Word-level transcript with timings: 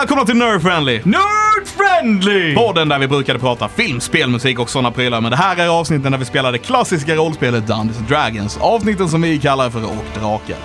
Välkomna 0.00 0.24
till 0.24 0.36
Nerd 0.36 0.62
Friendly! 0.62 1.00
Nerd 1.04 1.66
friendly! 1.66 2.54
Podden 2.54 2.88
där 2.88 2.98
vi 2.98 3.08
brukade 3.08 3.38
prata 3.38 3.68
film, 3.68 4.00
spelmusik 4.00 4.58
och 4.58 4.70
sådana 4.70 4.90
prylar. 4.90 5.20
Men 5.20 5.30
det 5.30 5.36
här 5.36 5.56
är 5.56 5.68
avsnitten 5.68 6.12
där 6.12 6.18
vi 6.18 6.24
spelar 6.24 6.52
det 6.52 6.58
klassiska 6.58 7.14
rollspelet 7.14 7.66
Dungeons 7.66 7.98
and 7.98 8.08
Dragons. 8.08 8.58
Avsnitten 8.60 9.08
som 9.08 9.22
vi 9.22 9.38
kallar 9.38 9.70
för 9.70 9.84
Och 9.84 10.20
Drakar. 10.20 10.56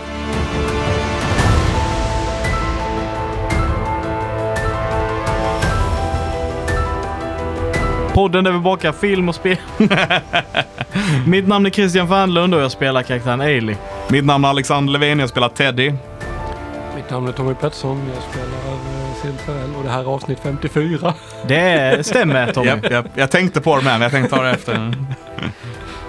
Podden 8.14 8.44
där 8.44 8.52
vi 8.52 8.60
bakar 8.60 8.92
film 8.92 9.30
och 9.30 9.36
spel. 9.36 9.58
Mitt 11.28 11.48
namn 11.48 11.66
är 11.66 11.70
Christian 11.70 12.08
Fernlund 12.08 12.54
och 12.56 12.62
jag 12.62 12.72
spelar 12.72 13.04
karaktären 13.04 13.42
Ailey. 13.42 13.76
Mitt 14.08 14.26
namn 14.26 14.46
är 14.46 14.50
Alexander 14.50 14.94
Levin, 14.94 15.20
jag 15.20 15.30
spelar 15.30 15.50
Teddy. 15.50 15.94
Mitt 16.96 17.10
namn 17.10 17.28
är 17.28 17.32
Tommy 17.32 17.54
Pettersson, 17.54 18.02
jag 18.14 18.24
spelar 18.24 18.95
Silfarell 19.26 19.76
och 19.76 19.84
det 19.84 19.90
här 19.90 20.00
är 20.00 20.06
avsnitt 20.06 20.40
54. 20.40 21.14
Det 21.48 22.06
stämmer 22.06 22.54
Tommy. 22.54 22.68
Japp, 22.68 22.92
japp. 22.92 23.06
Jag 23.16 23.32
tänkte 23.32 23.62
på 23.62 23.76
det 23.78 23.84
med, 23.84 23.94
men 23.94 24.02
jag 24.02 24.12
tänkte 24.12 24.36
ta 24.36 24.44
det 24.44 24.50
efter. 24.52 24.94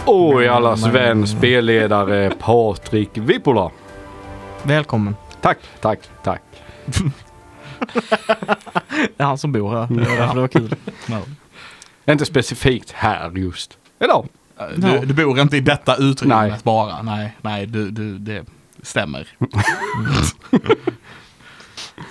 Och 0.04 0.42
i 0.42 0.48
allas 0.48 0.86
vän 0.86 1.26
spelledare 1.26 2.30
Patrik 2.38 3.10
Vipola. 3.14 3.70
Välkommen. 4.62 5.16
Tack, 5.40 5.58
tack, 5.80 5.98
tack. 6.22 6.42
Det 9.16 9.22
är 9.22 9.24
han 9.24 9.38
som 9.38 9.52
bor 9.52 9.70
här. 9.70 9.86
Det 9.90 10.18
var 10.18 10.34
det 10.34 10.40
var 10.40 10.48
kul. 10.48 10.74
Inte 12.06 12.26
specifikt 12.26 12.92
här 12.92 13.30
just. 13.30 13.78
Idag. 14.04 14.28
Du, 14.76 14.98
du 15.06 15.14
bor 15.14 15.40
inte 15.40 15.56
i 15.56 15.60
detta 15.60 15.96
utrymmet 15.96 16.38
Nej. 16.50 16.60
bara. 16.62 17.02
Nej, 17.02 17.36
nej, 17.42 17.66
du, 17.66 17.90
du, 17.90 18.18
det 18.18 18.44
stämmer. 18.82 19.28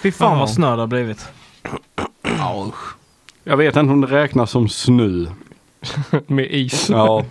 Fy 0.01 0.11
fan 0.11 0.33
Ja. 0.33 0.39
vad 0.39 0.49
snö 0.49 0.75
det 0.75 0.81
har 0.81 0.87
blivit. 0.87 1.25
Jag 3.43 3.57
vet 3.57 3.75
inte 3.75 3.93
om 3.93 4.01
det 4.01 4.07
räknas 4.07 4.51
som 4.51 4.69
snö. 4.69 5.25
Med 6.27 6.45
is. 6.51 6.89
Ja, 6.89 7.25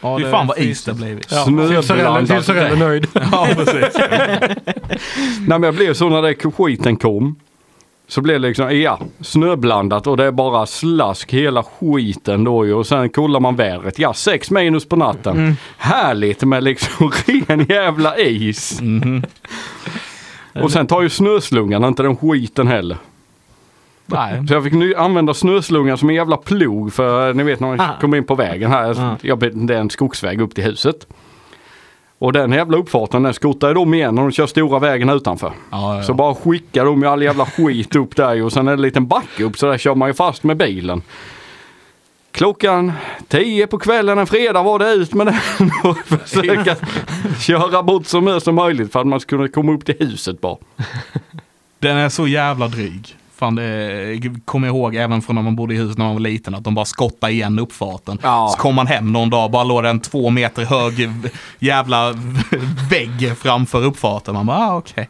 Ja, 0.00 0.18
Fy 0.18 0.24
fan 0.30 0.46
vad 0.46 0.58
is 0.58 0.84
det 0.84 0.94
blivit. 0.94 1.26
Ja, 1.30 1.44
Snöblandat 1.44 2.28
Silsarell 2.28 2.42
Silsarell 2.44 2.72
är 2.72 2.76
nöjd. 2.76 3.06
Ja, 3.32 3.48
precis. 3.56 3.96
Nej 5.40 5.46
men 5.58 5.62
jag 5.62 5.74
blev 5.74 5.94
så 5.94 6.08
när 6.08 6.22
det 6.22 6.34
skiten 6.34 6.96
kom. 6.96 7.36
Så 8.08 8.20
blev 8.20 8.40
det 8.40 8.48
liksom, 8.48 8.78
ja, 8.80 9.00
snöblandat 9.20 10.06
och 10.06 10.16
det 10.16 10.24
är 10.24 10.30
bara 10.30 10.66
slask 10.66 11.32
hela 11.32 11.62
skiten 11.62 12.44
då 12.44 12.66
ju. 12.66 12.74
Och 12.74 12.86
sen 12.86 13.08
kollar 13.08 13.40
man 13.40 13.56
vädret. 13.56 13.98
Ja, 13.98 14.14
6 14.14 14.50
minus 14.50 14.88
på 14.88 14.96
natten. 14.96 15.56
Härligt 15.76 16.42
med 16.44 16.62
liksom 16.64 17.12
ren 17.26 17.66
jävla 17.68 18.16
is. 18.18 18.80
Mhm. 18.80 19.22
Och 20.54 20.70
sen 20.72 20.86
tar 20.86 21.02
ju 21.02 21.08
snöslungan 21.08 21.84
inte 21.84 22.02
den 22.02 22.16
skiten 22.16 22.66
heller. 22.68 22.96
Nej. 24.06 24.46
Så 24.48 24.54
jag 24.54 24.64
fick 24.64 24.72
nu 24.72 24.94
använda 24.94 25.34
snöslungan 25.34 25.98
som 25.98 26.08
en 26.08 26.14
jävla 26.14 26.36
plog 26.36 26.92
för 26.92 27.34
ni 27.34 27.42
vet 27.42 27.60
när 27.60 27.68
man 27.68 27.80
Ah. 27.80 28.00
kommer 28.00 28.16
in 28.16 28.24
på 28.24 28.34
vägen 28.34 28.70
här. 28.70 29.00
Ah. 29.00 29.16
Jag, 29.22 29.38
det 29.66 29.74
är 29.74 29.78
en 29.80 29.90
skogsväg 29.90 30.40
upp 30.40 30.54
till 30.54 30.64
huset. 30.64 31.06
Och 32.18 32.32
den 32.32 32.52
jävla 32.52 32.76
uppfarten 32.76 33.22
den 33.22 33.34
skottar 33.34 33.74
de 33.74 33.94
igen 33.94 34.14
när 34.14 34.22
de 34.22 34.30
kör 34.32 34.46
stora 34.46 34.78
vägen 34.78 35.08
utanför. 35.08 35.52
Ja, 35.70 35.96
ja. 35.96 36.02
Så 36.02 36.14
bara 36.14 36.34
skickar 36.34 36.84
de 36.84 37.02
ju 37.02 37.08
all 37.08 37.22
jävla 37.22 37.46
skit 37.46 37.96
upp 37.96 38.16
där 38.16 38.42
och 38.42 38.52
sen 38.52 38.68
är 38.68 38.72
det 38.72 38.76
en 38.76 38.82
liten 38.82 39.06
backe 39.06 39.44
upp 39.44 39.58
så 39.58 39.66
där 39.66 39.78
kör 39.78 39.94
man 39.94 40.08
ju 40.08 40.14
fast 40.14 40.42
med 40.44 40.56
bilen. 40.56 41.02
Klockan 42.32 42.92
10 43.28 43.66
på 43.66 43.78
kvällen 43.78 44.18
en 44.18 44.26
fredag 44.26 44.62
var 44.62 44.78
det 44.78 44.92
ut 44.92 45.14
med 45.14 45.26
den 45.26 45.70
och 45.90 45.98
försöka 45.98 46.76
köra 47.40 47.82
bort 47.82 48.06
så 48.06 48.20
mycket 48.20 48.42
som 48.42 48.54
möjligt 48.54 48.92
för 48.92 49.00
att 49.00 49.06
man 49.06 49.20
skulle 49.20 49.48
komma 49.48 49.72
upp 49.72 49.86
till 49.86 49.96
huset 49.98 50.40
bara. 50.40 50.56
Den 51.78 51.96
är 51.96 52.08
så 52.08 52.26
jävla 52.28 52.68
dryg. 52.68 53.16
Fan, 53.34 53.54
det 53.54 54.20
kommer 54.44 54.66
jag 54.68 54.76
ihåg 54.76 54.94
även 54.94 55.22
från 55.22 55.36
när 55.36 55.42
man 55.42 55.56
bodde 55.56 55.74
i 55.74 55.76
hus 55.76 55.98
när 55.98 56.04
man 56.04 56.14
var 56.14 56.20
liten, 56.20 56.54
att 56.54 56.64
de 56.64 56.74
bara 56.74 56.84
skottade 56.84 57.32
igen 57.32 57.58
uppfarten. 57.58 58.18
Ja. 58.22 58.52
Så 58.56 58.62
kom 58.62 58.74
man 58.74 58.86
hem 58.86 59.12
någon 59.12 59.30
dag, 59.30 59.50
bara 59.50 59.64
låg 59.64 59.84
en 59.84 60.00
två 60.00 60.30
meter 60.30 60.64
hög 60.64 61.10
jävla 61.58 62.12
vägg 62.90 63.36
framför 63.38 63.84
uppfarten. 63.84 64.34
Man 64.34 64.46
bara, 64.46 64.58
ah, 64.58 64.76
okej. 64.76 65.08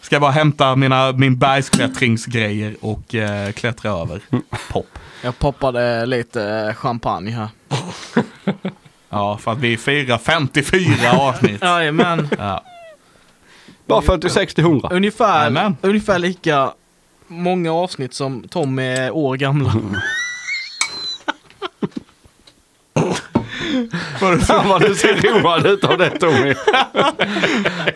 Ska 0.00 0.14
jag 0.14 0.20
bara 0.20 0.30
hämta 0.30 0.76
mina, 0.76 1.12
min 1.12 1.38
bergsklättringsgrejer 1.38 2.76
och 2.80 3.14
eh, 3.14 3.52
klättra 3.52 3.90
över. 3.90 4.20
Pop. 4.72 4.98
Jag 5.22 5.38
poppade 5.38 6.06
lite 6.06 6.74
champagne 6.78 7.30
här. 7.30 7.48
Ja, 9.12 9.38
för 9.38 9.52
att 9.52 9.58
vi 9.58 9.76
firar 9.76 10.18
54 10.18 11.12
avsnitt. 11.12 11.58
Jajamän. 11.62 12.28
Ja. 12.38 12.64
Bara 13.86 14.02
46 14.02 14.54
till 14.54 14.64
100. 14.64 14.88
Ungefär, 14.92 15.74
ungefär 15.80 16.18
lika 16.18 16.72
många 17.26 17.72
avsnitt 17.72 18.14
som 18.14 18.48
Tom 18.48 18.78
är 18.78 19.10
år 19.10 19.36
gamla. 19.36 19.74
Fan 24.46 24.68
vad 24.68 24.80
du 24.82 24.94
ser 24.94 25.40
road 25.42 25.66
ut 25.66 25.84
av 25.84 25.98
det 25.98 26.10
Tommy. 26.10 26.54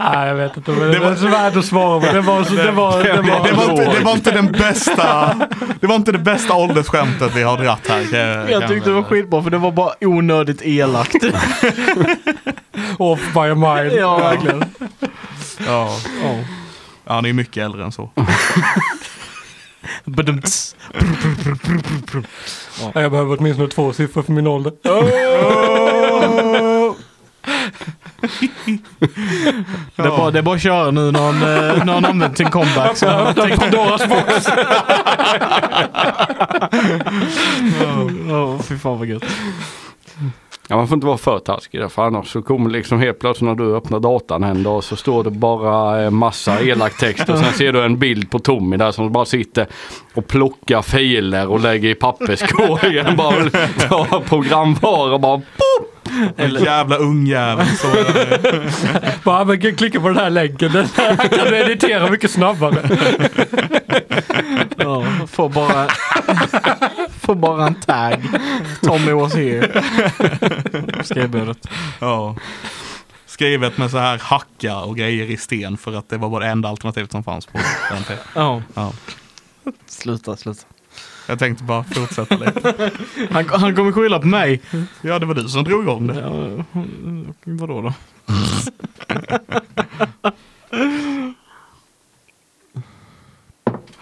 Nej, 0.01 0.29
jag 0.29 0.35
vet 0.35 0.57
inte. 0.57 0.71
Men 0.71 0.81
det, 0.81 0.93
Det 0.93 0.99
var- 0.99 1.09
var 1.11 1.17
så 1.17 1.29
värt 1.29 1.57
att 1.57 1.65
svara 1.65 2.01
på. 2.01 2.13
Det 2.13 2.21
var, 2.21 2.45
så, 2.45 2.55
det 2.55 2.71
var, 2.71 2.99
det 3.05 3.13
Det, 3.13 3.23
var, 3.23 3.47
det, 3.49 3.53
var 3.53 3.71
inte, 3.71 3.85
det 3.99 4.05
var 4.05 4.13
inte 4.13 4.31
den 4.31 4.53
bästa, 4.53 5.35
det 5.81 5.87
var 5.87 5.95
inte 5.97 6.13
det 6.13 6.19
bästa 6.19 6.55
åldersskämtet 6.55 7.37
vi 7.37 7.43
har 7.43 7.57
dratt 7.59 7.89
här. 7.89 8.05
kan 8.11 8.53
jag- 8.61 8.69
tyckte 8.69 8.91
det 8.91 8.95
var 8.95 9.03
skitbra 9.03 9.43
för 9.43 9.51
det 9.51 9.59
var 9.59 9.71
bara 9.73 9.93
onödigt 10.01 10.63
elakt. 10.63 11.15
off 12.99 13.21
by 13.35 13.41
a 13.41 13.55
mile. 13.55 13.95
ja, 13.97 14.19
verkligen. 14.19 14.65
Ja. 15.67 15.97
Ja. 16.23 16.35
ja, 17.07 17.21
ni 17.21 17.29
är 17.29 17.33
mycket 17.33 17.65
äldre 17.65 17.85
än 17.85 17.93
så. 17.93 18.11
Badumts. 20.05 20.77
Ja, 22.95 23.01
Jag 23.01 23.11
behöver 23.11 23.37
åtminstone 23.39 23.69
två 23.69 23.93
siffror 23.93 24.23
för 24.23 24.33
min 24.33 24.47
ålder. 24.47 24.73
Det, 29.97 30.03
är 30.03 30.09
bara, 30.09 30.31
det 30.31 30.39
är 30.39 30.43
bara 30.43 30.55
att 30.55 30.63
köra 30.63 30.91
nu 30.91 31.11
när 31.13 31.21
han, 31.21 31.35
eh, 31.35 31.85
när 31.85 31.93
han 31.93 32.05
använt 32.05 32.37
sin 32.37 32.51
comeback. 32.51 32.97
Så 32.97 33.07
Öppna 33.07 33.57
Pandoras 33.57 34.09
box. 34.09 34.49
oh, 38.31 38.63
fy 38.63 38.79
fan 38.79 38.99
vad 38.99 39.07
gött. 39.07 39.25
Ja, 40.69 40.77
man 40.77 40.89
får 40.89 40.95
inte 40.95 41.07
vara 41.07 41.19
för 41.19 41.39
taskig 41.39 41.81
där, 41.81 41.89
för 41.89 42.03
annars 42.03 42.33
så 42.33 42.43
kommer 42.43 42.71
liksom 42.71 43.01
helt 43.01 43.19
plötsligt 43.19 43.49
när 43.49 43.65
du 43.65 43.77
öppnar 43.77 44.01
datan 44.01 44.45
en 44.45 44.63
dag 44.63 44.85
så 44.85 44.97
står 44.97 45.25
det 45.25 45.31
bara 45.31 46.03
eh, 46.05 46.11
massa 46.11 46.61
elak 46.61 46.99
text 46.99 47.29
och 47.29 47.39
sen 47.39 47.53
ser 47.53 47.73
du 47.73 47.83
en 47.85 47.99
bild 47.99 48.31
på 48.31 48.39
Tommy 48.39 48.77
där 48.77 48.93
som 48.93 49.13
bara 49.13 49.25
sitter 49.25 49.67
och 50.15 50.27
plockar 50.27 50.83
filer 50.83 51.47
och 51.47 51.61
lägger 51.61 51.89
i 51.89 51.95
papperskorgen. 51.95 53.17
bara 53.17 53.39
vill 53.39 53.51
ta 53.89 54.23
programvara 54.29 55.15
och 55.15 55.21
bara 55.21 55.39
pop! 55.39 55.91
En 56.37 56.55
jävla 56.55 56.97
ungjävel. 56.97 57.67
Bara 59.25 59.45
men 59.45 59.77
klicka 59.77 60.01
på 60.01 60.09
den 60.09 60.17
här 60.17 60.31
länken. 60.31 60.73
Den 60.73 60.87
här 60.97 61.17
kan 61.17 61.47
du 61.47 61.57
editera 61.57 62.11
mycket 62.11 62.31
snabbare. 62.31 62.77
Ja, 64.77 65.05
får 65.27 65.49
bara, 65.49 65.87
får 67.27 67.35
bara 67.35 67.67
en 67.67 67.75
tag. 67.75 68.23
Tommy 68.83 69.13
was 69.13 69.35
here. 69.35 69.83
Skrivbordet. 71.05 71.69
ja. 72.01 72.37
Skrivet 73.27 73.79
med 73.79 73.91
så 73.91 73.99
här 73.99 74.19
hacka 74.19 74.77
och 74.79 74.97
grejer 74.97 75.31
i 75.31 75.37
sten 75.37 75.77
för 75.77 75.93
att 75.95 76.09
det 76.09 76.17
var 76.17 76.29
bara 76.29 76.45
det 76.45 76.51
enda 76.51 76.69
alternativet 76.69 77.13
som 77.13 77.25
fanns 77.25 77.47
på 77.47 77.59
den 77.91 78.03
tiden. 78.05 78.23
Ja, 78.35 78.63
Ja. 78.75 78.93
sluta, 79.87 80.37
sluta. 80.37 80.61
Jag 81.29 81.39
tänkte 81.39 81.65
bara 81.65 81.85
fortsätta 81.85 82.37
lite. 82.37 82.91
Han, 83.31 83.49
han 83.49 83.77
kommer 83.77 83.93
skylla 83.93 84.19
på 84.21 84.27
mig. 84.27 84.61
Ja, 85.01 85.19
det 85.19 85.27
var 85.27 85.35
du 85.35 85.49
som 85.49 85.65
drog 85.65 85.83
igång 85.83 86.07
det. 86.07 86.21
Ja, 86.21 86.65
vadå 87.45 87.81
då? 87.83 87.93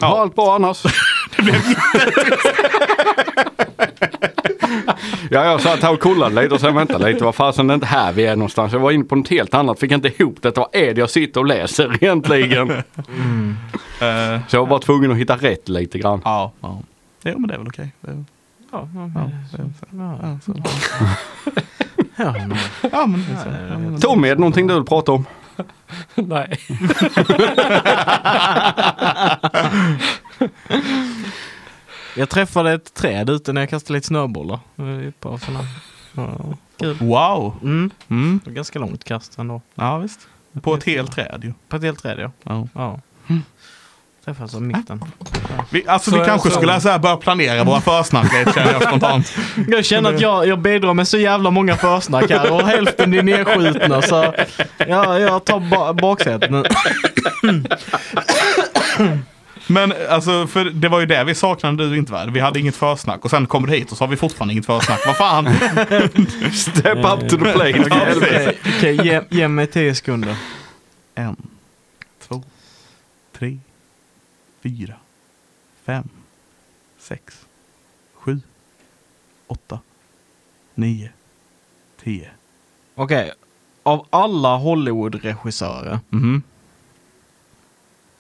Ja. 0.00 0.20
Allt 0.20 0.34
bra 0.34 0.54
annars. 0.54 0.82
Ja, 5.30 5.44
jag 5.44 5.60
satt 5.60 5.82
här 5.82 5.92
och 5.92 6.00
kollade 6.00 6.42
lite 6.42 6.54
och 6.54 6.60
sen 6.60 6.74
vänta 6.74 6.98
lite. 6.98 7.24
Vad 7.24 7.34
fasen 7.34 7.70
är 7.70 7.74
inte 7.74 7.86
här 7.86 8.12
vi 8.12 8.26
är 8.26 8.36
någonstans? 8.36 8.72
Jag 8.72 8.80
var 8.80 8.90
inne 8.90 9.04
på 9.04 9.16
något 9.16 9.28
helt 9.28 9.54
annat. 9.54 9.78
Fick 9.80 9.92
inte 9.92 10.08
ihop 10.08 10.36
det. 10.42 10.56
Vad 10.56 10.68
är 10.72 10.94
det 10.94 11.00
jag 11.00 11.10
sitter 11.10 11.40
och 11.40 11.46
läser 11.46 11.96
egentligen? 12.04 12.70
Eh, 12.70 12.82
Så 14.48 14.56
jag 14.56 14.68
var 14.68 14.78
tvungen 14.78 15.10
att 15.12 15.16
hitta 15.18 15.36
rätt 15.36 15.68
lite 15.68 15.98
grann. 15.98 16.20
ja, 16.24 16.52
ja. 16.60 16.80
Jo, 17.24 17.38
men 17.38 17.48
det 17.48 17.54
är 17.54 17.58
väl 17.58 17.66
okej. 17.68 17.92
Det 18.00 18.10
är- 18.10 18.24
Ja, 18.72 18.88
ja, 18.94 19.10
Ja, 19.14 19.30
det 19.52 19.62
är- 19.62 19.70
ja, 20.02 20.18
ja, 20.22 20.38
så. 20.46 20.52
ja, 22.16 22.32
men- 22.32 22.56
ja, 22.92 23.06
men 23.06 23.24
det 23.28 23.32
är 23.32 23.42
så. 23.44 23.48
Ja, 23.72 23.78
men- 23.78 24.00
Tommy, 24.00 24.28
är 24.28 24.34
det 24.34 24.40
någonting 24.40 24.66
du 24.66 24.74
vill 24.74 24.84
prata 24.84 25.12
om? 25.12 25.24
Nej. 26.14 26.58
Jag 32.16 32.28
träffade 32.28 32.72
ett 32.72 32.94
träd 32.94 33.30
ute 33.30 33.52
när 33.52 33.60
jag 33.62 33.70
kastade 33.70 33.94
lite 33.96 34.06
snöbollar. 34.06 34.60
Ja, 36.14 36.34
kul. 36.78 36.96
Wow. 37.00 37.56
Mm. 37.62 37.90
Mm. 38.08 38.40
Det 38.44 38.50
var 38.50 38.54
ganska 38.54 38.78
långt 38.78 39.04
kast 39.04 39.38
ändå. 39.38 39.60
Ja, 39.74 39.98
visst. 39.98 40.20
På 40.62 40.74
ett 40.74 40.84
helt 40.84 41.12
träd 41.12 41.40
ju. 41.44 41.52
På 41.68 41.76
ett 41.76 41.82
helt 41.82 42.02
träd 42.02 42.18
ja. 42.20 42.30
Ja. 42.42 42.68
ja. 42.74 43.00
Träffas 44.24 44.54
av 44.54 44.62
mitten. 44.62 45.04
Vi, 45.70 45.88
alltså 45.88 46.10
Så- 46.10 46.18
vi 46.20 46.24
kanske 46.26 46.48
så- 46.50 46.56
skulle 46.56 46.80
så 46.80 46.88
här 46.88 46.98
börja 46.98 47.16
planera 47.16 47.64
våra 47.64 47.80
försnack 47.80 48.32
lite 48.38 48.52
känner 48.52 48.72
jag 48.72 48.82
spontant. 48.82 49.32
Jag 49.68 49.84
känner 49.84 50.14
att 50.14 50.20
jag, 50.20 50.46
jag 50.46 50.58
bidrar 50.58 50.94
med 50.94 51.08
så 51.08 51.18
jävla 51.18 51.50
många 51.50 51.76
försnack 51.76 52.30
här 52.30 52.52
och 52.52 52.62
hälften 52.62 53.14
är 53.14 53.22
nedskjutna 53.22 54.02
så 54.02 54.34
ja, 54.78 55.18
jag 55.18 55.44
tar 55.44 55.60
ba 55.70 55.92
baksätet 55.92 56.50
nu. 56.50 56.64
Men 59.72 59.92
alltså, 60.08 60.46
för 60.46 60.64
det 60.64 60.88
var 60.88 61.00
ju 61.00 61.06
det 61.06 61.24
vi 61.24 61.34
saknade 61.34 61.90
du 61.90 61.96
inte 61.96 62.12
va? 62.12 62.26
Vi 62.26 62.40
hade 62.40 62.60
inget 62.60 62.76
försnack 62.76 63.24
och 63.24 63.30
sen 63.30 63.46
kom 63.46 63.66
du 63.66 63.72
hit 63.72 63.92
och 63.92 63.96
så 63.98 64.04
har 64.04 64.08
vi 64.08 64.16
fortfarande 64.16 64.52
inget 64.54 64.66
försnack. 64.66 65.00
Vad 65.06 65.16
fan? 65.16 65.44
Step 66.52 66.98
up 66.98 67.28
to 67.28 67.36
the 67.36 67.52
plate. 67.52 67.84
Okej, 67.86 68.58
okej, 68.76 69.06
ge, 69.06 69.20
ge 69.30 69.48
mig 69.48 69.66
tio 69.66 69.94
sekunder. 69.94 70.36
En, 71.14 71.36
två, 72.28 72.42
tre, 73.38 73.58
fyra, 74.62 74.94
fem, 75.84 76.08
sex, 76.98 77.34
sju, 78.14 78.40
åtta, 79.46 79.78
nio, 80.74 81.08
tio. 82.04 82.30
Okej, 82.94 83.32
av 83.82 84.06
alla 84.10 84.56
Hollywood-regissörer, 84.56 85.98
Mhm. 86.10 86.42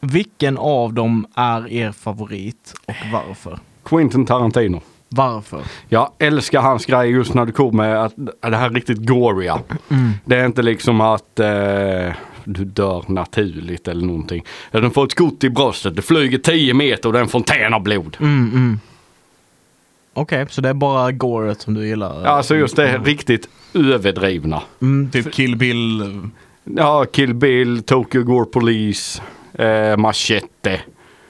Vilken 0.02 0.58
av 0.58 0.94
dem 0.94 1.26
är 1.34 1.72
er 1.72 1.92
favorit 1.92 2.74
och 2.86 2.94
varför? 3.12 3.58
Quentin 3.84 4.26
Tarantino. 4.26 4.80
Varför? 5.08 5.60
Jag 5.88 6.12
älskar 6.18 6.60
hans 6.60 6.86
grej 6.86 7.10
just 7.10 7.34
när 7.34 7.46
det 7.46 7.52
kommer 7.52 7.84
med 7.84 8.04
att 8.04 8.14
att 8.40 8.50
det 8.50 8.56
här 8.56 8.70
är 8.70 8.74
riktigt 8.74 9.06
goriga. 9.06 9.60
Mm. 9.88 10.12
Det 10.24 10.36
är 10.36 10.46
inte 10.46 10.62
liksom 10.62 11.00
att 11.00 11.40
eh, 11.40 12.12
du 12.44 12.64
dör 12.64 13.04
naturligt 13.08 13.88
eller 13.88 14.06
någonting. 14.06 14.44
Den 14.70 14.90
får 14.90 15.04
ett 15.04 15.10
skott 15.10 15.44
i 15.44 15.50
bröstet, 15.50 15.96
det 15.96 16.02
flyger 16.02 16.38
10 16.38 16.74
meter 16.74 17.08
och 17.08 17.12
det 17.12 17.18
är 17.18 17.22
en 17.22 17.28
fontän 17.28 17.74
av 17.74 17.82
blod. 17.82 18.16
Mm, 18.20 18.50
mm. 18.54 18.80
Okej, 20.14 20.46
så 20.50 20.60
det 20.60 20.68
är 20.68 20.74
bara 20.74 21.12
goret 21.12 21.60
som 21.60 21.74
du 21.74 21.86
gillar? 21.86 22.22
Ja, 22.22 22.28
alltså 22.28 22.56
just 22.56 22.76
det 22.76 22.98
riktigt 22.98 23.48
överdrivna. 23.74 24.62
Mm, 24.82 25.10
Typ 25.10 25.32
Kill 25.32 25.56
Bill. 25.56 26.20
Ja, 26.64 27.04
Kill 27.12 27.34
Bill, 27.34 27.82
Tokyo 27.82 28.22
Gore 28.22 28.44
Police, 28.44 29.22
eh, 29.54 29.96
Machete. 29.96 30.80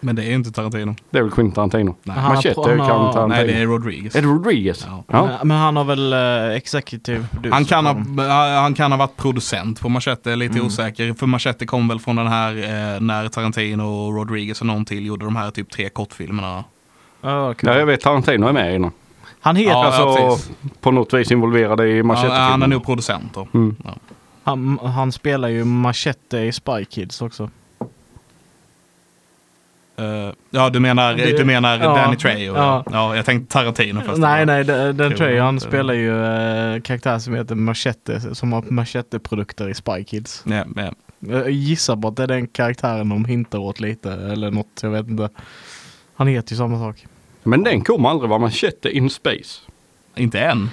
Men 0.04 0.16
det 0.16 0.22
är 0.22 0.26
ju 0.28 0.34
inte 0.34 0.52
Tarantino. 0.52 0.94
Det 1.10 1.18
är 1.18 1.22
väl 1.22 1.30
Quentin 1.32 1.52
Tarantino? 1.54 1.96
Nej. 2.02 2.14
Han 2.16 2.24
har- 2.24 2.34
Machete 2.34 2.54
han 2.60 2.78
kan 2.78 2.80
har- 2.80 3.12
Tarantino. 3.12 3.26
Nej, 3.26 3.46
det 3.46 3.52
är 3.52 3.66
Rodriguez. 3.66 4.16
Är 4.16 4.22
det 4.22 4.28
Rodriguez? 4.28 4.86
Ja. 4.88 5.04
Ja. 5.08 5.26
Men, 5.26 5.48
men 5.48 5.56
han 5.56 5.76
har 5.76 5.84
väl 5.84 6.12
uh, 6.12 6.56
executive 6.56 7.26
producer 7.32 7.54
Han 7.54 7.64
kan, 7.64 7.86
ha, 7.86 8.60
han 8.60 8.74
kan 8.74 8.92
ha 8.92 8.98
varit 8.98 9.16
producent 9.16 9.80
på 9.80 9.88
Machete, 9.88 10.32
är 10.32 10.36
lite 10.36 10.54
Mm. 10.54 10.66
osäker. 10.66 11.14
För 11.14 11.26
Machete 11.26 11.66
kom 11.66 11.88
väl 11.88 12.00
från 12.00 12.16
den 12.16 12.26
här 12.26 12.56
eh, 12.56 13.00
när 13.00 13.28
Tarantino 13.28 13.82
och 13.82 14.14
Rodriguez 14.16 14.60
och 14.60 14.66
någon 14.66 14.84
till 14.84 15.06
gjorde 15.06 15.24
de 15.24 15.36
här 15.36 15.50
typ 15.50 15.70
tre 15.70 15.88
kortfilmerna. 15.88 16.64
Ja, 17.20 17.50
okej. 17.50 17.70
Ja, 17.72 17.78
jag 17.78 17.86
vet 17.86 18.00
Tarantino 18.00 18.46
är 18.46 18.52
med 18.52 18.70
i 18.74 18.78
den. 18.78 18.90
Han 19.40 19.56
heter, 19.56 19.70
Ja, 19.72 19.86
alltså 19.86 20.50
på 20.80 20.90
något 20.90 21.14
vis 21.14 21.30
involverad 21.32 21.80
i 21.80 21.96
Ja, 21.96 22.02
Machete-filmen. 22.04 22.50
han 22.50 22.62
är 22.62 22.66
nog 22.66 22.84
producent 22.84 23.34
då. 23.34 23.48
Mm. 23.54 23.76
Ja. 23.84 23.90
han, 24.44 24.78
han 24.82 25.12
spelar 25.12 25.48
ju 25.48 25.64
Machete 25.64 26.38
i 26.38 26.52
Spy 26.52 26.84
Kids 26.84 27.22
också. 27.22 27.50
Eh, 29.96 30.32
ja, 30.50 30.70
du 30.70 30.80
menar, 30.80 31.14
Det- 31.14 31.36
du 31.36 31.44
menar 31.44 31.78
ja, 31.78 31.94
Danny 31.96 32.16
Trejo? 32.16 32.54
Ja. 32.56 32.82
ja. 32.86 32.92
ja, 32.92 33.16
jag 33.16 33.24
tänkte 33.24 33.52
Tarantino 33.52 34.00
först. 34.00 34.18
nej, 34.18 34.46
nej, 34.46 34.64
den, 34.64 35.14
jag. 35.18 35.32
jag 35.34 35.44
Han 35.44 35.60
spelar 35.60 35.94
ju 35.94 36.10
uh, 36.10 36.80
karaktär 36.80 37.18
som 37.18 37.34
heter 37.34 37.54
Machete, 37.54 38.34
som 38.34 38.52
har 38.52 38.62
Machete-produkter 38.62 39.68
i 39.68 39.74
Spy 39.74 40.04
Kids. 40.04 40.42
Ja, 40.46 40.64
ja. 40.76 40.92
Jag 41.18 41.50
gissar 41.50 41.96
på 41.96 42.08
att 42.08 42.16
det 42.16 42.22
är 42.22 42.26
den 42.26 42.46
karaktären 42.46 43.08
de 43.08 43.24
hintar 43.24 43.58
åt 43.58 43.80
lite, 43.80 44.12
eller 44.12 44.50
något, 44.50 44.80
jag 44.82 44.90
vet 44.90 45.08
inte. 45.08 45.28
Han 46.16 46.26
heter 46.26 46.52
ju 46.52 46.56
samma 46.56 46.78
sak. 46.78 47.06
Men 47.42 47.62
den 47.64 47.80
kommer 47.84 48.08
aldrig 48.08 48.28
vara 48.30 48.38
Machete 48.38 48.90
in 48.90 49.10
Space. 49.10 49.60
Inte 50.16 50.40
än. 50.40 50.70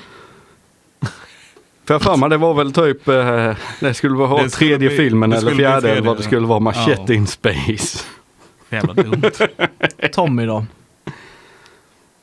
För 1.87 1.93
jag 1.93 2.01
för 2.01 2.17
mig 2.17 2.29
det 2.29 2.37
var 2.37 2.53
väl 2.53 2.71
typ, 2.73 3.07
eh, 3.07 3.55
det 3.79 3.93
skulle 3.93 4.15
vara 4.15 4.43
Det 4.43 4.49
skulle 4.49 4.69
tredje 4.69 4.87
bli- 4.89 4.97
filmen 4.97 5.33
eller 5.33 5.51
fjärde 5.51 5.91
eller 5.91 6.01
vad 6.01 6.17
det 6.17 6.23
skulle 6.23 6.47
vara 6.47 6.59
Machete 6.59 7.03
ja. 7.07 7.13
in 7.13 7.27
Space. 7.27 8.03
Jävla 8.69 8.93
dumt. 8.93 9.21
Tommy 10.13 10.45
då? 10.45 10.65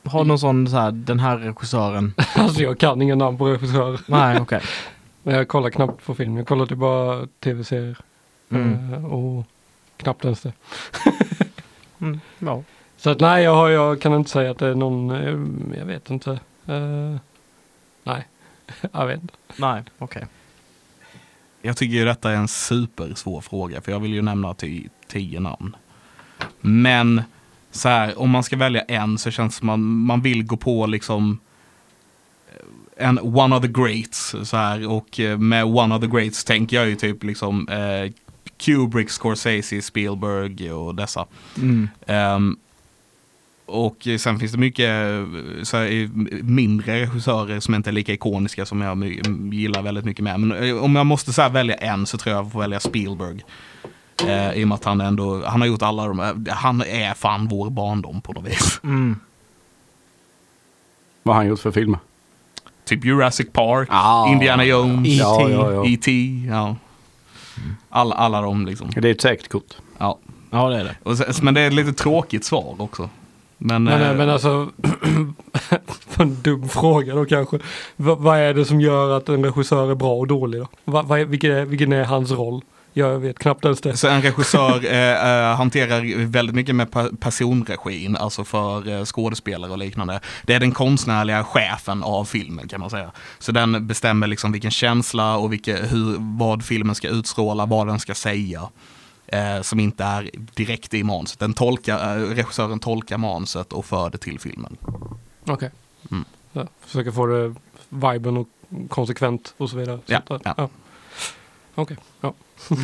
Har 0.03 0.23
någon 0.25 0.39
sån 0.39 0.67
så 0.67 0.77
här, 0.77 0.91
den 0.91 1.19
här 1.19 1.37
regissören? 1.37 2.13
Alltså 2.35 2.61
jag 2.61 2.79
kan 2.79 3.01
ingen 3.01 3.17
namn 3.17 3.37
på 3.37 3.47
regissörer. 3.47 3.99
Nej, 4.05 4.39
okej. 4.41 4.61
Men 5.23 5.35
jag 5.35 5.47
kollar 5.47 5.69
knappt 5.69 6.05
på 6.05 6.15
film. 6.15 6.37
Jag 6.37 6.47
kollar 6.47 6.65
typ 6.65 6.77
bara 6.77 7.27
tv-serier. 7.39 7.97
Mm. 8.49 8.93
Eh, 8.93 9.05
och 9.05 9.45
knappt 9.97 10.23
ens 10.25 10.41
det. 10.41 10.53
Mm, 11.99 12.19
ja. 12.39 12.63
Så 12.97 13.09
att 13.09 13.19
nej, 13.19 13.43
jag, 13.43 13.55
har, 13.55 13.69
jag 13.69 14.01
kan 14.01 14.13
inte 14.13 14.29
säga 14.29 14.51
att 14.51 14.57
det 14.57 14.67
är 14.67 14.75
någon, 14.75 15.11
eh, 15.11 15.77
jag 15.79 15.85
vet 15.85 16.09
inte. 16.09 16.31
Eh, 16.65 17.15
nej, 18.03 18.27
jag 18.91 19.05
vet 19.07 19.21
inte. 19.21 19.33
Nej, 19.57 19.83
okej. 19.97 20.25
Jag 21.61 21.77
tycker 21.77 21.95
ju 21.95 22.05
detta 22.05 22.31
är 22.31 22.35
en 22.35 22.47
supersvår 22.47 23.41
fråga 23.41 23.81
för 23.81 23.91
jag 23.91 23.99
vill 23.99 24.13
ju 24.13 24.21
nämna 24.21 24.53
ty- 24.53 24.87
tio 25.07 25.39
namn. 25.39 25.75
Men 26.61 27.21
så 27.71 27.89
här, 27.89 28.19
om 28.19 28.29
man 28.29 28.43
ska 28.43 28.57
välja 28.57 28.81
en 28.81 29.17
så 29.17 29.31
känns 29.31 29.55
det 29.55 29.59
som 29.59 29.67
man, 29.67 29.81
man 29.81 30.21
vill 30.21 30.43
gå 30.43 30.57
på 30.57 30.85
liksom 30.85 31.39
eh, 32.97 33.07
en 33.07 33.19
one 33.19 33.55
of 33.55 33.61
the 33.61 33.67
greats 33.67 34.35
så 34.43 34.57
här 34.57 34.87
och 34.87 35.19
eh, 35.19 35.37
med 35.37 35.65
one 35.65 35.95
of 35.95 36.01
the 36.01 36.07
greats 36.07 36.43
tänker 36.43 36.77
jag 36.77 36.89
ju 36.89 36.95
typ 36.95 37.23
liksom 37.23 37.67
eh, 37.67 38.11
Kubrick, 38.57 39.09
Scorsese, 39.09 39.81
Spielberg 39.81 40.71
och 40.71 40.95
dessa. 40.95 41.25
Mm. 41.57 41.89
Ehm, 42.05 42.57
och 43.65 44.07
sen 44.19 44.39
finns 44.39 44.51
det 44.51 44.57
mycket 44.57 44.89
eh, 44.89 45.63
så 45.63 45.77
här, 45.77 46.09
mindre 46.43 47.01
regissörer 47.01 47.59
som 47.59 47.75
inte 47.75 47.89
är 47.89 47.91
lika 47.91 48.13
ikoniska 48.13 48.65
som 48.65 48.81
jag 48.81 49.03
gillar 49.53 49.81
väldigt 49.81 50.05
mycket 50.05 50.23
med. 50.23 50.39
Men 50.39 50.79
om 50.79 50.95
jag 50.95 51.05
måste 51.05 51.33
så 51.33 51.49
välja 51.49 51.75
en 51.75 52.05
så 52.05 52.17
tror 52.17 52.35
jag 52.35 52.45
jag 52.45 52.51
får 52.51 52.59
välja 52.59 52.79
Spielberg. 52.79 53.43
Eh, 54.27 54.53
I 54.53 54.63
och 54.63 54.67
med 54.67 54.75
att 54.75 54.83
han 54.85 55.01
ändå, 55.01 55.45
han 55.45 55.61
har 55.61 55.67
gjort 55.67 55.81
alla 55.81 56.07
de, 56.07 56.19
eh, 56.19 56.53
han 56.53 56.81
är 56.81 57.13
fan 57.13 57.47
vår 57.47 57.69
barndom 57.69 58.21
på 58.21 58.33
något 58.33 58.45
vis. 58.45 58.79
Mm. 58.83 59.19
Vad 61.23 61.35
har 61.35 61.41
han 61.43 61.49
gjort 61.49 61.59
för 61.59 61.71
filmer? 61.71 61.99
Typ 62.85 63.05
Jurassic 63.05 63.47
Park, 63.53 63.87
Ah. 63.91 64.31
Indiana 64.31 64.65
Jones, 64.65 65.07
E.T. 65.07 65.17
Ja, 65.17 65.49
ja, 65.49 65.71
ja. 65.71 65.85
E.T. 65.85 66.11
Ja. 66.49 66.75
Alla, 67.89 68.15
alla 68.15 68.41
de 68.41 68.65
liksom. 68.65 68.89
Det 68.95 69.07
är 69.07 69.11
ett 69.11 69.21
säkert 69.21 69.47
kort. 69.47 69.73
Ja. 69.97 70.17
Ja, 70.51 70.69
det 70.69 70.79
är 70.79 70.83
det. 70.83 70.95
Och 71.03 71.17
sen, 71.17 71.33
men 71.41 71.53
det 71.53 71.61
är 71.61 71.67
ett 71.67 71.73
lite 71.73 71.93
tråkigt 71.93 72.45
svar 72.45 72.75
också. 72.79 73.09
Men, 73.57 73.83
Men, 73.83 74.01
eh, 74.01 74.15
men 74.15 74.29
alltså, 74.29 74.69
en 76.17 76.41
dum 76.41 76.69
fråga 76.69 77.15
då 77.15 77.25
kanske. 77.25 77.59
Va, 77.95 78.15
vad 78.15 78.37
är 78.37 78.53
det 78.53 78.65
som 78.65 78.81
gör 78.81 79.17
att 79.17 79.29
en 79.29 79.45
regissör 79.45 79.91
är 79.91 79.95
bra 79.95 80.13
och 80.15 80.27
dålig 80.27 80.61
då? 80.61 80.67
Va, 80.85 81.01
vad 81.01 81.19
är, 81.19 81.25
vilken, 81.25 81.51
är, 81.51 81.65
vilken 81.65 81.93
är 81.93 82.03
hans 82.03 82.31
roll? 82.31 82.61
Jag 82.97 83.19
vet 83.19 83.39
knappt 83.39 83.65
ens 83.65 83.81
det. 83.81 83.97
Så 83.97 84.07
en 84.07 84.21
regissör 84.21 84.85
eh, 84.85 85.29
eh, 85.49 85.55
hanterar 85.55 86.25
väldigt 86.25 86.55
mycket 86.55 86.75
med 86.75 86.91
pa- 86.91 87.09
personregin, 87.19 88.15
alltså 88.17 88.43
för 88.43 88.87
eh, 88.89 89.05
skådespelare 89.05 89.71
och 89.71 89.77
liknande. 89.77 90.19
Det 90.43 90.53
är 90.53 90.59
den 90.59 90.71
konstnärliga 90.71 91.43
chefen 91.43 92.03
av 92.03 92.25
filmen 92.25 92.67
kan 92.67 92.79
man 92.79 92.89
säga. 92.89 93.11
Så 93.39 93.51
den 93.51 93.87
bestämmer 93.87 94.27
liksom 94.27 94.51
vilken 94.51 94.71
känsla 94.71 95.37
och 95.37 95.53
vilka, 95.53 95.75
hur, 95.77 96.15
vad 96.37 96.63
filmen 96.65 96.95
ska 96.95 97.07
utstråla, 97.09 97.65
vad 97.65 97.87
den 97.87 97.99
ska 97.99 98.13
säga. 98.15 98.69
Eh, 99.27 99.61
som 99.61 99.79
inte 99.79 100.03
är 100.03 100.29
direkt 100.55 100.93
i 100.93 101.03
manuset. 101.03 101.39
Den 101.39 101.53
tolkar, 101.53 102.17
eh, 102.17 102.21
regissören 102.35 102.79
tolkar 102.79 103.17
manuset 103.17 103.73
och 103.73 103.85
för 103.85 104.09
det 104.09 104.17
till 104.17 104.39
filmen. 104.39 104.77
Okej. 105.47 105.71
Mm. 106.11 106.25
Ja, 106.51 106.67
försöka 106.85 107.11
få 107.11 107.25
det 107.25 107.55
viben 107.89 108.37
och 108.37 108.47
konsekvent 108.89 109.53
och 109.57 109.69
så 109.69 109.77
vidare. 109.77 109.99
Ja, 110.05 110.21
Så 110.27 110.33
att- 110.33 110.41
ja. 110.45 110.69
Okej, 111.79 111.97
ja. 112.69 112.75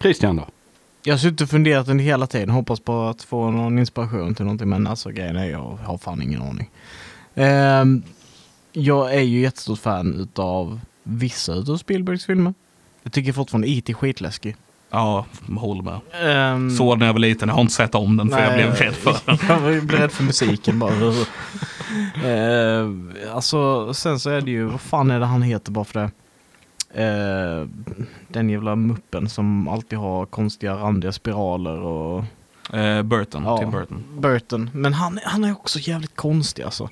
Christian 0.00 0.36
då? 0.36 0.46
Jag 1.02 1.14
har 1.14 1.18
suttit 1.18 1.40
och 1.40 1.48
funderat 1.48 1.88
under 1.88 2.04
hela 2.04 2.26
tiden, 2.26 2.50
hoppas 2.50 2.80
på 2.80 3.02
att 3.02 3.22
få 3.22 3.50
någon 3.50 3.78
inspiration 3.78 4.34
till 4.34 4.44
någonting, 4.44 4.68
men 4.68 4.86
alltså 4.86 5.10
grejen 5.10 5.36
är 5.36 5.50
jag 5.50 5.78
har 5.84 5.98
fan 5.98 6.22
ingen 6.22 6.42
aning. 6.42 6.70
Ehm, 7.34 8.02
jag 8.72 9.14
är 9.14 9.20
ju 9.20 9.40
jättestort 9.40 9.78
fan 9.78 10.14
utav 10.14 10.80
vissa 11.02 11.54
utav 11.54 11.76
Spielbergs 11.76 12.26
filmer. 12.26 12.54
Jag 13.02 13.12
tycker 13.12 13.32
fortfarande 13.32 13.68
E.T. 13.68 13.92
är 13.92 13.94
skitläskig. 13.94 14.56
Ja, 14.90 15.26
håller 15.58 15.82
med. 15.82 16.00
Um, 16.54 16.70
Såg 16.70 16.98
när 16.98 17.06
jag 17.06 17.12
var 17.12 17.20
liten, 17.20 17.48
jag 17.48 17.56
har 17.56 17.62
inte 17.62 17.74
sett 17.74 17.94
om 17.94 18.16
den 18.16 18.30
för 18.30 18.42
jag 18.42 18.54
blev 18.54 18.74
rädd 18.74 18.94
för 18.94 19.16
den. 19.26 19.38
jag 19.48 19.62
blev 19.62 19.90
rädd 19.90 20.12
för 20.12 20.24
musiken 20.24 20.78
bara. 20.78 20.92
Ehm, 22.24 23.12
alltså, 23.34 23.94
sen 23.94 24.20
så 24.20 24.30
är 24.30 24.40
det 24.40 24.50
ju, 24.50 24.64
vad 24.64 24.80
fan 24.80 25.10
är 25.10 25.20
det 25.20 25.26
han 25.26 25.42
heter 25.42 25.72
bara 25.72 25.84
för 25.84 26.00
det? 26.00 26.10
Ehm, 26.94 27.84
den 28.28 28.50
jävla 28.50 28.76
muppen 28.76 29.28
som 29.28 29.68
alltid 29.68 29.98
har 29.98 30.26
konstiga 30.26 30.74
randiga 30.74 31.12
spiraler 31.12 31.80
och 31.80 32.24
Eh, 32.72 33.02
Burton, 33.02 33.42
Ja. 33.44 33.58
Tim 33.58 33.70
Burton. 33.70 34.04
Burton. 34.18 34.70
Men 34.74 34.94
han, 34.94 35.18
han 35.24 35.44
är 35.44 35.52
också 35.52 35.78
jävligt 35.78 36.16
konstig 36.16 36.62
alltså. 36.62 36.88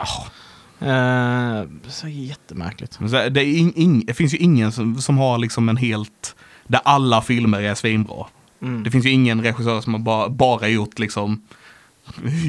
Eh, 0.80 1.62
så 1.88 2.08
jättemärkligt. 2.08 3.00
Men 3.00 3.10
så 3.10 3.16
här, 3.16 3.30
Det, 3.30 3.40
är 3.40 3.58
ing, 3.58 3.72
ing, 3.76 4.06
det 4.06 4.14
finns 4.14 4.34
ju 4.34 4.38
ingen 4.38 4.72
som, 4.72 5.00
som 5.00 5.18
har 5.18 5.38
liksom 5.38 5.68
en 5.68 5.76
helt, 5.76 6.36
där 6.66 6.80
alla 6.84 7.22
filmer 7.22 7.62
är 7.62 7.74
svinbra. 7.74 8.26
Mm. 8.62 8.82
Det 8.82 8.90
finns 8.90 9.06
ju 9.06 9.10
ingen 9.10 9.42
regissör 9.42 9.80
som 9.80 9.94
har 9.94 10.00
bara, 10.00 10.28
bara 10.28 10.68
gjort 10.68 10.98
liksom 10.98 11.42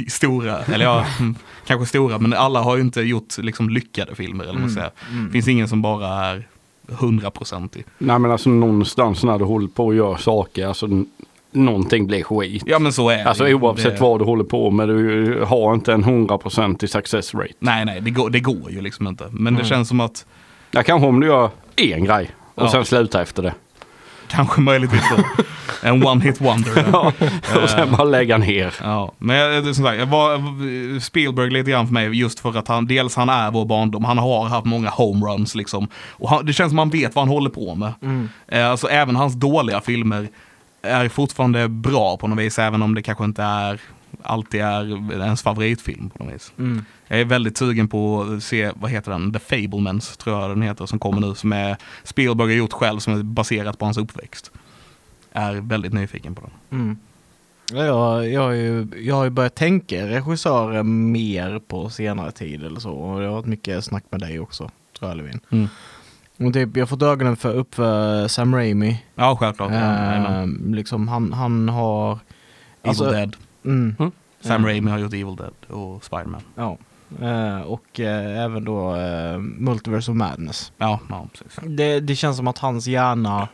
stora, 0.07 0.63
eller 0.63 0.85
ja, 0.85 1.05
mm, 1.19 1.35
kanske 1.65 1.85
stora, 1.85 2.19
men 2.19 2.33
alla 2.33 2.61
har 2.61 2.75
ju 2.75 2.81
inte 2.81 3.01
gjort 3.01 3.37
liksom 3.37 3.69
lyckade 3.69 4.15
filmer 4.15 4.43
eller 4.43 4.53
vad 4.53 4.61
man 4.61 4.71
säger. 4.71 4.91
Mm. 5.11 5.25
Det 5.25 5.31
finns 5.31 5.47
ingen 5.47 5.67
som 5.67 5.81
bara 5.81 6.25
är 6.25 6.47
hundraprocentig. 6.99 7.85
Nej 7.97 8.19
men 8.19 8.31
alltså 8.31 8.49
någonstans 8.49 9.23
när 9.23 9.39
du 9.39 9.45
håller 9.45 9.67
på 9.67 9.85
och 9.85 9.95
gör 9.95 10.15
saker, 10.15 10.67
alltså 10.67 10.87
någonting 11.51 12.07
blir 12.07 12.23
skit. 12.23 12.63
Ja 12.65 12.79
men 12.79 12.93
så 12.93 13.09
är 13.09 13.25
Alltså 13.25 13.43
det. 13.43 13.53
oavsett 13.53 13.95
det, 13.97 14.01
vad 14.01 14.19
du 14.19 14.25
håller 14.25 14.43
på 14.43 14.71
med, 14.71 14.87
du 14.87 15.43
har 15.47 15.73
inte 15.73 15.93
en 15.93 16.03
100% 16.03 16.83
i 16.83 16.87
success 16.87 17.33
rate. 17.35 17.53
Nej, 17.59 17.85
nej, 17.85 18.01
det 18.01 18.09
går, 18.11 18.29
det 18.29 18.39
går 18.39 18.71
ju 18.71 18.81
liksom 18.81 19.07
inte. 19.07 19.23
Men 19.31 19.53
det 19.53 19.59
Mm. 19.59 19.65
känns 19.69 19.87
som 19.87 19.99
att, 19.99 20.25
Ja, 20.71 20.83
kanske 20.83 21.07
om 21.07 21.19
du 21.19 21.27
gör 21.27 21.49
en 21.75 22.03
grej 22.05 22.31
och 22.55 22.63
Ja. 22.63 22.71
sen 22.71 22.85
slutar 22.85 23.21
efter 23.21 23.43
det. 23.43 23.53
Kanske 24.29 24.61
möjligtvis 24.61 25.03
då, 25.09 25.43
en 25.87 26.07
one 26.07 26.23
hit 26.23 26.41
wonder. 26.41 26.85
Ja, 26.91 27.13
och 27.63 27.69
sen 27.69 27.91
bara 27.91 28.03
lägga 28.03 28.37
ner. 28.37 28.73
Ja, 28.81 29.11
men 29.17 29.75
som 29.75 29.85
sagt, 29.85 29.99
jag 29.99 30.05
var 30.05 30.99
Spielberg 30.99 31.49
lite 31.49 31.71
grann 31.71 31.87
för 31.87 31.93
mig 31.93 32.19
just 32.19 32.39
för 32.39 32.57
att 32.57 32.67
han, 32.67 32.87
dels 32.87 33.15
han 33.15 33.29
är 33.29 33.51
vår 33.51 33.65
barndom, 33.65 34.03
han 34.03 34.17
har 34.17 34.45
haft 34.45 34.65
många 34.65 34.89
homeruns 34.89 35.55
liksom. 35.55 35.87
Och 36.11 36.29
han, 36.29 36.45
det 36.45 36.53
känns 36.53 36.71
som 36.71 36.77
han 36.77 36.89
vet 36.89 37.15
vad 37.15 37.25
han 37.25 37.33
håller 37.33 37.49
på 37.49 37.75
med. 37.75 37.93
Mm. 38.01 38.29
Eh, 38.47 38.69
alltså 38.69 38.87
även 38.87 39.15
hans 39.15 39.33
dåliga 39.33 39.81
filmer 39.81 40.27
är 40.81 41.09
fortfarande 41.09 41.67
bra 41.67 42.17
på 42.17 42.27
något 42.27 42.39
vis, 42.39 42.59
även 42.59 42.81
om 42.81 42.95
det 42.95 43.01
kanske 43.01 43.23
inte 43.23 43.43
är 43.43 43.81
alltid 44.21 44.61
är 44.61 45.11
ens 45.21 45.41
favoritfilm 45.41 46.09
på 46.09 46.23
något 46.23 46.33
vis. 46.33 46.53
Mm. 46.57 46.85
Jag 47.07 47.19
är 47.19 47.25
väldigt 47.25 47.57
sugen 47.57 47.87
på 47.87 48.21
att 48.21 48.43
se, 48.43 48.71
vad 48.75 48.91
heter 48.91 49.11
den, 49.11 49.33
The 49.33 49.39
Fablemans 49.39 50.17
tror 50.17 50.41
jag 50.41 50.49
den 50.49 50.61
heter, 50.61 50.85
som 50.85 50.99
kommer 50.99 51.21
nu, 51.21 51.35
som 51.35 51.53
är 51.53 51.77
Spielberg 52.03 52.47
har 52.47 52.55
gjort 52.57 52.73
själv, 52.73 52.99
som 52.99 53.13
är 53.19 53.23
baserat 53.23 53.77
på 53.79 53.85
hans 53.85 53.97
uppväxt. 53.97 54.51
Är 55.31 55.53
väldigt 55.53 55.93
nyfiken 55.93 56.35
på 56.35 56.41
den. 56.41 56.79
Mm. 56.79 56.97
Ja, 57.73 57.83
Jag, 57.85 58.29
jag, 58.29 58.41
har 58.41 58.51
ju, 58.51 58.87
jag 58.97 59.15
har 59.15 59.23
ju 59.23 59.29
börjat 59.29 59.55
tänka 59.55 60.07
regissörer 60.07 60.83
mer 60.83 61.59
på 61.67 61.89
senare 61.89 62.31
tid 62.31 62.63
eller 62.63 62.79
så. 62.79 62.91
Och 62.91 63.19
det 63.19 63.25
har 63.25 63.33
varit 63.33 63.45
mycket 63.45 63.83
snack 63.83 64.03
med 64.09 64.19
dig 64.19 64.39
också, 64.39 64.71
tror 64.99 65.11
jag 65.11 65.17
Levin. 65.17 65.39
Mm. 65.49 65.67
Och 66.37 66.53
typ, 66.53 66.77
jag 66.77 66.81
har 66.81 66.87
fått 66.87 67.01
ögonen 67.01 67.35
för, 67.35 67.53
upp 67.53 67.75
för 67.75 68.27
Sam 68.27 68.55
Raimi. 68.55 69.03
Ja, 69.15 69.37
självklart. 69.39 69.71
Ja. 69.71 69.77
Ehm, 69.77 70.73
liksom 70.73 71.07
han, 71.07 71.33
han 71.33 71.69
har... 71.69 72.11
Evil 72.11 72.19
alltså- 72.89 73.11
Dead. 73.11 73.35
Mm, 73.65 73.95
Sam 74.41 74.63
Ja. 74.63 74.69
Raimi 74.69 74.91
har 74.91 74.97
gjort 74.97 75.13
Evil 75.13 75.35
Dead 75.35 75.53
och 75.67 76.03
Spiderman. 76.03 76.41
ja. 76.55 76.77
Eh, 77.21 77.61
och 77.61 77.99
eh, 77.99 78.43
även 78.43 78.65
då 78.65 78.95
uh, 78.95 79.37
Multiverse 79.39 80.11
of 80.11 80.17
Madness. 80.17 80.71
Ja, 80.77 80.99
ja 81.09 81.27
precis. 81.31 81.59
Det, 81.63 81.99
det 81.99 82.15
känns 82.15 82.37
som 82.37 82.47
att 82.47 82.57
hans 82.57 82.87
hjärna 82.87 83.47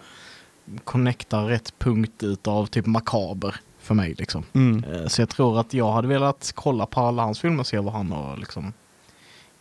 connectar 0.83 1.45
rätt 1.45 1.79
punkt 1.79 2.23
utav 2.23 2.65
typ 2.65 2.85
makaber 2.85 3.55
för 3.79 3.95
mig 3.95 4.13
liksom. 4.17 4.43
Mm. 4.53 4.83
Så 5.09 5.21
jag 5.21 5.29
tror 5.29 5.59
att 5.59 5.73
jag 5.73 5.91
hade 5.91 6.07
velat 6.07 6.51
kolla 6.55 6.85
på 6.85 7.01
alla 7.01 7.23
hans 7.23 7.39
filmer 7.39 7.59
och 7.59 7.67
se 7.67 7.79
vad 7.79 7.93
han 7.93 8.11
har 8.11 8.37
liksom 8.37 8.73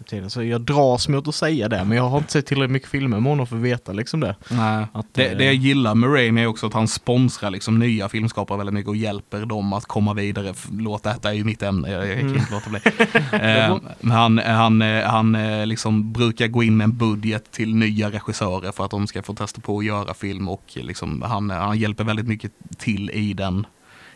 tiden. 0.07 0.31
Så 0.31 0.43
jag 0.43 0.61
dras 0.61 1.09
mot 1.09 1.29
att 1.29 1.35
säga 1.35 1.69
det, 1.69 1.85
men 1.85 1.97
jag 1.97 2.09
har 2.09 2.19
inte 2.19 2.33
sett 2.33 2.47
tillräckligt 2.47 2.71
mycket 2.73 2.89
filmer 2.89 3.21
med 3.21 3.31
honom 3.33 3.47
för 3.47 3.57
att 3.57 3.63
veta 3.63 3.93
liksom 3.93 4.21
det. 4.21 4.37
Nej. 4.51 4.87
Att, 4.93 5.07
Det, 5.15 5.27
eh, 5.27 5.39
det 5.39 5.45
jag 5.45 5.55
gillar 5.55 5.95
med 5.95 6.13
Raimi 6.15 6.43
är 6.43 6.47
också 6.47 6.67
att 6.67 6.73
han 6.73 6.89
sponsrar 6.89 7.51
liksom 7.51 7.79
nya 7.79 8.09
filmskapare 8.09 8.59
väldigt 8.59 8.75
mycket 8.75 8.89
och 8.89 8.97
hjälper 8.97 9.47
dem 9.47 9.73
att 9.73 9.85
komma 9.87 10.15
vidare. 10.15 10.55
Låt 10.73 11.03
detta 11.03 11.29
är 11.31 11.33
ju 11.35 11.45
mitt 11.45 11.63
ämne, 11.63 11.91
jag, 11.91 12.07
jag 12.09 12.19
kan 12.19 12.29
Mm. 12.29 12.37
inte 12.41 12.53
låta 12.55 12.71
bli. 12.71 12.81
eh, 13.33 13.77
men 14.01 14.11
han, 14.17 14.39
han, 14.39 14.83
eh, 14.83 15.05
han 15.05 15.35
eh, 15.35 15.67
liksom 15.67 16.13
brukar 16.13 16.47
gå 16.49 16.63
in 16.63 16.77
med 16.77 16.85
en 16.85 16.97
budget 16.97 17.51
till 17.51 17.75
nya 17.75 18.11
regissörer 18.11 18.73
för 18.73 18.85
att 18.85 18.91
de 18.91 19.07
ska 19.07 19.23
få 19.23 19.35
testa 19.35 19.61
på 19.61 19.79
att 19.79 19.85
göra 19.85 20.15
film 20.15 20.49
och 20.49 20.63
liksom, 20.75 21.23
han, 21.23 21.51
han 21.51 21.79
hjälper 21.79 22.05
väldigt 22.05 22.29
mycket 22.29 22.53
till 22.79 23.11
i 23.11 23.33
den, 23.33 23.67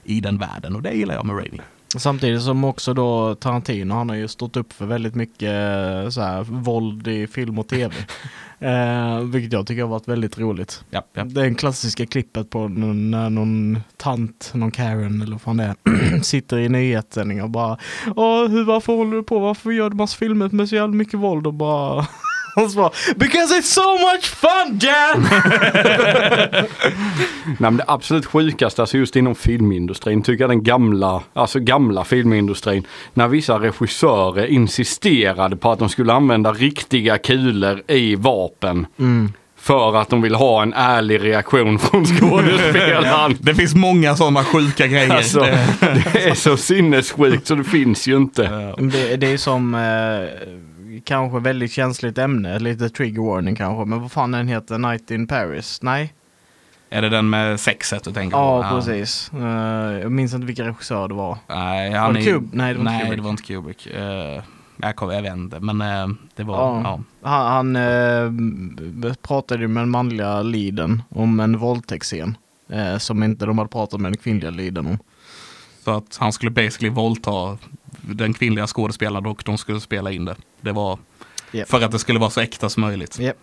i 0.05 0.21
den 0.21 0.39
världen 0.39 0.77
och 0.77 0.83
det 0.83 0.93
gillar 0.93 1.15
jag 1.15 1.27
med 1.27 1.37
Raimi. 1.37 1.61
Samtidigt 1.97 2.43
som 2.43 2.65
också 2.65 2.95
då 2.95 3.35
Tarantino, 3.35 3.95
han 3.95 4.09
har 4.09 4.17
ju 4.17 4.29
stått 4.29 4.57
upp 4.57 4.73
för 4.73 4.87
väldigt 4.87 5.15
mycket 5.15 5.43
eh, 5.43 6.09
så 6.09 6.21
här, 6.21 6.43
våld 6.43 7.09
i 7.09 7.27
film 7.27 7.59
och 7.59 7.69
tv. 7.69 7.95
eh, 8.59 9.21
vilket 9.21 9.53
jag 9.53 9.67
tycker 9.67 9.83
har 9.83 9.89
varit 9.89 10.09
väldigt 10.09 10.39
roligt. 10.39 10.85
Ja, 10.91 11.03
ja. 11.13 11.25
Det 11.25 11.55
klassiska 11.55 12.07
klippet 12.07 12.51
på 12.51 12.69
när 12.69 13.31
någon 13.31 13.81
tant, 13.97 14.51
någon 14.55 14.71
Karen 14.71 15.23
eller 15.23 15.33
vad 15.33 15.43
fan 15.43 15.57
det 15.57 15.65
är, 15.65 16.21
sitter 16.23 16.59
i 16.59 16.69
nyhetssändning 16.69 17.43
och 17.43 17.51
bara 17.51 17.79
Åh, 18.17 18.49
hur, 18.49 18.65
varför 18.65 18.93
håller 18.93 19.17
du 19.17 19.23
på? 19.23 19.39
Varför 19.39 19.71
gör 19.71 19.91
du 19.91 19.97
massa 19.97 20.17
filmer 20.17 20.49
med 20.53 20.69
så 20.69 20.75
jävla 20.75 20.95
mycket 20.95 21.21
våld? 21.21 21.47
Och 21.47 21.55
bara 21.55 22.07
så 22.69 22.77
bara 22.77 22.91
Because 23.17 23.55
it's 23.55 23.63
so 23.63 23.93
much 23.93 24.25
fun 24.25 24.79
Jan! 24.83 25.29
Nej, 27.45 27.57
men 27.59 27.77
det 27.77 27.85
absolut 27.87 28.27
sjukaste, 28.27 28.83
alltså 28.83 28.99
just 28.99 29.17
inom 29.17 29.35
filmindustrin, 29.35 30.23
tycker 30.23 30.43
jag 30.45 30.51
den 30.51 30.63
gamla, 30.63 31.23
alltså 31.33 31.61
gamla 31.61 32.05
filmindustrin, 32.05 32.87
när 33.15 33.29
vissa 33.29 33.59
regissörer 33.59 34.47
insisterade 34.47 35.57
på 35.57 35.71
att 35.73 35.79
de 35.79 35.89
skulle 35.89 36.13
använda 36.13 36.53
riktiga 36.53 37.19
kulor 37.19 37.83
i 37.89 38.15
vapen. 38.15 38.87
Mm. 38.99 39.33
För 39.61 39.97
att 39.97 40.09
de 40.11 40.23
vill 40.23 40.35
ha 40.35 40.63
en 40.63 40.73
ärlig 40.73 41.25
reaktion 41.25 41.79
från 41.79 42.07
skådespelaren. 42.07 43.37
Det 43.41 43.55
finns 43.55 43.75
många 43.75 44.17
sådana 44.17 44.45
sjuka 44.45 44.87
grejer. 44.87 45.11
Alltså, 45.17 45.41
Det- 45.41 46.05
det 46.13 46.25
är 46.31 46.35
så 46.35 46.57
sinnessjukt 46.57 47.47
så 47.47 47.55
det 47.55 47.65
finns 47.65 48.07
ju 48.09 48.17
inte. 48.17 48.43
Det, 48.79 49.17
det 49.17 49.33
är 49.33 49.37
som 49.37 49.75
eh, 49.75 49.81
kanske 51.09 51.39
väldigt 51.39 51.73
känsligt 51.73 52.19
ämne, 52.19 52.59
lite 52.59 52.89
trigger 52.89 53.23
warning 53.23 53.57
kanske, 53.57 53.85
men 53.85 54.01
vad 54.01 54.13
fan 54.13 54.31
den 54.31 54.49
heter, 54.49 54.79
Night 54.79 55.11
in 55.11 55.27
Paris? 55.27 55.83
Nej? 55.83 56.15
Är 56.91 57.03
det 57.03 57.09
den 57.09 57.31
med 57.31 57.61
sexet 57.61 58.05
du 58.05 58.13
tänker 58.13 58.37
på? 58.37 58.43
Ja, 58.43 58.71
precis. 58.71 59.31
Eh, 59.35 59.41
jag 60.01 60.13
minns 60.13 60.35
inte 60.35 60.47
vilken 60.47 60.67
regissör 60.67 61.09
det 61.09 61.15
var. 61.15 61.39
Nej, 61.49 61.91
Var 61.91 61.99
han 61.99 62.15
det 62.15 62.21
är, 62.21 62.25
Kub- 62.25 62.49
nej, 62.53 62.75
det 62.75 62.79
var 62.79 62.81
inte 62.81 62.93
nej, 62.93 63.01
Kubrick. 63.01 63.17
det 63.19 63.23
var 63.23 63.31
inte 63.31 63.43
Kubrick. 63.43 63.87
Eh, 63.87 64.43
jag, 64.77 64.97
kommer, 64.97 65.13
jag 65.15 65.23
vet 65.23 65.33
inte, 65.37 65.61
men 65.61 65.81
eh, 65.81 66.09
det 66.37 66.43
var... 66.43 66.57
Ja. 66.57 67.01
Ja. 67.23 67.29
Han, 67.29 67.77
han 67.77 69.15
pratade 69.23 69.63
ju 69.63 69.69
med 69.69 69.83
den 69.83 69.91
manliga 69.91 70.43
liden 70.43 71.03
om 71.09 71.41
en 71.41 71.59
våldtäktsscen. 71.59 72.37
Som 72.99 73.23
inte 73.23 73.47
de 73.47 73.59
hade 73.59 73.71
pratat 73.71 74.01
med 74.01 74.13
den 74.13 74.17
kvinnliga 74.17 74.51
liden 74.51 74.87
om. 74.87 74.99
Så 75.85 75.91
att 75.91 76.17
han 76.21 76.33
skulle 76.33 76.51
basically 76.51 76.91
våldta 76.91 77.59
den 78.15 78.35
kvinnliga 78.35 78.67
skådespelaren 78.67 79.27
och 79.27 79.43
de 79.45 79.59
skulle 79.59 79.81
spela 79.81 80.11
in 80.13 80.25
det. 80.25 80.37
Det 80.61 80.73
var 80.73 80.99
Japp. 81.53 81.69
för 81.71 81.81
att 81.83 81.93
det 81.93 81.99
skulle 81.99 82.19
vara 82.19 82.31
så 82.31 82.41
äkta 82.41 82.69
som 82.69 82.81
möjligt. 82.81 83.21
Yep. 83.21 83.37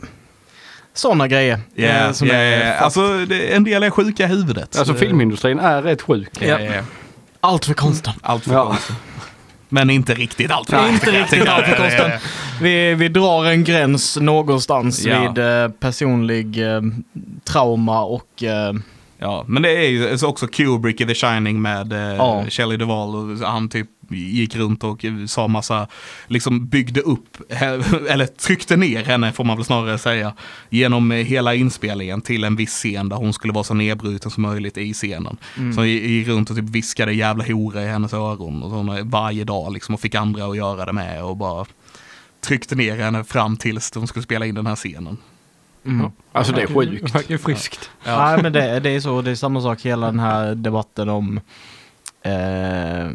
Sådana 0.94 1.28
grejer. 1.28 1.60
Ja, 1.76 1.86
eh, 1.88 2.12
som 2.12 2.28
ja, 2.28 2.34
är 2.34 2.72
fast- 2.72 2.84
Alltså, 2.84 3.26
det, 3.26 3.54
en 3.56 3.64
del 3.64 3.84
är 3.84 3.90
sjuka 3.90 4.24
i 4.24 4.28
huvudet. 4.28 4.78
Alltså 4.78 4.94
filmindustrin 4.94 5.60
är 5.60 5.82
rätt 5.82 6.02
sjuk. 6.02 6.30
ja. 6.42 6.60
Allt 7.40 7.66
för 7.66 7.74
konstant. 7.74 8.18
Allt 8.22 8.44
för 8.44 8.54
Ja. 8.54 8.78
Men 9.70 9.90
inte 9.90 10.14
riktigt 10.14 10.52
allt 10.52 10.70
för 10.70 10.90
inte 10.90 11.12
riktigt 11.12 11.48
allt 11.48 11.66
för 11.66 11.76
konstant. 11.76 12.14
Vi, 12.62 12.94
vi 12.94 13.08
drar 13.08 13.46
en 13.46 13.64
gräns 13.64 14.18
någonstans 14.18 15.06
Ja. 15.06 15.20
vid 15.22 15.38
eh, 15.46 15.70
personlig 15.70 16.74
eh, 16.76 16.82
trauma 17.44 18.04
och 18.04 18.44
eh, 18.44 18.74
Ja, 19.18 19.44
men 19.48 19.64
det 19.64 19.70
är 19.86 19.90
ju 19.90 20.18
så 20.18 20.28
också 20.28 20.48
Kubrick 20.48 21.02
i 21.02 21.06
The 21.06 21.16
Shining 21.16 21.62
med 21.62 21.94
eh, 21.94 22.00
Ja. 22.00 22.46
Shelley 22.50 22.78
Duvall. 22.78 23.16
Och 23.16 23.48
han 23.48 23.70
typ 23.70 23.88
gick 24.12 24.56
runt 24.56 24.84
och 24.84 25.06
sa 25.28 25.48
massa, 25.48 25.88
liksom 26.28 26.68
byggde 26.68 27.02
upp, 27.02 27.38
eller 28.10 28.26
tryckte 28.26 28.76
ner 28.78 29.04
henne 29.04 29.32
får 29.34 29.44
man 29.44 29.58
väl 29.58 29.66
snarare 29.66 29.98
säga, 29.98 30.34
genom 30.70 31.12
eh, 31.12 31.18
hela 31.18 31.56
inspelningen 31.56 32.22
till 32.22 32.44
en 32.44 32.56
viss 32.56 32.70
scen 32.74 33.10
där 33.10 33.18
hon 33.18 33.34
skulle 33.34 33.54
vara 33.54 33.64
så 33.64 33.74
nedbruten 33.74 34.32
som 34.32 34.44
möjligt 34.44 34.78
i 34.78 34.94
scenen. 34.94 35.38
Så 35.76 35.80
han 35.82 35.90
gick 35.90 36.28
runt 36.28 36.50
och 36.50 36.56
typ 36.56 36.70
viskade 36.70 37.14
jävla 37.14 37.44
hora 37.44 37.84
i 37.84 37.88
hennes 37.88 38.14
öron 38.14 38.64
och 38.64 38.70
såna, 38.70 39.04
varje 39.04 39.44
dag 39.44 39.74
liksom 39.74 39.96
och 39.96 40.02
fick 40.02 40.16
andra 40.16 40.46
att 40.46 40.58
göra 40.58 40.86
det 40.86 40.94
med 40.94 41.24
och 41.24 41.38
bara 41.38 41.66
tryckte 42.42 42.76
ner 42.76 42.98
henne 42.98 43.24
fram 43.24 43.58
tills 43.58 43.92
de 43.92 44.08
skulle 44.08 44.24
spela 44.24 44.46
in 44.46 44.56
den 44.56 44.68
här 44.68 44.76
scenen. 44.76 45.18
mm. 45.86 46.12
Alltså 46.32 46.54
det 46.54 46.62
är 46.62 46.68
Det 46.68 46.74
sjukt. 46.74 47.16
verkar 47.16 47.38
friskt. 47.38 47.90
Nej 48.06 48.42
men 48.44 48.54
det, 48.54 48.80
det 48.80 48.90
är 48.90 49.00
så, 49.00 49.22
det 49.22 49.32
är 49.32 49.36
samma 49.36 49.62
sak 49.62 49.82
hela 49.82 50.06
den 50.06 50.20
här 50.20 50.56
debatten 50.56 51.10
om 51.10 51.40
eh, 52.26 53.10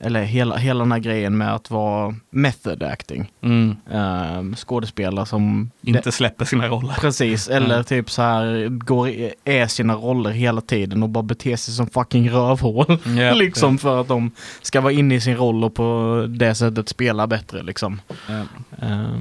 eller 0.00 0.22
hela, 0.22 0.56
hela 0.56 0.78
den 0.84 0.92
här 0.92 0.98
grejen 0.98 1.38
med 1.38 1.54
att 1.54 1.70
vara 1.70 2.14
method 2.30 2.82
acting. 2.82 3.32
Mm. 3.40 3.76
Eh, 3.92 4.54
skådespelare 4.56 5.26
som 5.26 5.70
Inte 5.82 6.12
släpper 6.12 6.44
sina 6.44 6.68
roller. 6.68 6.94
Precis, 7.00 7.48
eller 7.48 7.74
Mm. 7.74 7.84
typ 7.84 8.10
så 8.10 8.22
här 8.22 8.68
går, 8.68 9.08
i- 9.08 9.32
är 9.44 9.66
sina 9.66 9.94
roller 9.94 10.30
hela 10.30 10.60
tiden 10.60 11.02
och 11.02 11.08
bara 11.08 11.22
beter 11.22 11.56
sig 11.56 11.74
som 11.74 11.86
fucking 11.86 12.30
rövhål. 12.30 12.84
Ja, 13.18 13.34
liksom 13.34 13.78
för 13.78 14.00
att 14.00 14.08
de 14.08 14.30
ska 14.62 14.80
vara 14.80 14.92
inne 14.92 15.14
i 15.14 15.20
sin 15.20 15.36
roll 15.36 15.64
och 15.64 15.74
på 15.74 16.24
det 16.28 16.54
sättet 16.54 16.88
spela 16.88 17.26
bättre 17.26 17.62
liksom. 17.62 18.00
Ja. 18.28 18.40
Eh, 18.86 19.20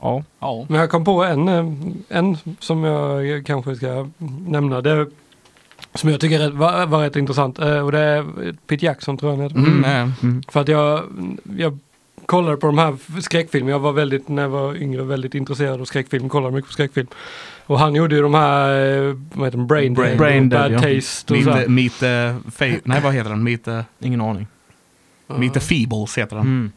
ja. 0.00 0.22
Ja. 0.40 0.66
Men 0.68 0.80
jag 0.80 0.90
kom 0.90 1.04
på 1.04 1.24
en, 1.24 1.48
eh, 1.48 1.66
en 2.18 2.36
som 2.60 2.84
jag 2.84 3.46
kanske 3.46 3.76
ska 3.76 4.08
nämna. 4.48 4.80
Det, 4.80 5.06
som 5.94 6.10
jag 6.10 6.20
tycker 6.20 6.50
var, 6.50 6.86
var 6.86 7.00
rätt 7.02 7.16
intressant. 7.16 7.58
eh, 7.58 7.78
Och 7.78 7.92
det 7.92 7.98
är 7.98 8.24
Pete 8.66 8.84
Jackson 8.84 9.16
tror 9.16 9.32
jag 9.32 9.36
han 9.36 9.42
heter. 9.44 9.56
Mm, 9.58 9.80
nej. 9.80 10.10
Mm. 10.22 10.42
För 10.48 10.60
att 10.60 10.68
jag, 10.68 11.02
jag 11.58 11.78
kollade 12.26 12.56
på 12.56 12.66
de 12.66 12.78
här 12.78 12.96
skräckfilmerna. 13.20 13.70
Jag 13.74 13.78
var 13.80 13.92
väldigt, 13.92 14.28
när 14.28 14.42
jag 14.42 14.48
var 14.48 14.74
yngre, 14.76 15.02
väldigt 15.02 15.34
intresserad 15.34 15.80
av 15.80 15.84
skräckfilm. 15.84 16.28
Kollade 16.28 16.54
mycket 16.54 16.68
på 16.68 16.72
skräckfilm. 16.72 17.06
Och 17.66 17.78
han 17.78 17.94
gjorde 17.94 18.16
ju 18.16 18.22
de 18.22 18.34
här, 18.34 18.86
eh, 19.08 19.16
vad 19.32 19.46
heter 19.46 19.58
de, 19.58 19.66
Brain, 19.66 19.94
Brain- 19.94 20.06
Dead 20.08 20.18
Brain 20.18 20.48
Dead, 20.48 20.62
Bad 20.62 20.72
ja. 20.72 20.94
Taste 21.00 21.34
och. 21.34 21.40
Meet, 21.68 21.68
meet 21.68 22.02
uh, 22.02 22.38
fa- 22.50 22.80
Nej, 22.84 23.00
vad 23.00 23.14
heter 23.14 23.30
den? 23.30 23.42
Meet, 23.42 23.68
uh, 23.68 23.80
Ingen 24.00 24.20
aning. 24.20 24.46
meet 25.26 25.54
the 25.54 25.60
Feebles 25.60 26.18
heter 26.18 26.36
den. 26.36 26.44
Mm. 26.46 26.72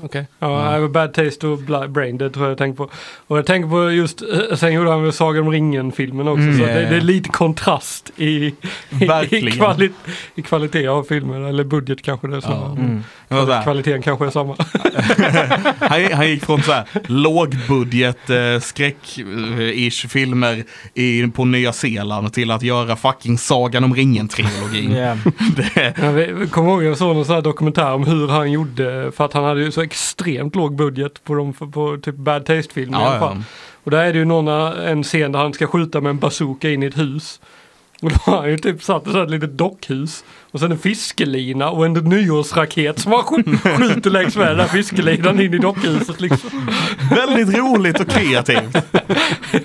Okej. 0.00 0.26
Ja, 0.38 0.76
mm. 0.76 0.92
Bad 0.92 1.14
Taste 1.14 1.46
och 1.46 1.58
Brain 1.90 2.18
Dead 2.18 2.32
tror 2.32 2.44
jag 2.46 2.50
jag 2.50 2.58
tänker 2.58 2.76
på. 2.76 2.90
Och 3.26 3.38
jag 3.38 3.46
tänker 3.46 3.68
på 3.68 3.90
just, 3.90 4.22
eh, 4.22 4.56
sen 4.56 4.72
gjorde 4.72 4.90
han 4.90 5.02
väl 5.02 5.12
Sagan 5.12 5.42
om 5.46 5.50
ringen-filmen 5.52 6.28
också. 6.28 6.42
Mm, 6.42 6.56
så 6.56 6.62
ja, 6.62 6.66
det, 6.74 6.82
ja. 6.82 6.90
det 6.90 6.96
är 6.96 7.00
lite 7.00 7.28
kontrast 7.28 8.10
i, 8.16 8.26
i, 8.26 8.54
i, 9.30 9.50
kvali, 9.56 9.90
i 10.34 10.42
kvalitet 10.42 10.86
av 10.86 11.02
filmen. 11.04 11.44
Eller 11.44 11.64
budget 11.64 12.02
kanske 12.02 12.28
det 12.28 12.36
är 12.36 12.40
snarare. 12.40 12.76
Ja. 12.76 12.82
Mm. 12.82 13.02
Det 13.46 13.60
Kvaliteten 13.62 14.02
kanske 14.02 14.26
är 14.26 14.30
samma. 14.30 14.56
han, 15.80 16.12
han 16.12 16.28
gick 16.28 16.44
från 16.44 16.62
så 16.62 16.72
här 16.72 16.84
lågbudget 17.06 18.30
eh, 18.30 18.36
skräck-ish 18.36 20.08
filmer 20.08 20.64
i, 20.94 21.26
på 21.26 21.44
Nya 21.44 21.72
Zeeland 21.72 22.32
till 22.32 22.50
att 22.50 22.62
göra 22.62 22.96
fucking 22.96 23.38
Sagan 23.38 23.84
om 23.84 23.94
ringen-trilogin. 23.94 24.92
Yeah. 24.92 25.18
Det- 25.56 25.94
Jag 26.02 26.12
vet- 26.12 26.50
kommer 26.50 26.70
ihåg 26.70 26.82
jag 26.84 26.98
såg 26.98 27.16
någon 27.16 27.24
sån 27.24 27.34
här 27.34 27.42
dokumentär 27.42 27.92
om 27.94 28.04
hur 28.06 28.28
han 28.28 28.52
gjorde. 28.52 29.12
För 29.16 29.24
att 29.24 29.32
han 29.32 29.44
hade 29.44 29.60
ju 29.60 29.70
så 29.72 29.81
extremt 29.82 30.54
låg 30.54 30.76
budget 30.76 31.24
på, 31.24 31.34
de, 31.34 31.52
på 31.52 31.98
typ 32.02 32.14
Bad 32.16 32.46
Taste-filmer 32.46 32.98
i 33.00 33.02
alla 33.02 33.14
Ja, 33.14 33.20
fall. 33.20 33.36
ja. 33.36 33.42
Och 33.84 33.90
där 33.90 34.04
är 34.04 34.12
det 34.12 34.18
ju 34.18 34.24
någon, 34.24 34.48
en 34.78 35.02
scen 35.02 35.32
där 35.32 35.38
han 35.38 35.52
ska 35.52 35.66
skjuta 35.66 36.00
med 36.00 36.10
en 36.10 36.18
bazooka 36.18 36.70
in 36.70 36.82
i 36.82 36.86
ett 36.86 36.98
hus. 36.98 37.40
Och 38.02 38.10
då 38.10 38.16
har 38.16 38.36
han 38.36 38.50
ju 38.50 38.58
typ 38.58 38.82
satt 38.82 39.06
ett 39.06 39.30
litet 39.30 39.50
dockhus. 39.58 40.24
Och 40.50 40.60
sen 40.60 40.72
en 40.72 40.78
fiskelina 40.78 41.70
och 41.70 41.86
en 41.86 41.92
nyårsraket 41.92 42.98
som 42.98 43.12
han 43.12 43.20
sk- 43.22 43.76
skjuter 43.78 44.10
längs 44.10 44.36
med 44.36 44.46
den 44.46 44.56
där 44.56 44.66
fiskelinan 44.66 45.40
in 45.40 45.54
i 45.54 45.58
dockhuset 45.58 46.20
liksom. 46.20 46.70
Väldigt 47.10 47.58
roligt 47.58 48.00
och 48.00 48.08
kreativt. 48.08 48.76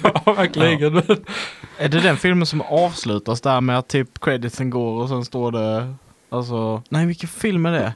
Ja, 0.04 0.34
verkligen. 0.34 0.98
Är 1.78 1.88
det 1.90 2.00
den 2.00 2.18
filmen 2.18 2.46
som 2.46 2.62
avslutas 2.62 3.42
där 3.42 3.62
med 3.62 3.78
att 3.78 3.88
typ 3.88 4.20
creditsen 4.22 4.70
går 4.70 5.02
och 5.04 5.10
sen 5.10 5.26
står 5.26 5.52
det 5.52 5.94
alltså 6.30 6.82
Nej 6.90 7.06
vilken 7.06 7.30
film 7.30 7.66
är 7.66 7.72
det? 7.72 7.94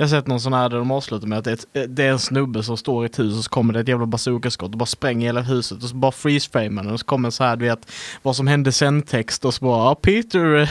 Jag 0.00 0.04
har 0.06 0.08
sett 0.10 0.26
någon 0.26 0.40
sån 0.40 0.52
här 0.52 0.68
där 0.68 0.76
de 0.76 0.90
avslutar 0.90 1.26
med 1.26 1.38
att 1.38 1.44
det 1.44 1.50
är, 1.50 1.54
ett, 1.54 1.96
det 1.96 2.04
är 2.04 2.10
en 2.10 2.18
snubbe 2.18 2.62
som 2.62 2.76
står 2.76 3.04
i 3.04 3.06
ett 3.06 3.18
hus 3.18 3.38
och 3.38 3.44
så 3.44 3.50
kommer 3.50 3.72
det 3.74 3.80
ett 3.80 3.88
jävla 3.88 4.06
bazookaskott 4.06 4.72
och 4.72 4.78
bara 4.78 4.86
spränger 4.86 5.26
hela 5.26 5.40
huset 5.40 5.82
och 5.82 5.88
så 5.88 5.96
bara 5.96 6.12
freeze-framar 6.12 6.82
den 6.82 6.92
och 6.92 7.00
så 7.00 7.06
kommer 7.06 7.30
så 7.30 7.44
här 7.44 7.56
du 7.56 7.64
vet 7.64 7.92
vad 8.22 8.36
som 8.36 8.46
hände 8.46 8.72
sen 8.72 9.02
text 9.02 9.44
och 9.44 9.54
så 9.54 9.64
bara 9.64 9.90
ah, 9.90 9.94
Peter 9.94 10.68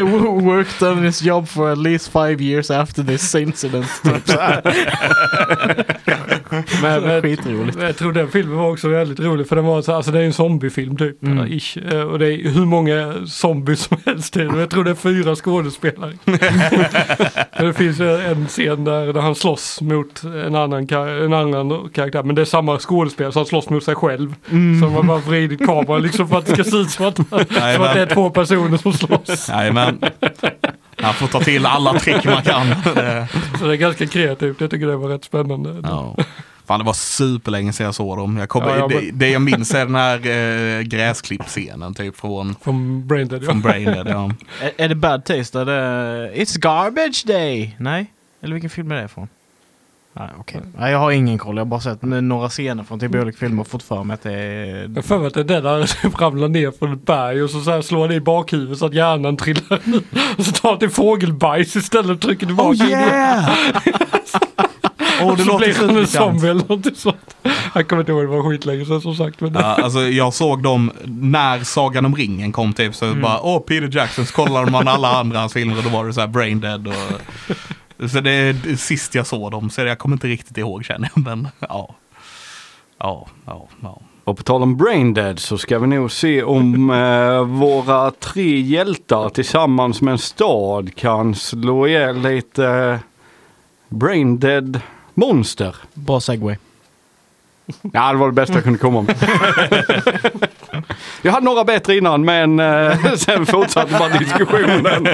worked 0.40 0.88
on 0.88 1.02
his 1.04 1.22
job 1.22 1.48
for 1.48 1.72
at 1.72 1.78
least 1.78 2.08
five 2.08 2.44
years 2.44 2.70
after 2.70 3.02
this 3.02 3.34
incident. 3.34 3.86
Typ 4.04 4.28
så 4.28 4.40
här. 4.40 4.62
Men, 6.82 7.02
men, 7.02 7.22
Skitroligt. 7.22 7.78
Jag 7.80 7.96
tror 7.96 8.12
den 8.12 8.28
filmen 8.28 8.56
var 8.56 8.70
också 8.70 8.88
väldigt 8.88 9.20
rolig 9.20 9.48
för 9.48 9.56
den 9.56 9.64
var 9.64 9.82
så, 9.82 9.92
alltså 9.92 10.10
det 10.12 10.18
är 10.18 10.22
en 10.22 10.32
zombiefilm 10.32 10.96
typ. 10.96 11.22
Mm. 11.22 11.52
Ish. 11.52 11.76
Eh, 11.76 12.00
Och 12.00 12.18
det 12.18 12.32
är 12.32 12.50
hur 12.50 12.64
många 12.64 13.26
zombies 13.26 13.80
som 13.80 13.96
helst. 14.06 14.36
Jag 14.36 14.70
tror 14.70 14.84
det 14.84 14.90
är 14.90 14.94
fyra 14.94 15.36
skådespelare. 15.36 16.12
det 17.58 17.72
finns 17.72 18.00
en 18.08 18.46
scen 18.48 18.84
där, 18.84 19.12
där 19.12 19.20
han 19.20 19.34
slåss 19.34 19.80
mot 19.80 20.22
en 20.24 20.54
annan, 20.54 20.86
en 20.92 21.32
annan 21.32 21.88
karaktär. 21.94 22.22
Men 22.22 22.34
det 22.34 22.40
är 22.42 22.46
samma 22.46 22.78
skådespelare 22.78 23.32
så 23.32 23.38
han 23.38 23.46
slåss 23.46 23.70
mot 23.70 23.84
sig 23.84 23.94
själv. 23.94 24.34
Mm. 24.50 24.80
Så 24.80 24.86
man 24.94 25.06
bara 25.06 25.18
vridit 25.18 25.66
kameran 25.66 26.02
liksom 26.02 26.28
för 26.28 26.38
att 26.38 26.46
det 26.46 26.52
ska 26.52 26.64
se 26.64 26.76
ut 26.76 26.90
som 26.90 27.06
att, 27.06 27.16
som 27.16 27.26
att 27.26 27.94
det 27.94 28.00
är 28.02 28.14
två 28.14 28.30
personer 28.30 28.76
som 28.78 28.92
slåss. 28.92 29.48
Jajamän. 29.48 29.98
Han 30.98 31.14
får 31.14 31.26
ta 31.26 31.40
till 31.40 31.66
alla 31.66 31.92
trick 31.98 32.24
man 32.24 32.42
kan. 32.42 32.66
Det- 32.94 33.28
Så 33.58 33.64
det 33.66 33.72
är 33.72 33.76
ganska 33.76 34.06
kreativt. 34.06 34.60
Jag 34.60 34.70
tycker 34.70 34.86
det 34.86 34.96
var 34.96 35.08
rätt 35.08 35.24
spännande. 35.24 35.76
Ja. 35.82 36.16
Fan 36.66 36.78
det 36.80 36.86
var 36.86 36.92
superlänge 36.92 37.72
sedan 37.72 37.84
jag 37.84 37.94
såg 37.94 38.18
dem. 38.18 38.36
Jag 38.36 38.48
kommer, 38.48 38.68
Ja, 38.68 38.76
ja, 38.76 38.88
det, 38.88 39.10
det 39.10 39.30
jag 39.30 39.42
minns 39.42 39.74
är 39.74 39.86
den 39.86 39.94
här 39.94 40.26
eh, 40.26 40.82
gräsklippscenen 40.82 41.94
typ 41.94 42.16
från, 42.16 42.54
Från 42.62 43.06
Braindead 43.06 43.42
ja. 43.42 43.46
från 43.46 43.60
Braindead. 43.60 44.08
Ja. 44.08 44.30
Är, 44.60 44.72
är 44.76 44.88
det 44.88 44.94
Bad 44.94 45.24
Taste? 45.24 45.60
Är 45.60 45.64
det 45.64 46.32
It's 46.34 46.58
Garbage 46.58 47.24
Day? 47.26 47.76
Nej? 47.78 48.12
Eller 48.42 48.54
vilken 48.54 48.70
film 48.70 48.90
är 48.90 49.02
det 49.02 49.08
från? 49.08 49.28
Nej, 50.18 50.28
okej. 50.38 50.60
Nej, 50.78 50.92
jag 50.92 50.98
har 50.98 51.10
ingen 51.10 51.38
koll. 51.38 51.56
Jag 51.56 51.64
har 51.64 51.70
bara 51.70 51.80
sett 51.80 52.02
några 52.02 52.48
scener 52.48 52.84
från 52.84 53.00
typ 53.00 53.14
olika 53.14 53.38
filmer 53.38 53.60
och 53.60 53.66
fått 53.66 53.82
för 53.82 54.04
mig 54.04 54.14
att 54.14 54.22
det 54.22 54.32
är... 54.32 54.90
Jag 54.94 55.04
för 55.04 55.18
mig 55.18 55.26
att 55.26 55.34
det 55.34 55.40
är 55.40 55.44
den 55.44 55.62
där 55.62 56.20
ramlar 56.20 56.48
ner 56.48 56.70
från 56.70 56.92
ett 56.92 57.06
berg 57.06 57.42
och 57.42 57.50
så, 57.50 57.60
så 57.60 57.70
här 57.70 57.82
slår 57.82 58.08
det 58.08 58.14
i 58.14 58.20
bakhuvudet 58.20 58.78
så 58.78 58.86
att 58.86 58.94
hjärnan 58.94 59.36
trillar 59.36 59.80
ut. 59.84 60.04
Och 60.38 60.44
så 60.44 60.52
tar 60.52 60.72
det 60.72 60.78
till 60.78 60.90
fågelbajs 60.90 61.76
istället 61.76 62.10
och 62.10 62.20
trycker 62.20 62.46
tillbaka 62.46 62.84
Oh 62.84 62.90
yeah! 62.90 63.50
Åh, 65.30 65.36
det 65.36 65.42
så 65.44 65.48
låter 65.48 65.66
blir 65.66 65.86
han 65.86 65.96
en 65.96 66.06
zombie 66.06 66.48
eller 66.48 66.64
något 66.68 66.96
sånt. 66.96 67.36
Jag 67.74 67.88
kommer 67.88 68.02
inte 68.02 68.12
ihåg, 68.12 68.22
det 68.22 68.26
var 68.26 68.50
skitlänge 68.50 68.84
sedan 68.84 69.00
som 69.00 69.14
sagt. 69.14 69.40
Men 69.40 69.54
Ja, 69.54 69.60
alltså 69.60 70.00
jag 70.00 70.34
såg 70.34 70.62
dem 70.62 70.92
när 71.04 71.64
Sagan 71.64 72.04
om 72.06 72.16
ringen 72.16 72.52
kom 72.52 72.72
typ 72.72 72.94
så 72.94 73.14
bara 73.14 73.40
åh 73.40 73.60
Peter 73.60 73.96
Jackson 73.96 74.26
så 74.26 74.32
kollade 74.34 74.70
man 74.70 74.88
alla 74.88 75.08
andra 75.08 75.38
hans 75.38 75.52
filmer 75.52 75.76
och 75.78 75.82
då 75.82 75.88
var 75.90 76.06
det 76.06 76.12
så 76.12 76.20
här 76.20 76.28
Brain 76.28 76.60
Dead 76.60 76.88
och 76.88 78.10
så 78.10 78.20
det 78.20 78.30
är 78.30 78.76
sist 78.76 79.14
jag 79.14 79.26
såg 79.26 79.50
dem 79.50 79.70
så 79.70 79.80
jag 79.80 79.98
kommer 79.98 80.16
inte 80.16 80.26
riktigt 80.28 80.58
ihåg 80.58 80.84
känner 80.84 81.10
jag 81.14 81.24
men 81.24 81.48
ja. 81.60 81.94
Ja, 82.98 83.26
ja, 83.46 83.68
ja. 83.82 84.00
Och 84.24 84.36
på 84.36 84.42
tal 84.42 84.62
om 84.62 84.76
Braindead 84.76 85.38
så 85.38 85.58
ska 85.58 85.78
vi 85.78 85.86
nog 85.86 86.12
se 86.12 86.42
om 86.42 86.90
eh, 86.90 87.44
våra 87.44 88.10
tre 88.10 88.60
hjältar 88.60 89.28
tillsammans 89.28 90.02
med 90.02 90.12
en 90.12 90.18
stad 90.18 90.94
kan 90.96 91.34
slå 91.34 91.86
ihjäl 91.86 92.20
lite 92.20 92.66
eh, 92.66 92.98
Braindead 93.88 94.80
monster. 95.16 95.76
Bra 95.94 96.20
segway. 96.20 96.56
Ja, 97.92 98.12
det 98.12 98.18
var 98.18 98.26
det 98.26 98.32
bästa 98.32 98.54
jag 98.54 98.64
kunde 98.64 98.78
komma 98.78 99.02
med. 99.02 99.16
jag 101.22 101.32
hade 101.32 101.44
några 101.44 101.64
bättre 101.64 101.96
innan 101.96 102.24
men 102.24 102.60
eh, 102.60 103.12
sen 103.16 103.46
fortsatte 103.46 103.92
bara 103.98 104.18
diskussionen. 104.18 105.08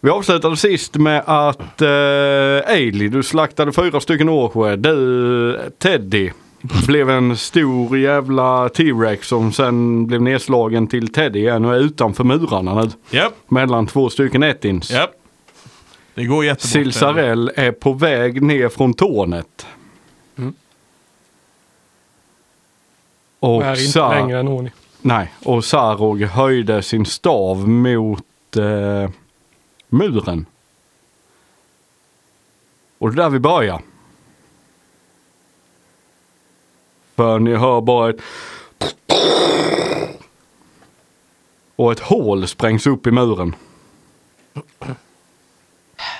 Vi 0.00 0.10
avslutade 0.10 0.56
sist 0.56 0.94
med 0.94 1.22
att 1.26 1.82
eh, 1.82 1.88
Ailey, 2.74 3.08
du 3.08 3.22
slaktade 3.22 3.72
fyra 3.72 4.00
stycken 4.00 4.28
årsjö. 4.28 4.76
Du, 4.76 5.70
Teddy, 5.78 6.30
blev 6.86 7.10
en 7.10 7.36
stor 7.36 7.98
jävla 7.98 8.68
T-Rex 8.68 9.28
som 9.28 9.52
sen 9.52 10.06
blev 10.06 10.22
nedslagen 10.22 10.86
till 10.86 11.08
Teddy 11.12 11.38
igen 11.38 11.64
och 11.64 11.74
är 11.74 11.78
utanför 11.78 12.24
murarna 12.24 12.74
nu. 12.82 12.90
Japp, 13.10 13.32
Mellan 13.48 13.86
två 13.86 14.10
stycken 14.10 14.42
ettins. 14.42 14.90
japp. 14.90 15.10
Det 16.16 16.24
går 16.24 16.44
jättebra. 16.44 16.68
Silsarell 16.68 17.52
är 17.56 17.72
på 17.72 17.92
väg 17.92 18.42
ner 18.42 18.68
från 18.68 18.94
tornet. 18.94 19.66
Mm. 20.36 20.54
Och 23.40 23.64
är 23.64 23.70
inte 23.70 23.92
Sa- 23.92 24.10
längre 24.10 24.40
än 24.40 24.48
Oni. 24.48 24.70
Nej, 25.00 25.32
och 25.44 25.64
Sarog 25.64 26.22
höjde 26.22 26.82
sin 26.82 27.06
stav 27.06 27.68
mot 27.68 28.56
eh, 28.56 29.10
muren. 29.88 30.46
Och 32.98 33.14
det 33.14 33.14
är 33.14 33.24
där 33.24 33.30
vi 33.30 33.38
börjar. 33.38 33.82
För 37.14 37.38
ni 37.38 37.54
hör 37.54 37.80
bara 37.80 38.10
ett 38.10 38.20
och 41.76 41.92
ett 41.92 42.00
hål 42.00 42.48
sprängs 42.48 42.86
upp 42.86 43.06
i 43.06 43.10
muren. 43.10 43.54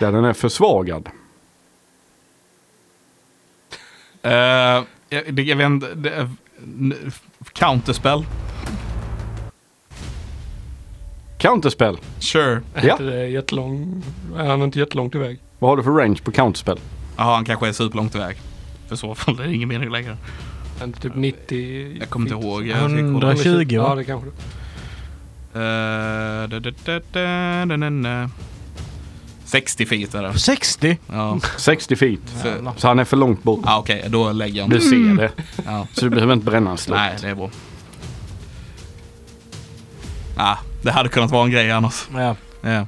Där 0.00 0.12
den 0.12 0.24
är 0.24 0.32
försvagad. 0.32 1.08
Eh, 4.22 4.32
jag, 5.08 5.40
jag 5.40 5.56
vet 5.56 5.66
inte, 5.66 5.94
det 5.94 6.10
är- 6.10 6.30
n- 6.62 7.12
counterspell? 7.52 8.26
Counterspell. 11.38 11.96
Sure. 12.18 12.60
Är 12.74 12.86
Ja. 12.86 12.96
det 12.96 13.26
jättelång, 13.28 14.02
är 14.36 14.44
han 14.46 14.62
inte 14.62 14.78
jättelångt 14.78 15.14
iväg? 15.14 15.38
Vad 15.58 15.70
har 15.70 15.76
du 15.76 15.82
för 15.82 15.90
range 15.90 16.18
på 16.24 16.32
counterspell? 16.32 16.78
Jaha, 17.16 17.34
han 17.34 17.44
kanske 17.44 17.68
är 17.68 17.72
superlångt 17.72 18.14
iväg. 18.14 18.36
För 18.88 18.96
så 18.96 19.14
fall 19.14 19.40
är 19.40 19.44
det 19.46 19.54
ingen 19.54 19.68
mening 19.68 19.90
längre. 19.90 20.16
Är 20.80 20.84
inte 20.84 21.00
typ 21.00 21.14
90? 21.14 21.96
Jag 22.00 22.08
kommer 22.10 22.26
inte 22.34 22.46
ihåg. 22.46 22.66
Jag 22.66 22.76
ska 22.76 22.86
kolla. 22.88 23.32
120 23.32 23.66
Ja 23.70 23.82
va? 23.88 23.94
det 23.94 24.04
kanske 24.04 24.28
det. 24.30 24.36
Eh, 25.60 26.48
da, 26.48 26.60
da, 26.60 27.90
da. 27.90 28.30
60 29.46 29.86
feet 29.86 30.14
är 30.14 30.22
det. 30.22 30.38
60? 30.38 30.98
Ja, 31.12 31.38
60 31.56 31.96
feet. 31.96 32.20
så, 32.42 32.72
Så 32.76 32.88
han 32.88 32.98
är 32.98 33.04
för 33.04 33.16
långt 33.16 33.42
bort. 33.42 33.60
ah, 33.64 33.78
okej, 33.78 34.04
då 34.08 34.32
lägger 34.32 34.60
jag 34.60 34.70
Du 34.70 34.80
ser 34.80 35.16
det. 35.16 35.30
Ja. 35.66 35.86
Så 35.92 36.04
du 36.04 36.10
behöver 36.10 36.32
inte 36.32 36.46
bränna 36.46 36.70
en 36.70 36.76
slott. 36.78 36.98
Nej, 36.98 37.14
det 37.22 37.28
är 37.28 37.34
bra. 37.34 37.50
Ah, 40.36 40.56
det 40.82 40.90
hade 40.90 41.08
kunnat 41.08 41.30
vara 41.30 41.44
en 41.44 41.50
grej 41.50 41.70
annars. 41.70 42.08
Ja. 42.14 42.36
Ja. 42.60 42.86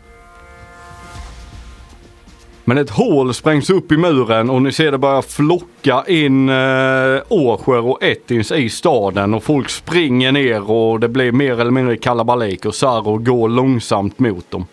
Men 2.64 2.78
ett 2.78 2.90
hål 2.90 3.34
sprängs 3.34 3.70
upp 3.70 3.92
i 3.92 3.96
muren 3.96 4.50
och 4.50 4.62
ni 4.62 4.72
ser 4.72 4.92
det 4.92 4.98
börja 4.98 5.22
flocka 5.22 6.04
in 6.08 6.48
eh, 6.48 7.20
årsjör 7.28 7.86
och 7.86 8.02
ettins 8.02 8.52
i 8.52 8.68
staden 8.70 9.34
och 9.34 9.44
folk 9.44 9.70
springer 9.70 10.32
ner 10.32 10.70
och 10.70 11.00
det 11.00 11.08
blir 11.08 11.32
mer 11.32 11.60
eller 11.60 11.70
mindre 11.70 11.96
kalabalik 11.96 12.64
och 12.64 12.74
Saro 12.74 13.18
går 13.18 13.48
långsamt 13.48 14.18
mot 14.18 14.50
dem. 14.50 14.66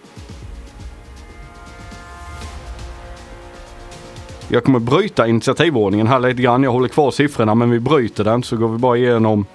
Jag 4.55 4.63
kommer 4.63 4.79
bryta 4.79 5.27
initiativordningen 5.27 6.07
här 6.07 6.19
lite 6.19 6.41
grann. 6.41 6.63
Jag 6.63 6.71
håller 6.71 6.87
kvar 6.87 7.11
siffrorna 7.11 7.55
men 7.55 7.69
vi 7.69 7.79
bryter 7.79 8.23
den 8.23 8.43
så 8.43 8.57
går 8.57 8.69
vi 8.69 8.77
bara 8.77 8.97
igenom. 8.97 9.45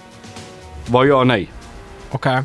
Vad 0.87 1.07
gör 1.07 1.25
ni? 1.25 1.49
Okej. 2.11 2.43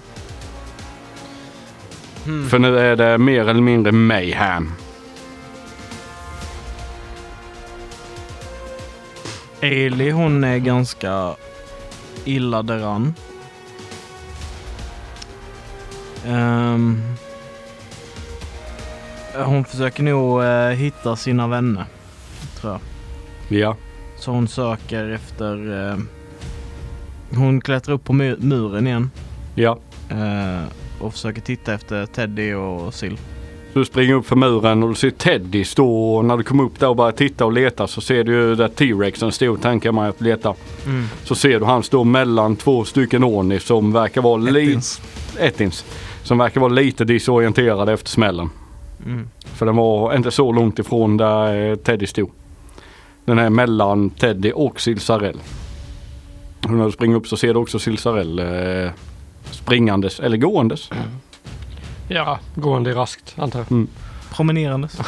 För 2.50 2.60
nu 2.60 2.80
är 2.80 2.96
det 2.96 3.18
mer 3.18 3.50
eller 3.50 3.62
mindre 3.62 3.92
mayhem. 3.92 4.72
Ailey 9.62 10.12
hon 10.12 10.44
är 10.44 10.58
ganska 10.58 11.36
illa 12.26 12.64
däran. 12.64 13.14
Ehm, 16.28 17.02
hon 19.46 19.66
försöker 19.66 20.04
nog 20.04 20.44
eh, 20.44 20.70
hitta 20.70 21.16
sina 21.16 21.48
vänner. 21.48 21.86
Tror 22.70 23.60
jag. 23.60 23.70
Ja. 23.70 23.76
Så 24.18 24.32
hon 24.32 24.48
söker 24.48 25.10
efter... 25.10 25.82
Eh, 25.92 25.98
hon 27.38 27.62
klättrar 27.62 27.96
upp 27.96 28.04
på 28.04 28.14
mu- 28.14 28.46
muren 28.46 28.88
igen. 28.88 29.12
Ja. 29.56 29.78
Eh, 30.10 30.64
och 31.00 31.14
försöker 31.14 31.42
titta 31.42 31.74
efter 31.74 32.06
Teddy 32.06 32.54
och 32.54 32.94
Sil. 33.00 33.16
Så 33.74 33.80
du 33.80 33.86
springer 33.86 34.14
upp 34.14 34.26
för 34.26 34.36
muren 34.36 34.84
och 34.84 34.90
du 34.90 34.96
ser 34.96 35.10
Teddy 35.10 35.64
stå 35.64 36.16
och 36.16 36.26
när 36.26 36.38
du 36.38 36.44
kommer 36.44 36.64
upp 36.64 36.80
där 36.80 36.90
och 36.90 36.96
börjar 36.96 37.12
titta 37.12 37.46
och 37.46 37.54
leta 37.54 37.88
så 37.88 38.02
ser 38.02 38.24
du 38.24 38.32
ju 38.34 38.56
där 38.56 38.68
T-rexen 38.68 39.32
stod 39.32 39.62
tänker 39.62 39.92
man 39.92 40.06
att 40.10 40.22
leta. 40.22 40.54
Så 41.24 41.36
ser 41.36 41.60
du 41.60 41.66
han 41.66 41.84
stå 41.84 42.04
mellan 42.04 42.56
två 42.56 42.84
stycken 42.84 43.24
Oni 43.24 43.60
som 43.60 43.94
verkar 43.94 44.22
vara 44.22 44.38
lite... 44.38 44.60
Ettins. 44.60 45.02
Ettins. 45.40 45.86
Som 46.24 46.38
verkar 46.38 46.62
vara 46.62 46.74
lite 46.74 47.06
disorienterade 47.06 47.94
efter 47.94 48.10
smällen. 48.10 48.50
Mm. 49.06 49.28
För 49.46 49.66
den 49.66 49.76
var 49.76 50.16
inte 50.16 50.32
så 50.32 50.52
långt 50.52 50.80
ifrån 50.80 51.18
där 51.18 51.70
eh, 51.70 51.76
Teddy 51.76 52.06
stod. 52.06 52.32
Den 53.26 53.40
är 53.40 53.50
mellan 53.50 54.10
Teddy 54.10 54.52
och 54.52 54.82
Silsarell. 54.82 55.40
Och 56.64 56.70
när 56.72 56.86
du 56.86 56.92
springer 56.92 57.16
upp 57.16 57.28
så 57.28 57.38
ser 57.38 57.54
du 57.54 57.60
också 57.60 57.80
Silsarell 57.80 58.40
eh, 58.40 58.92
springandes 59.52 60.20
eller 60.20 60.38
gåendes. 60.38 60.90
Ja, 62.08 62.40
gående 62.56 62.94
raskt 62.96 63.34
antar 63.38 63.66
jag. 63.70 63.88
Promenerandes. 64.32 64.98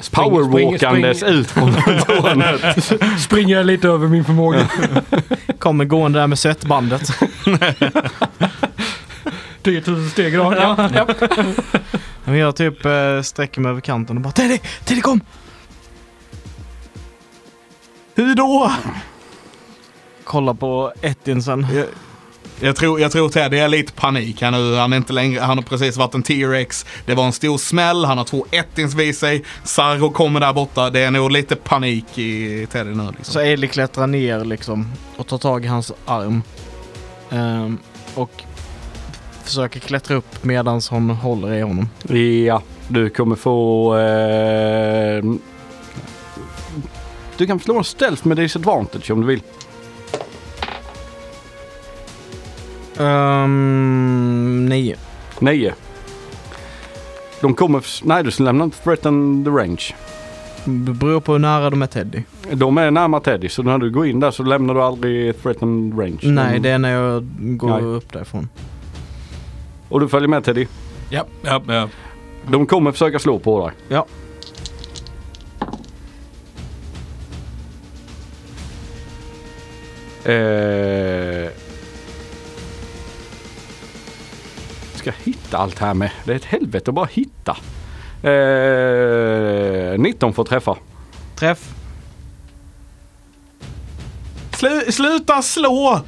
Spring- 0.00 0.24
Powerwalkandes 0.30 1.22
ut 1.22 1.50
från 1.50 1.72
tornet. 2.06 2.94
Springer 3.20 3.64
lite 3.64 3.88
över 3.88 4.08
min 4.08 4.24
förmåga. 4.24 4.68
Kommer 5.58 5.84
gående 5.84 6.18
där 6.18 6.26
med 6.26 6.38
svettbandet. 6.38 7.02
10 9.62 9.82
000 9.86 10.08
steg 10.10 10.34
idag. 10.34 10.54
Ja, 10.56 10.90
ja. 10.94 11.06
Men 12.24 12.36
jag 12.36 12.56
typ 12.56 12.84
eh, 12.84 13.22
sträcker 13.22 13.60
mig 13.60 13.70
över 13.70 13.80
kanten 13.80 14.16
och 14.16 14.22
bara 14.22 14.32
Teddy! 14.32 14.58
Teddy 14.84 15.00
kom! 15.00 15.20
Hur 18.16 18.34
då? 18.34 18.72
Kolla 20.24 20.54
på 20.54 20.92
Ettinsen. 21.00 21.66
Jag, 21.74 21.86
jag, 22.60 22.76
tror, 22.76 23.00
jag 23.00 23.12
tror 23.12 23.28
Teddy 23.28 23.56
är 23.56 23.68
lite 23.68 23.92
panik 23.92 24.42
här 24.42 24.50
nu. 24.50 24.76
Han 24.76 24.92
är 24.92 24.96
inte 24.96 25.12
längre, 25.12 25.40
han 25.40 25.58
har 25.58 25.64
precis 25.64 25.96
varit 25.96 26.14
en 26.14 26.22
T-Rex. 26.22 26.86
Det 27.06 27.14
var 27.14 27.26
en 27.26 27.32
stor 27.32 27.58
smäll, 27.58 28.04
han 28.04 28.18
har 28.18 28.24
två 28.24 28.46
ettins 28.50 28.94
vid 28.94 29.16
sig. 29.16 29.44
Sargo 29.64 30.10
kommer 30.10 30.40
där 30.40 30.52
borta. 30.52 30.90
Det 30.90 31.00
är 31.00 31.10
nog 31.10 31.30
lite 31.30 31.56
panik 31.56 32.18
i 32.18 32.66
Teddy 32.72 32.94
nu. 32.94 33.06
Liksom. 33.06 33.24
Så 33.24 33.38
Ailey 33.38 33.68
klättrar 33.68 34.06
ner 34.06 34.44
liksom 34.44 34.92
och 35.16 35.26
tar 35.26 35.38
tag 35.38 35.64
i 35.64 35.68
hans 35.68 35.92
arm. 36.06 36.42
Ehm, 37.30 37.78
och 38.14 38.42
försöker 39.44 39.80
klättra 39.80 40.16
upp 40.16 40.44
medan 40.44 40.80
hon 40.90 41.10
håller 41.10 41.54
i 41.54 41.60
honom. 41.60 41.88
Ja, 42.46 42.62
du 42.88 43.10
kommer 43.10 43.36
få... 43.36 43.96
Eh, 43.96 45.24
du 47.38 47.46
kan 47.46 47.60
slå 47.60 47.78
en 47.78 47.84
stealth 47.84 48.26
med 48.26 48.36
disadvantage 48.36 49.10
om 49.10 49.20
du 49.20 49.26
vill. 49.26 49.42
Um, 52.98 54.66
nio. 54.68 54.96
Nio. 55.38 55.72
De 57.40 57.54
kommer... 57.54 57.84
Nej, 58.06 58.24
du 58.24 58.44
lämnar 58.44 58.64
inte 58.64 58.78
threaten 58.84 59.44
the 59.44 59.50
range. 59.50 59.94
Det 60.64 60.92
beror 60.92 61.20
på 61.20 61.32
hur 61.32 61.38
nära 61.38 61.70
de 61.70 61.82
är 61.82 61.86
Teddy. 61.86 62.22
De 62.52 62.78
är 62.78 62.90
närmare 62.90 63.20
Teddy, 63.22 63.48
så 63.48 63.62
när 63.62 63.78
du 63.78 63.90
går 63.90 64.06
in 64.06 64.20
där 64.20 64.30
så 64.30 64.42
lämnar 64.42 64.74
du 64.74 64.82
aldrig 64.82 65.42
threaten 65.42 65.92
range. 65.98 66.18
Nej, 66.22 66.52
De- 66.52 66.58
det 66.58 66.70
är 66.70 66.78
när 66.78 66.90
jag 66.92 67.26
går 67.38 67.68
Nej. 67.68 67.82
upp 67.82 68.12
därifrån. 68.12 68.48
Och 69.88 70.00
du 70.00 70.08
följer 70.08 70.28
med 70.28 70.44
Teddy. 70.44 70.66
Ja, 71.10 71.24
ja, 71.42 71.62
ja. 71.66 71.88
De 72.50 72.66
kommer 72.66 72.92
försöka 72.92 73.18
slå 73.18 73.38
på 73.38 73.66
dig. 73.66 73.76
Ja. 73.88 74.06
Eh, 80.26 81.50
ska 84.94 85.12
hitta 85.24 85.58
allt 85.58 85.78
här 85.78 85.94
med. 85.94 86.10
Det 86.24 86.32
är 86.32 86.36
ett 86.36 86.44
helvete 86.44 86.90
att 86.90 86.94
bara 86.94 87.08
hitta. 87.12 87.56
Eh, 88.22 89.98
19 89.98 90.32
får 90.32 90.44
träffa. 90.44 90.76
Träff. 91.36 91.72
Slu, 94.56 94.92
sluta 94.92 95.42
slå! 95.42 96.00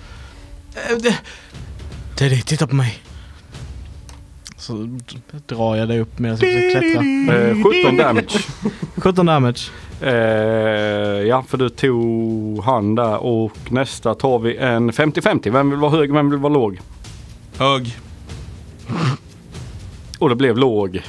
Eh, 0.75 0.97
det- 1.03 1.19
Teddy, 2.17 2.41
titta 2.43 2.67
på 2.67 2.75
mig. 2.75 2.99
Så 4.69 4.89
drar 5.47 5.77
jag 5.77 5.89
dig 5.89 6.01
upp 6.01 6.19
med 6.19 6.33
att 6.33 6.41
klättra. 6.41 7.03
Eh, 7.35 7.57
17 7.85 7.97
damage. 7.97 8.47
17 8.97 9.27
damage. 9.27 9.71
Eh, 10.01 10.11
ja, 11.29 11.45
för 11.49 11.59
du 11.59 11.69
tog 11.69 12.65
han 12.65 12.95
där 12.95 13.17
och 13.19 13.53
nästa 13.73 14.15
tar 14.15 14.39
vi 14.39 14.57
en 14.57 14.91
50-50. 14.93 15.51
Vem 15.51 15.71
vill 15.71 15.79
vara 15.79 15.91
hög, 15.91 16.13
vem 16.13 16.31
vill 16.31 16.39
vara 16.39 16.53
låg? 16.53 16.81
Hög. 17.59 17.97
Och 20.19 20.29
det 20.29 20.35
blev 20.37 20.59
låg. 20.59 21.03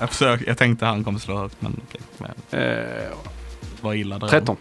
Jag, 0.00 0.08
försök, 0.10 0.42
jag 0.46 0.58
tänkte 0.58 0.86
han 0.86 1.04
kommer 1.04 1.18
slå 1.18 1.36
högt, 1.36 1.56
men 1.60 1.80
okej. 1.88 2.00
Men 2.18 2.60
Eh, 2.60 3.08
Vad 3.80 3.96
illa 3.96 4.18
det 4.18 4.28
13. 4.28 4.56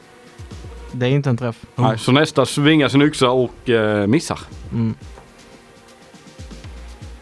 Det 0.97 1.05
är 1.05 1.09
inte 1.09 1.29
en 1.29 1.37
träff. 1.37 1.65
Nej, 1.75 1.99
så 1.99 2.11
nästa 2.11 2.45
svingar 2.45 2.89
sin 2.89 3.01
yxa 3.01 3.29
och 3.29 3.69
eh, 3.69 4.07
missar. 4.07 4.39
Mm. 4.71 4.95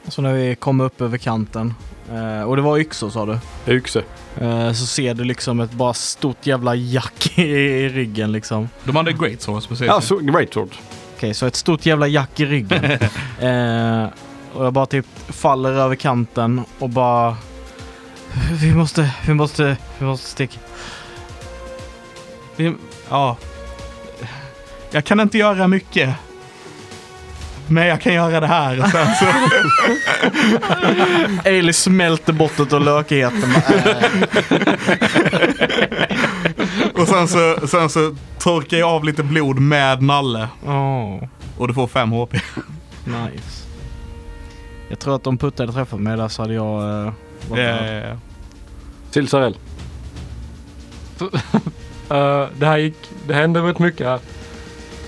Så 0.07 0.21
när 0.21 0.33
vi 0.33 0.55
kommer 0.55 0.83
upp 0.83 1.01
över 1.01 1.17
kanten. 1.17 1.73
Eh, 2.13 2.43
och 2.43 2.55
det 2.55 2.61
var 2.61 2.77
yxor 2.77 3.09
sa 3.09 3.25
du. 3.25 3.39
Yxe. 3.73 4.03
Eh, 4.37 4.71
så 4.71 4.85
ser 4.85 5.13
du 5.13 5.23
liksom 5.23 5.59
ett 5.59 5.71
bara 5.71 5.93
stort 5.93 6.47
jävla 6.47 6.75
jack 6.75 7.31
i, 7.37 7.41
i 7.41 7.89
ryggen 7.89 8.31
liksom. 8.31 8.69
De 8.83 8.95
hade 8.95 9.13
great 9.13 9.41
source 9.41 9.67
precis. 9.67 9.87
Ja, 9.87 10.01
så 10.01 10.17
Great 10.17 10.53
Sword. 10.53 10.69
Okej, 11.15 11.33
så 11.33 11.45
ett 11.45 11.55
stort 11.55 11.85
jävla 11.85 12.07
jack 12.07 12.39
i 12.39 12.45
ryggen. 12.45 12.83
eh, 13.39 14.09
och 14.53 14.65
jag 14.65 14.73
bara 14.73 14.85
typ 14.85 15.05
faller 15.27 15.71
över 15.71 15.95
kanten 15.95 16.61
och 16.79 16.89
bara... 16.89 17.37
Vi 18.61 18.75
måste, 18.75 19.11
vi 19.27 19.33
måste, 19.33 19.77
vi 19.99 20.05
måste 20.05 20.27
sticka. 20.27 20.59
Vi, 22.55 22.73
ja. 23.09 23.37
Jag 24.95 25.05
kan 25.05 25.19
inte 25.19 25.37
göra 25.37 25.67
mycket. 25.67 26.15
Men 27.67 27.87
jag 27.87 28.01
kan 28.01 28.13
göra 28.13 28.39
det 28.39 28.47
här. 28.47 28.79
Och 28.79 28.87
sen 28.87 29.07
så, 29.15 29.25
Ailey 31.49 31.73
smälter 31.83 32.33
bort 32.33 32.59
och 32.59 32.81
lökigheten. 32.81 33.53
Och 36.93 37.07
sen 37.07 37.27
så, 37.27 37.67
sen 37.67 37.89
så 37.89 38.15
torkar 38.39 38.77
jag 38.77 38.89
av 38.89 39.03
lite 39.03 39.23
blod 39.23 39.59
med 39.59 40.01
nalle. 40.01 40.47
Åh, 40.65 41.23
Och 41.57 41.67
du 41.67 41.73
får 41.73 41.87
5 41.87 42.11
HP. 42.11 42.33
nice. 43.03 43.67
Jag 44.89 44.99
tror 44.99 45.15
att 45.15 45.27
om 45.27 45.37
Putte 45.37 45.63
hade 45.63 45.73
träffat 45.73 45.99
mig 45.99 46.17
där 46.17 46.27
så 46.27 46.41
hade 46.41 46.53
jag... 46.53 47.05
Uh, 47.05 47.13
varit 47.49 47.63
död. 47.63 48.11
Eh, 48.11 48.17
Silsarell. 49.11 49.57
Eh, 52.09 52.47
det 52.57 52.65
här 52.65 52.77
gick, 52.77 52.97
det 53.27 53.33
hände 53.33 53.59
rätt 53.59 53.79
mycket 53.79 54.07
här. 54.07 54.19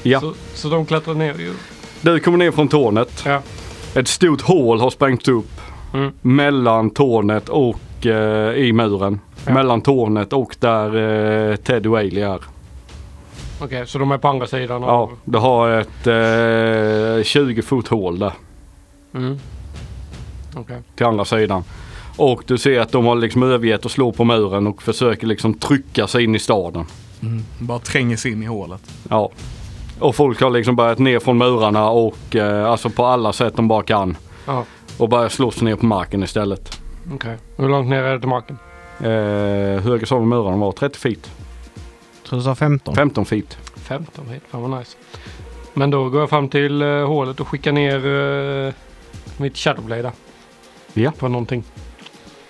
Ja. 0.09 0.19
Så, 0.19 0.33
så 0.53 0.69
de 0.69 0.85
klättrar 0.85 1.13
ner 1.13 1.33
ju. 1.39 1.53
Du 2.01 2.19
kommer 2.19 2.37
ner 2.37 2.51
från 2.51 2.67
tornet. 2.67 3.23
Ja. 3.25 3.41
Ett 3.95 4.07
stort 4.07 4.41
hål 4.41 4.79
har 4.79 4.89
sprängt 4.89 5.27
upp 5.27 5.49
Mm. 5.93 6.11
mellan 6.21 6.89
tornet 6.89 7.49
och 7.49 8.05
eh, 8.05 8.53
i 8.55 8.73
muren. 8.73 9.19
Ja. 9.45 9.53
Mellan 9.53 9.81
tornet 9.81 10.33
och 10.33 10.55
där 10.59 10.95
eh, 11.51 11.55
Ted 11.55 11.87
och 11.87 11.97
Ailey 11.97 12.23
är. 12.23 12.39
Okej, 13.61 13.87
så 13.87 13.97
de 13.99 14.11
är 14.11 14.17
på 14.17 14.27
andra 14.27 14.47
sidan 14.47 14.81
Ja, 14.81 14.87
av... 14.87 15.11
du 15.25 15.37
har 15.37 15.69
ett 15.69 16.07
eh, 17.17 17.23
20 17.23 17.61
fot 17.61 17.87
hål 17.87 18.19
där 18.19 18.31
Mm. 19.13 19.37
Okej. 20.55 20.77
till 20.95 21.05
andra 21.05 21.25
sidan. 21.25 21.63
Och 22.17 22.43
du 22.47 22.57
ser 22.57 22.79
att 22.79 22.91
de 22.91 23.05
har 23.05 23.15
liksom 23.15 23.43
övergett 23.43 23.85
att 23.85 23.91
slå 23.91 24.11
på 24.11 24.23
muren 24.23 24.67
och 24.67 24.83
försöker 24.83 25.27
liksom 25.27 25.53
trycka 25.53 26.07
sig 26.07 26.23
in 26.23 26.35
i 26.35 26.39
staden. 26.39 26.85
mm, 27.21 27.43
bara 27.59 27.79
tränger 27.79 28.17
sig 28.17 28.31
in 28.31 28.43
i 28.43 28.45
hålet. 28.45 28.81
Ja. 29.09 29.29
Och 29.99 30.15
folk 30.15 30.41
har 30.41 30.49
liksom 30.49 30.75
börjat 30.75 30.99
ner 30.99 31.19
från 31.19 31.37
murarna 31.37 31.89
och 31.89 32.35
eh, 32.35 32.71
alltså 32.71 32.89
på 32.89 33.05
alla 33.05 33.33
sätt 33.33 33.55
de 33.55 33.67
bara 33.67 33.83
kan. 33.83 34.17
Ja. 34.45 34.63
Och 34.97 35.09
börjar 35.09 35.29
slåss 35.29 35.61
ner 35.61 35.75
på 35.75 35.85
marken 35.85 36.23
istället. 36.23 36.81
Okej. 37.13 37.37
Hur 37.55 37.69
långt 37.69 37.89
ner 37.89 38.03
är 38.03 38.13
det 38.13 38.19
till 38.19 38.29
marken? 38.29 38.57
Eh, 38.99 39.07
hur 39.07 39.79
höga 39.79 40.05
sa 40.05 40.19
vi 40.19 40.25
murarna 40.25 40.57
var? 40.57 40.71
30 40.71 40.99
feet? 40.99 41.31
tror 42.27 42.39
du 42.39 42.43
sa 42.43 42.55
15. 42.55 42.95
15 42.95 43.25
feet? 43.25 43.57
15 43.75 44.25
feet. 44.25 44.43
Fan 44.47 44.61
vad 44.61 44.79
nice. 44.79 44.97
Men 45.73 45.89
då 45.89 46.09
går 46.09 46.19
jag 46.19 46.29
fram 46.29 46.49
till 46.49 46.81
uh, 46.81 47.07
hålet 47.07 47.39
och 47.39 47.47
skickar 47.47 47.71
ner 47.71 48.05
uh, 48.05 48.73
mitt 49.37 49.57
Shadowblade 49.57 50.01
där. 50.01 50.11
Ja. 50.93 51.11
På 51.11 51.27
någonting. 51.27 51.63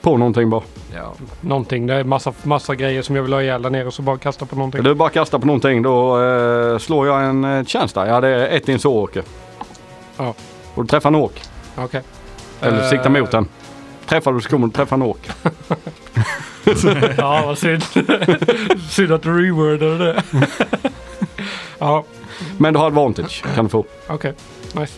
På 0.01 0.17
någonting 0.17 0.49
bara. 0.49 0.61
Ja. 0.95 1.13
Någonting. 1.41 1.87
Det 1.87 1.93
är 1.93 2.03
massa, 2.03 2.33
massa 2.43 2.75
grejer 2.75 3.01
som 3.01 3.15
jag 3.15 3.23
vill 3.23 3.33
ha 3.33 3.41
ihjäl 3.41 3.61
där 3.61 3.69
nere 3.69 3.85
och 3.87 3.93
så 3.93 4.01
bara 4.01 4.17
kasta 4.17 4.45
på 4.45 4.55
någonting. 4.55 4.83
Du 4.83 4.93
bara 4.95 5.09
kastar 5.09 5.39
på 5.39 5.45
någonting 5.47 5.81
då 5.81 6.23
eh, 6.23 6.77
slår 6.77 7.07
jag 7.07 7.23
en 7.25 7.43
eh, 7.43 7.65
chans 7.65 7.93
där. 7.93 8.05
Ja 8.05 8.21
det 8.21 8.27
är 8.27 8.57
ett 8.57 8.69
in 8.69 8.79
så 8.79 8.93
åker. 8.93 9.23
Ja. 10.17 10.33
Och 10.75 10.83
du 10.83 10.87
träffar 10.87 11.09
en 11.09 11.15
åk. 11.15 11.41
Okej. 11.75 12.01
Eller 12.61 12.83
Eh, 12.83 12.89
siktar 12.89 13.09
mot 13.09 13.31
den. 13.31 13.47
Träffar 14.05 14.33
du 14.33 14.41
så 14.41 14.49
kommer 14.49 14.67
du 14.67 14.73
träffa 14.73 14.95
en 14.95 15.01
åk. 15.01 15.29
ja, 17.17 17.43
vad 17.45 17.57
synd. 17.57 17.83
synd 18.89 19.11
att 19.11 19.21
du 19.23 19.41
rewordade 19.47 19.97
det. 19.97 20.23
ja, 21.79 22.03
Men 22.57 22.73
du 22.73 22.79
har 22.79 22.87
advantage 22.87 23.43
kan 23.55 23.65
du 23.65 23.69
få. 23.69 23.85
okej. 24.07 24.33
Nice. 24.73 24.93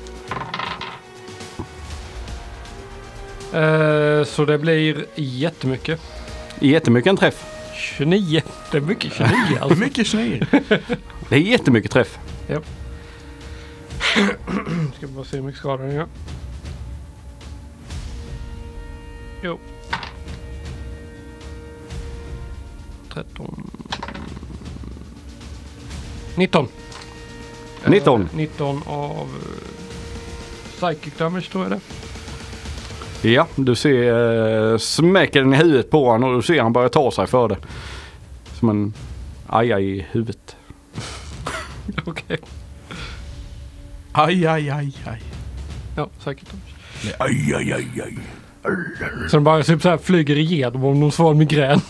Eh, 3.53 4.23
så 4.23 4.45
det 4.45 4.57
blir 4.57 5.05
jättemycket. 5.15 6.01
Jättemycket 6.59 7.09
en 7.09 7.17
träff. 7.17 7.45
29. 7.75 8.41
Det 8.71 8.77
är 8.77 8.81
mycket 8.81 9.13
29 9.13 9.27
Hur 9.49 9.57
alltså. 9.61 9.77
mycket 9.79 10.07
snö? 10.07 10.39
Det 11.29 11.35
är 11.35 11.39
jättemycket 11.39 11.91
träff. 11.91 12.19
Ska 14.97 15.07
bara 15.07 15.25
se 15.25 15.37
hur 15.37 15.43
mycket 15.43 15.59
skada 15.59 15.83
den 15.83 15.95
gör. 15.95 16.07
Jo. 19.43 19.59
13. 23.13 23.69
19. 26.35 26.67
19. 27.87 28.21
Eh, 28.21 28.27
19 28.37 28.81
av 28.85 29.17
eh, 29.19 29.69
Psychic 30.79 31.13
Damage 31.17 31.51
tror 31.51 31.63
jag 31.63 31.71
det. 31.71 31.79
Ja, 33.21 33.47
du 33.55 33.75
ser 33.75 34.71
eh, 34.71 34.77
smäcker 34.77 35.41
den 35.41 35.53
i 35.53 35.57
huvudet 35.57 35.89
på 35.89 36.05
honom 36.05 36.29
och 36.29 36.35
du 36.35 36.41
ser 36.41 36.61
han 36.61 36.73
börjar 36.73 36.89
ta 36.89 37.11
sig 37.11 37.27
för 37.27 37.47
det. 37.47 37.57
Som 38.59 38.69
en 38.69 38.93
aja 39.47 39.79
i 39.79 40.05
huvudet. 40.11 40.55
Okej. 42.05 42.37
Aj, 44.11 44.47
aj, 44.47 44.69
aj, 44.69 44.93
aj. 45.05 45.21
Ja, 45.95 46.09
Damage. 46.23 47.13
Aj, 47.17 47.53
aj, 47.55 47.73
aj, 47.73 48.01
aj. 48.05 48.17
Så 49.29 49.37
den 49.37 49.43
bara 49.43 49.63
typ 49.63 49.81
så 49.81 49.89
här 49.89 49.97
flyger 49.97 50.37
igenom 50.37 50.83
om 50.83 50.99
någon 50.99 51.11
svår 51.11 51.33
migrän. 51.33 51.81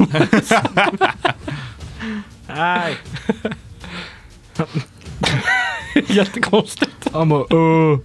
Nej. 2.48 2.98
Jättekonstigt. 6.08 6.99
Han 7.12 7.30
bara 7.30 7.42
uh, 7.42 8.00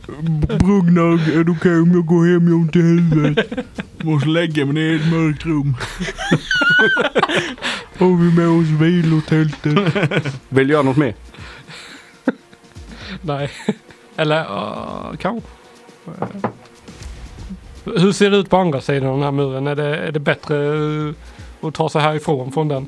Brugnar, 0.58 1.36
är 1.38 1.44
det 1.44 1.52
okej 1.52 1.80
om 1.80 1.92
jag 1.92 2.06
går 2.06 2.26
hem? 2.32 2.48
Jag 2.48 2.54
har 2.54 2.60
ont 2.60 2.76
i 2.76 2.80
huvudet. 2.80 3.50
Måste 4.02 4.28
lägga 4.28 4.64
mig 4.64 4.74
ner 4.74 4.92
i 4.92 4.96
ett 4.96 5.12
mörkt 5.12 5.46
rum. 5.46 5.76
Har 7.98 8.16
vi 8.16 8.32
med 8.36 8.48
oss 8.48 8.66
vilotältet? 8.80 9.78
Vill 10.48 10.66
du 10.68 10.72
göra 10.72 10.82
något 10.82 10.96
mer? 10.96 11.14
Nej. 13.20 13.50
Eller 14.16 14.40
uh, 14.40 15.16
kanske. 15.18 15.48
Eh, 16.06 16.12
Hur 17.84 18.12
ser 18.12 18.30
det 18.30 18.36
ut 18.36 18.50
på 18.50 18.56
andra 18.56 18.80
sidan 18.80 19.08
av 19.08 19.14
den 19.14 19.24
här 19.24 19.30
muren? 19.30 19.66
Är 19.66 19.74
det, 19.74 19.96
är 19.96 20.12
det 20.12 20.20
bättre 20.20 20.66
eh, 21.08 21.14
att 21.68 21.74
ta 21.74 21.88
sig 21.88 22.00
härifrån 22.00 22.52
från 22.52 22.68
den? 22.68 22.86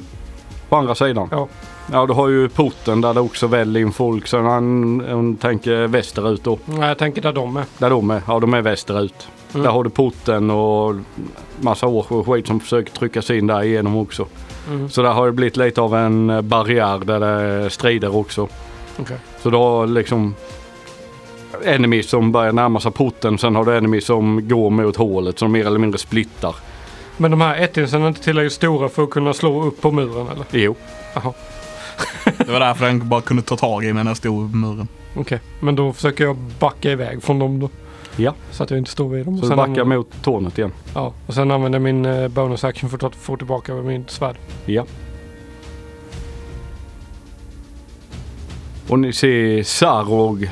På 0.68 0.76
andra 0.76 0.94
sidan? 0.94 1.28
Ja. 1.30 1.48
Ja, 1.92 2.06
du 2.06 2.12
har 2.12 2.28
ju 2.28 2.48
porten 2.48 3.00
där 3.00 3.14
det 3.14 3.20
också 3.20 3.46
väller 3.46 3.80
in 3.80 3.92
folk. 3.92 4.26
Så 4.26 4.40
han, 4.40 5.02
han 5.08 5.36
tänker 5.36 5.86
västerut 5.86 6.44
då. 6.44 6.58
Nej, 6.64 6.88
jag 6.88 6.98
tänker 6.98 7.22
där 7.22 7.32
de 7.32 7.56
är. 7.56 7.64
Där 7.78 7.90
de 7.90 8.10
är. 8.10 8.22
Ja, 8.26 8.40
de 8.40 8.54
är 8.54 8.62
västerut. 8.62 9.28
Mm. 9.54 9.64
Där 9.64 9.70
har 9.70 9.84
du 9.84 9.90
porten 9.90 10.50
och 10.50 10.94
massa 11.60 11.86
år 11.86 12.06
och 12.08 12.26
skit 12.26 12.46
som 12.46 12.60
försöker 12.60 12.92
trycka 12.92 13.22
sig 13.22 13.38
in 13.38 13.46
där 13.46 13.62
igenom 13.62 13.96
också. 13.96 14.26
Mm. 14.68 14.90
Så 14.90 15.02
där 15.02 15.10
har 15.10 15.26
det 15.26 15.32
blivit 15.32 15.56
lite 15.56 15.80
av 15.80 15.94
en 15.94 16.48
barriär 16.48 16.98
där 16.98 17.20
det 17.20 17.70
strider 17.70 18.16
också. 18.16 18.48
Okej. 19.00 19.16
Så 19.42 19.50
du 19.50 19.56
har 19.56 19.86
liksom 19.86 20.34
enemies 21.64 22.08
som 22.08 22.32
börjar 22.32 22.52
närma 22.52 22.80
sig 22.80 22.92
porten. 22.92 23.38
Sen 23.38 23.56
har 23.56 23.64
du 23.64 23.76
enemies 23.76 24.04
som 24.04 24.48
går 24.48 24.70
mot 24.70 24.96
hålet 24.96 25.38
som 25.38 25.52
mer 25.52 25.66
eller 25.66 25.78
mindre 25.78 25.98
splittar. 25.98 26.56
Men 27.16 27.30
de 27.30 27.40
här 27.40 27.62
ettinsen 27.62 28.02
är 28.02 28.08
inte 28.08 28.22
tillräckligt 28.22 28.52
stora 28.52 28.88
för 28.88 29.02
att 29.02 29.10
kunna 29.10 29.32
slå 29.32 29.64
upp 29.64 29.80
på 29.80 29.90
muren 29.90 30.28
eller? 30.28 30.46
Jo. 30.50 30.74
Jaha. 31.14 31.32
Det 32.38 32.52
var 32.52 32.60
därför 32.60 32.86
den 32.86 33.08
bara 33.08 33.20
kunde 33.20 33.42
ta 33.42 33.56
tag 33.56 33.84
i 33.84 33.92
mig 33.92 34.04
när 34.04 34.10
jag 34.10 34.16
stod 34.16 34.50
på 34.52 34.56
muren. 34.56 34.88
Okej. 35.16 35.40
Men 35.60 35.76
då 35.76 35.92
försöker 35.92 36.24
jag 36.24 36.36
backa 36.36 36.90
iväg 36.90 37.22
från 37.22 37.38
dem 37.38 37.60
då. 37.60 37.70
Ja. 38.16 38.34
Så 38.50 38.62
att 38.62 38.70
jag 38.70 38.78
inte 38.78 38.90
står 38.90 39.08
vid 39.08 39.24
dem. 39.26 39.34
Och 39.34 39.40
Så 39.40 39.44
du 39.44 39.48
sen 39.48 39.56
backar 39.56 39.70
använder- 39.70 39.96
mot 39.96 40.22
tornet 40.22 40.58
igen. 40.58 40.72
Ja. 40.94 41.12
Och 41.26 41.34
sen 41.34 41.50
använder 41.50 41.78
jag 41.78 41.82
min 41.84 42.04
eh, 42.06 42.28
bonus 42.28 42.64
action 42.64 42.90
för 42.90 43.06
att 43.06 43.14
få 43.16 43.36
tillbaka 43.36 43.74
min 43.74 44.04
svärd. 44.08 44.36
Ja. 44.66 44.86
Och 48.88 48.98
ni 48.98 49.12
ser 49.12 49.62
Sarog 49.62 50.50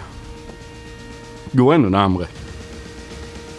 gå 1.52 1.72
ännu 1.72 1.90
närmre. 1.90 2.26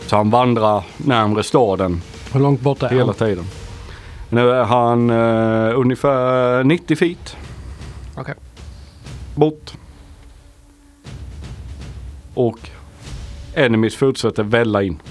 Så 0.06 0.16
han 0.16 0.30
vandrar 0.30 0.84
närmre 0.98 1.44
staden 1.44 2.02
Hur 2.34 2.40
långt 2.40 2.62
bort 2.62 2.84
är 2.84 2.90
hela 2.90 3.06
han? 3.06 3.14
tiden. 3.16 3.46
Nu 4.30 4.52
är 4.52 4.64
han 4.64 5.10
eh, 5.10 5.80
ungefär 5.80 6.64
90 6.64 6.96
feet 6.96 7.38
bort. 9.36 9.74
Och 12.34 12.70
enemies 13.54 13.96
fortsätter 13.96 14.44
välla 14.44 14.84
in. 14.84 15.02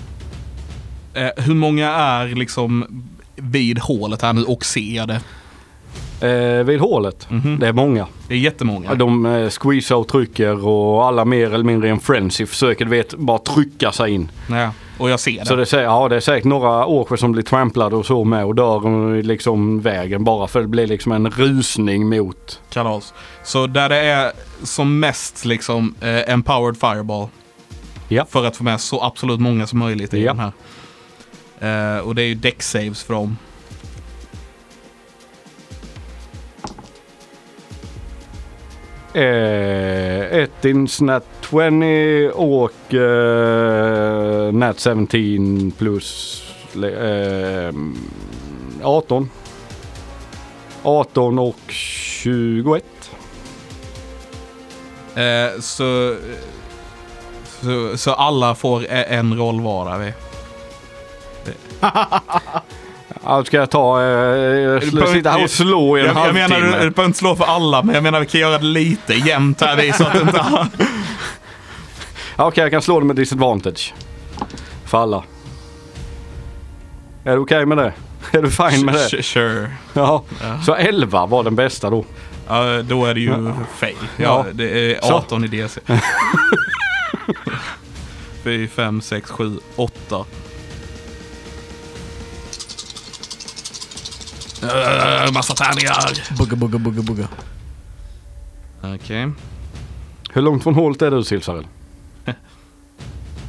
Eh, 1.15 1.31
hur 1.37 1.55
många 1.55 1.91
är 1.91 2.27
liksom 2.27 3.03
vid 3.37 3.79
hålet 3.79 4.23
här 4.23 4.33
nu 4.33 4.45
och 4.45 4.65
ser 4.65 5.07
det? 5.07 5.21
Eh, 6.21 6.65
vid 6.65 6.81
hålet, 6.81 7.27
Mhm. 7.31 7.59
det 7.59 7.69
är 7.69 7.73
många. 7.73 8.07
Det 8.29 8.35
är 8.35 8.39
jättemånga. 8.39 8.95
De 8.95 9.27
eh, 9.27 9.51
squeezar 9.51 9.97
och 9.97 10.09
trycker 10.09 10.67
och 10.67 11.07
alla 11.07 11.25
mer 11.25 11.55
eller 11.55 11.65
mindre 11.65 11.89
i 11.89 11.91
en 11.91 12.01
frenzy 12.01 12.47
försöker 12.47 12.85
vet 12.87 13.15
bara 13.15 13.39
trycka 13.39 13.93
sig 13.93 14.11
in. 14.11 14.31
Ja, 14.51 14.71
och 14.99 15.11
jag 15.11 15.21
ser 15.21 15.39
det. 15.41 15.47
Så 15.47 15.57
det, 15.57 15.73
är 15.73 15.83
ja, 15.83 16.09
det 16.09 16.17
är 16.17 16.21
säkert 16.21 16.45
några 16.45 16.87
åker 16.87 17.17
som 17.17 17.33
blir 17.33 17.43
tramplade 17.43 17.97
och 17.97 18.07
så 18.07 18.25
med 18.25 18.45
och 18.45 18.55
dör 18.55 19.23
liksom 19.23 19.81
vägen 19.81 20.25
bara 20.25 20.47
för 20.47 20.61
det 20.61 20.67
blir 20.69 20.87
liksom 20.87 21.13
en 21.13 21.31
rusning 21.31 22.09
mot. 22.09 22.61
Kalas. 22.71 23.15
Så 23.45 23.67
där 23.67 23.89
det 23.89 23.97
är 23.97 24.33
som 24.63 25.01
mest 25.01 25.45
liksom 25.45 25.95
eh, 26.01 26.33
empowered 26.33 26.77
fireball. 26.81 27.29
Ja. 28.09 28.27
För 28.31 28.45
att 28.47 28.57
få 28.57 28.65
med 28.65 28.81
så 28.81 29.03
absolut 29.03 29.41
många 29.41 29.67
som 29.67 29.79
möjligt 29.79 30.15
i 30.15 30.25
Ja. 30.25 30.33
den 30.35 30.41
här. 30.41 30.53
Eh, 31.97 31.99
och 32.01 32.15
det 32.15 32.23
är 32.23 32.27
ju 32.27 32.35
deck 32.35 32.63
saves 32.63 33.03
för 33.03 33.15
Eh, 39.15 40.39
ett 40.43 40.65
ins 40.65 41.01
nat 41.01 41.27
20 41.51 42.31
och 42.35 42.95
eh, 42.95 44.53
nat 44.53 44.81
17 44.81 45.71
plus 45.79 46.43
eh, 46.75 47.75
18. 48.83 49.31
18 50.83 51.39
och 51.39 51.61
21. 51.69 52.85
Eh, 55.15 55.61
så, 55.61 56.17
så, 57.45 57.97
så 57.99 58.13
alla 58.13 58.55
får 58.55 58.83
e- 58.85 59.05
en 59.09 59.37
roll 59.37 59.61
var 59.61 59.99
vi. 59.99 60.13
Ja, 63.25 63.45
ska 63.45 63.57
jag 63.57 63.71
ta, 63.71 64.01
eh, 64.01 64.05
behöver- 64.07 65.07
sitta 65.13 65.31
här 65.31 65.45
och 65.45 65.51
slå 65.51 65.99
i 65.99 66.01
en 66.01 66.07
Jag, 66.07 66.17
jag 66.17 66.21
halvtimme. 66.21 66.49
menar, 66.49 66.61
du, 66.61 66.67
du 66.67 66.71
behöver 66.91 67.05
inte 67.05 67.19
slå 67.19 67.37
för 67.37 67.45
alla, 67.45 67.83
men 67.83 67.95
jag 67.95 68.03
menar 68.05 68.21
vi 68.21 68.27
kan 68.27 68.41
göra 68.41 68.59
det 68.59 68.65
lite 68.65 69.15
jämnt 69.15 69.61
här 69.61 69.77
vi, 69.77 69.93
så 69.93 70.05
att 70.05 70.13
det 70.13 70.21
inte... 70.21 70.45
Ja, 72.37 72.45
Okej, 72.47 72.63
jag 72.63 72.71
kan 72.71 72.83
slå 72.83 73.01
det 73.01 73.07
med 73.07 73.17
disadvantage. 73.17 73.95
För 74.85 74.99
alla. 75.03 75.23
Är 77.25 77.33
du 77.33 77.39
okej 77.39 77.67
med 77.67 77.79
det? 77.79 77.93
Är 78.33 78.43
du 78.43 78.51
fine 78.51 78.85
med 78.87 78.95
det? 78.95 79.23
Sure. 79.23 79.71
Ja. 79.93 80.25
Ja. 80.43 80.61
Så 80.63 80.75
11 80.75 81.27
var 81.27 81.43
den 81.43 81.57
bästa 81.57 81.91
då. 81.91 82.05
Ja, 82.49 82.83
då 82.83 83.07
är 83.07 83.15
det 83.15 83.21
ju 83.21 83.53
fail. 83.79 83.95
Ja, 84.17 84.23
Ja. 84.23 84.45
det 84.53 84.93
är 84.95 85.01
Så. 85.03 85.15
18 85.15 85.45
i 85.45 85.49
DC. 85.49 85.81
4, 88.45 88.69
5, 88.69 89.01
6, 89.01 89.31
7, 89.31 89.59
8. 89.77 90.25
Uh, 94.65 95.33
massa 95.33 95.55
tärningar. 95.55 96.37
Bugga, 96.39 96.57
bugga, 96.57 96.79
bugga, 96.79 97.03
bugga. 97.03 97.29
Okej. 98.83 99.31
Hur 100.31 100.43
långt 100.43 100.63
från 100.63 100.75
hålet 100.75 101.03
är 101.03 101.11
du 101.11 101.25
Silsarell? 101.25 101.67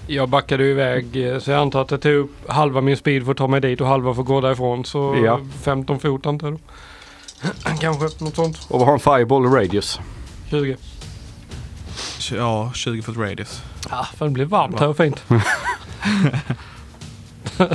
Jag 0.08 0.30
backade 0.30 0.64
iväg 0.64 1.28
eh, 1.34 1.40
så 1.40 1.52
jag 1.52 1.62
antar 1.62 1.82
att 1.82 1.88
det 1.88 1.98
tog 1.98 2.14
upp 2.14 2.50
halva 2.50 2.82
min 2.82 2.98
speed 2.98 3.24
för 3.26 3.32
att 3.32 3.38
ta 3.38 3.48
mig 3.48 3.62
dit 3.62 3.82
och 3.82 3.88
halva 3.88 4.14
för 4.14 4.22
att 4.22 4.28
gå 4.28 4.42
därifrån. 4.42 4.86
Så 4.86 5.22
Ja. 5.26 5.40
15 5.64 6.00
fot 6.00 6.26
antar 6.26 6.48
jag 6.48 6.54
då. 6.54 6.60
Kanske 7.80 8.24
något 8.24 8.36
sånt. 8.36 8.66
Och 8.70 8.80
vad 8.80 8.88
har 8.88 8.94
en 8.94 9.00
fireball 9.00 9.44
radius? 9.46 10.00
20. 10.50 10.78
Ja, 12.32 12.72
20 12.74 13.02
foot 13.02 13.18
radius. 13.18 13.62
Ja, 13.90 14.08
för 14.18 14.26
det 14.26 14.32
blir 14.32 14.46
varmt 14.46 14.80
här 14.80 14.88
och 14.88 14.98
fint. 14.98 15.24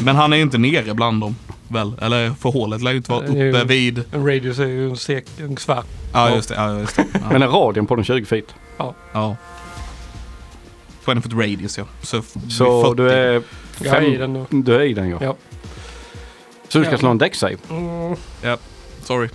Men 0.01 0.17
han 0.17 0.33
är 0.33 0.37
inte 0.37 0.59
nere 0.59 0.95
bland 0.95 1.21
dem. 1.21 1.37
Väl? 1.71 1.93
Eller 2.01 2.31
för 2.31 2.51
hålet 2.51 2.83
lär 2.83 2.91
ju 2.91 2.97
inte 2.97 3.11
vara 3.13 3.27
ju- 3.27 3.51
uppe 3.51 3.65
vid... 3.65 4.05
En 4.13 4.27
radius 4.27 4.59
är 4.59 4.67
ju 4.67 4.91
en, 4.91 4.97
sek, 4.97 5.25
en 5.39 5.57
sfär. 5.57 5.83
Ja, 6.13 6.35
just 6.35 6.49
det. 6.49 6.55
Ja, 6.55 6.79
just 6.79 6.97
det. 6.97 7.05
Ja. 7.13 7.21
Men 7.33 7.43
är 7.43 7.47
radien 7.49 7.87
på 7.87 7.95
den 7.97 8.05
20 8.05 8.25
feet? 8.25 8.55
ja. 9.13 9.37
20 11.07 11.21
foot 11.21 11.33
radius 11.33 11.79
ja. 11.79 11.85
Så, 12.03 12.23
Så 12.49 12.83
40. 12.85 12.95
du 12.97 13.11
är... 13.11 13.43
Jag 13.85 13.97
är 13.97 14.03
i 14.03 14.17
den 14.17 14.33
nu. 14.33 14.47
Du 14.51 14.75
är 14.75 14.81
i 14.81 14.95
den 14.95 15.09
ja. 15.11 15.19
Ja. 15.21 15.37
Så 16.69 16.79
du 16.79 16.85
ska 16.85 16.95
Ja. 16.95 16.99
slå 16.99 17.11
en 17.11 17.19
deck 17.19 17.35
save? 17.35 17.57
Mm, 17.71 18.17
Sorry. 19.05 19.29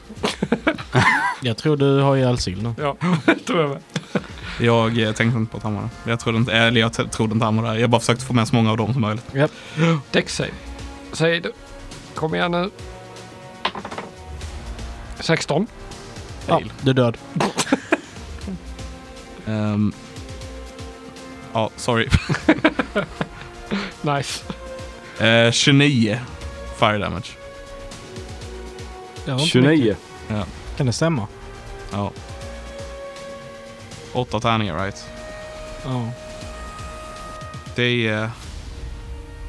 Jag 1.42 1.58
tror 1.58 1.78
du 1.78 2.00
har 2.00 2.16
ihjäl 2.18 2.38
sill 2.38 2.64
nu. 2.64 2.74
ja, 2.78 2.96
det 3.26 3.36
tror 3.36 3.62
jag 3.62 3.70
med. 3.70 3.80
Jag 4.60 5.02
eh, 5.02 5.12
tänkte 5.12 5.40
inte 5.40 5.52
på 5.52 5.58
att 5.58 5.64
han 5.64 5.76
var 5.76 5.82
där. 5.82 5.90
Jag 6.12 6.20
trodde 6.20 6.38
inte, 6.38 6.52
eller 6.54 6.82
jag 6.82 7.12
trodde 7.12 7.34
inte 7.34 7.46
han 7.46 7.56
var 7.62 7.74
där. 7.74 7.80
Jag 7.80 7.90
bara 7.90 8.00
försökte 8.02 8.26
få 8.26 8.34
med 8.34 8.48
så 8.48 8.56
många 8.56 8.72
av 8.72 8.78
dem 8.78 8.94
som 8.94 9.02
möjligt. 9.02 9.26
Deck 10.12 10.30
save. 10.30 10.50
Säg 11.14 11.40
du. 11.40 11.52
Kom 12.16 12.36
igen 12.36 12.52
nu. 12.52 12.70
16. 15.20 15.68
Ja, 16.48 16.62
du 16.82 16.90
är 16.90 16.94
död. 16.94 17.18
Ehm, 19.48 19.94
ja, 21.54 21.70
sorry. 21.78 22.10
Nice. 24.02 24.44
Eh, 25.20 25.52
29 25.52 26.20
fire 26.80 26.98
damage. 26.98 27.28
Det 29.26 29.32
var 29.32 29.40
inte 29.40 29.50
29. 29.52 29.78
mycket. 29.80 29.98
Kan 30.78 30.86
det 30.86 30.94
stämma? 30.94 31.28
Ja. 31.92 32.12
Åtta 34.14 34.40
tärningar 34.40 34.84
right. 34.86 35.06
Ja. 35.84 36.10
Det 37.76 38.08
är 38.08 38.30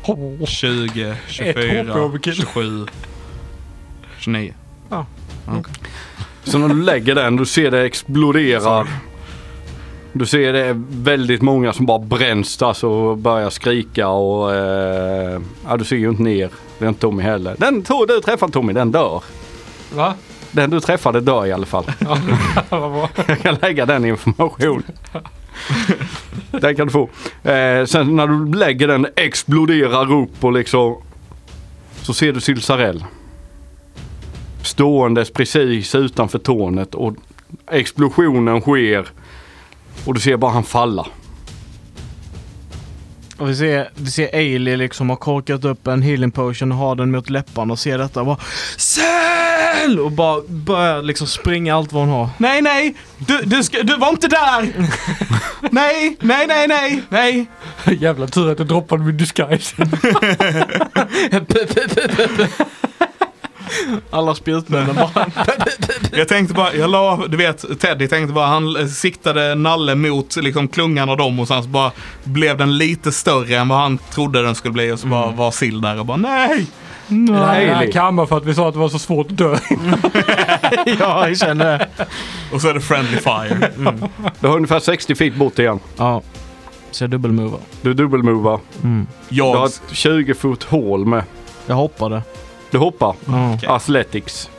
Oh. 0.09 0.47
20, 0.47 1.11
HP 1.11 1.17
24, 1.29 2.05
overkill. 2.05 2.35
27, 2.35 2.87
29. 4.19 4.55
Ja. 4.89 5.07
Okej. 5.47 5.73
Så 6.45 6.59
när 6.59 6.69
du 6.69 6.83
lägger 6.83 7.15
den, 7.15 7.37
du 7.37 7.47
ser 7.47 7.71
det 7.71 7.83
explodera. 7.83 8.87
Du 10.13 10.27
ser 10.27 10.53
det 10.53 10.65
är 10.65 10.83
väldigt 10.89 11.43
många 11.43 11.73
som 11.73 11.87
bara 11.87 11.99
bränns 11.99 12.63
alltså 12.63 12.89
och 12.89 13.19
börjar 13.19 13.51
skrika 13.51 14.09
och 14.09 14.55
eh, 14.55 15.41
ja, 15.69 15.77
du 15.77 15.85
ser 15.85 15.97
ju 15.97 16.09
inte 16.09 16.23
ner. 16.23 16.51
Det 16.79 16.85
är 16.85 16.89
inte 16.89 17.01
Tommy 17.01 17.23
heller. 17.23 17.57
Den 17.59 17.83
tog 17.83 18.09
du 18.09 18.21
träffade 18.21 18.53
Tommy, 18.53 18.73
den 18.73 18.93
dör. 18.93 19.23
Va? 19.95 20.15
Den 20.51 20.71
du 20.71 20.81
träffade 20.81 21.21
dör 21.21 21.47
i 21.47 21.53
alla 21.53 21.67
fall. 21.67 21.85
Ja, 21.99 22.19
vad 22.69 22.93
bra. 22.93 23.09
Jag 23.27 23.41
kan 23.41 23.55
lägga 23.55 23.87
den 23.87 24.05
informationen. 24.05 24.83
den 26.51 26.77
kan 26.77 26.87
du 26.87 26.93
få. 26.93 27.09
Eh, 27.51 27.85
sen 27.85 28.17
när 28.17 28.27
du 28.27 28.59
lägger 28.59 28.89
den 28.89 29.07
exploderar 29.17 30.13
upp 30.13 30.45
och 30.45 30.53
liksom 30.53 30.97
så 32.03 32.15
ser 32.15 32.33
du 32.33 32.41
Silsarell. 32.41 33.05
Ståendes 34.63 35.31
precis 35.31 35.95
utanför 35.95 36.39
tornet 36.39 36.95
och 36.95 37.17
explosionen 37.71 38.61
sker. 38.61 39.07
Och 40.05 40.15
du 40.15 40.21
ser 40.21 40.37
bara 40.37 40.51
han 40.51 40.65
falla. 40.65 41.07
Och 43.39 43.49
vi 43.49 43.57
ser, 43.57 43.91
vi 43.95 44.11
ser 44.11 44.35
Ailey 44.35 44.77
liksom 44.77 45.11
har 45.11 45.17
korkat 45.17 45.65
upp 45.65 45.87
en 45.87 46.03
healing 46.03 46.31
potion 46.31 46.73
och 46.73 46.79
har 46.79 46.95
den 46.95 47.11
mot 47.11 47.31
läpparna 47.31 47.73
och 47.73 47.79
ser 47.79 47.99
detta 47.99 48.21
och 48.21 48.27
bara 48.27 48.39
Säl! 49.57 50.01
Och 50.01 50.13
bara 50.13 50.43
börjar 50.49 51.03
liksom 51.03 51.27
springa 51.27 51.75
allt 51.75 51.93
vad 51.93 52.03
hon 52.03 52.11
har. 52.11 52.29
Nej, 52.39 52.63
nej! 52.63 52.95
Du, 53.19 53.41
du, 53.45 53.65
ska, 53.65 53.83
du 53.83 53.97
var 53.97 54.09
inte 54.09 54.29
där! 54.29 54.73
nej, 55.71 56.17
nej, 56.21 56.47
nej, 56.47 56.69
nej, 56.69 57.03
nej! 57.09 57.47
Jävla 58.01 58.27
tur 58.27 58.53
att 58.53 58.59
jag 58.59 58.69
droppade 58.69 59.05
min 59.05 59.17
disguise. 59.17 59.77
Alla 64.11 64.35
spjutmännen 64.35 64.95
bara 64.95 65.27
Jag 66.13 66.29
tänkte 66.29 66.55
bara, 66.55 66.75
jag 66.75 66.91
la, 66.91 67.27
du 67.29 67.37
vet, 67.37 67.81
Teddy 67.81 68.09
tänkte 68.09 68.33
bara, 68.33 68.47
han 68.47 68.89
siktade 68.89 69.55
nalle 69.55 69.95
mot 69.95 70.37
liksom 70.37 70.69
klungan 70.69 71.09
av 71.09 71.17
dem 71.17 71.41
och 71.41 71.49
sen 71.49 71.63
så 71.63 71.69
bara 71.69 71.93
blev 72.25 72.57
den 72.57 72.79
lite 72.79 73.13
större 73.13 73.57
än 73.57 73.69
vad 73.69 73.79
han 73.79 73.99
trodde 73.99 74.43
den 74.43 74.55
skulle 74.55 74.73
bli 74.73 74.93
och 74.93 74.99
så 75.01 75.07
bara 75.07 75.31
var 75.31 75.51
sill 75.51 75.81
där 75.81 75.99
och 75.99 76.07
bara 76.07 76.17
nej! 76.17 76.67
Nej, 77.09 77.67
jag 77.67 77.93
kammar 77.93 78.27
för 78.27 78.37
att 78.37 78.45
vi 78.45 78.55
sa 78.55 78.69
att 78.69 78.75
det 78.75 78.81
var 78.81 78.89
så 78.89 78.99
svårt 78.99 79.31
att 79.31 79.37
dö. 79.39 79.59
Ja, 81.01 81.29
jag 81.29 81.39
känner 81.39 81.79
det. 81.79 81.89
Och 82.53 82.61
så 82.61 82.69
är 82.69 82.75
det 82.75 82.81
friendly 82.81 83.17
fire. 83.19 83.71
Du 84.41 84.49
har 84.49 84.57
ungefär 84.57 84.81
60 84.81 85.15
feet 85.15 85.35
bort 85.35 85.59
igen. 85.59 85.81
Ja. 85.97 86.23
Så 86.91 87.05
jag 87.05 87.11
dubbelmovar. 87.11 87.61
Du 87.83 87.95
dubbelmovar. 87.95 88.61
Mm. 88.83 89.07
Du 89.29 89.43
har 89.43 89.55
Jag, 89.55 89.67
ett 89.67 89.83
20 89.93 90.35
fot 90.35 90.63
hål 90.63 91.07
med. 91.07 91.25
Jag 91.67 91.77
hoppade. 91.77 92.23
Du 92.71 92.79
hoppar. 92.79 93.15
Ja. 93.25 93.55
Okej. 93.55 93.69
Athletics. 93.69 94.51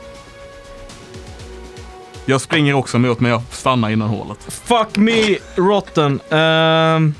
jag 2.24 2.40
springer 2.40 2.74
också 2.74 2.98
mot 2.98 3.20
men 3.20 3.30
jag 3.30 3.42
stannar 3.50 3.90
innan 3.90 4.08
hålet. 4.08 4.38
Fuck 4.48 4.96
me 4.96 5.36
rotten. 5.56 6.20
Um... 6.30 7.14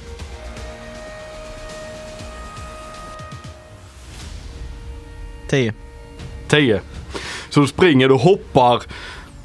Tio. 5.48 5.72
10. 6.48 6.80
Så 7.48 7.60
du 7.60 7.66
springer, 7.66 8.08
du 8.08 8.14
hoppar 8.14 8.82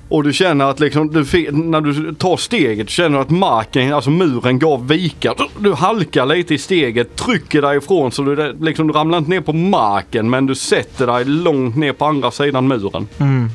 och 0.09 0.23
du 0.23 0.33
känner 0.33 0.65
att 0.65 0.79
liksom, 0.79 1.11
du, 1.11 1.51
när 1.51 1.81
du 1.81 2.13
tar 2.13 2.37
steget 2.37 2.89
känner 2.89 3.17
du 3.17 3.21
att 3.21 3.29
marken, 3.29 3.93
alltså 3.93 4.09
muren 4.09 4.59
gav 4.59 4.87
vika. 4.87 5.33
Du, 5.57 5.73
halkar 5.73 6.25
lite 6.25 6.53
i 6.53 6.57
steget, 6.57 7.15
trycker 7.15 7.61
dig 7.61 7.77
ifrån 7.77 8.11
så 8.11 8.21
du, 8.21 8.57
liksom, 8.61 8.87
du 8.87 8.93
ramlar 8.93 9.17
inte 9.17 9.29
ner 9.29 9.41
på 9.41 9.53
marken 9.53 10.29
men 10.29 10.45
du 10.45 10.55
sätter 10.55 11.07
dig 11.07 11.25
långt 11.25 11.75
ner 11.75 11.93
på 11.93 12.05
andra 12.05 12.31
sidan 12.31 12.67
muren. 12.67 13.07
Mm. 13.17 13.49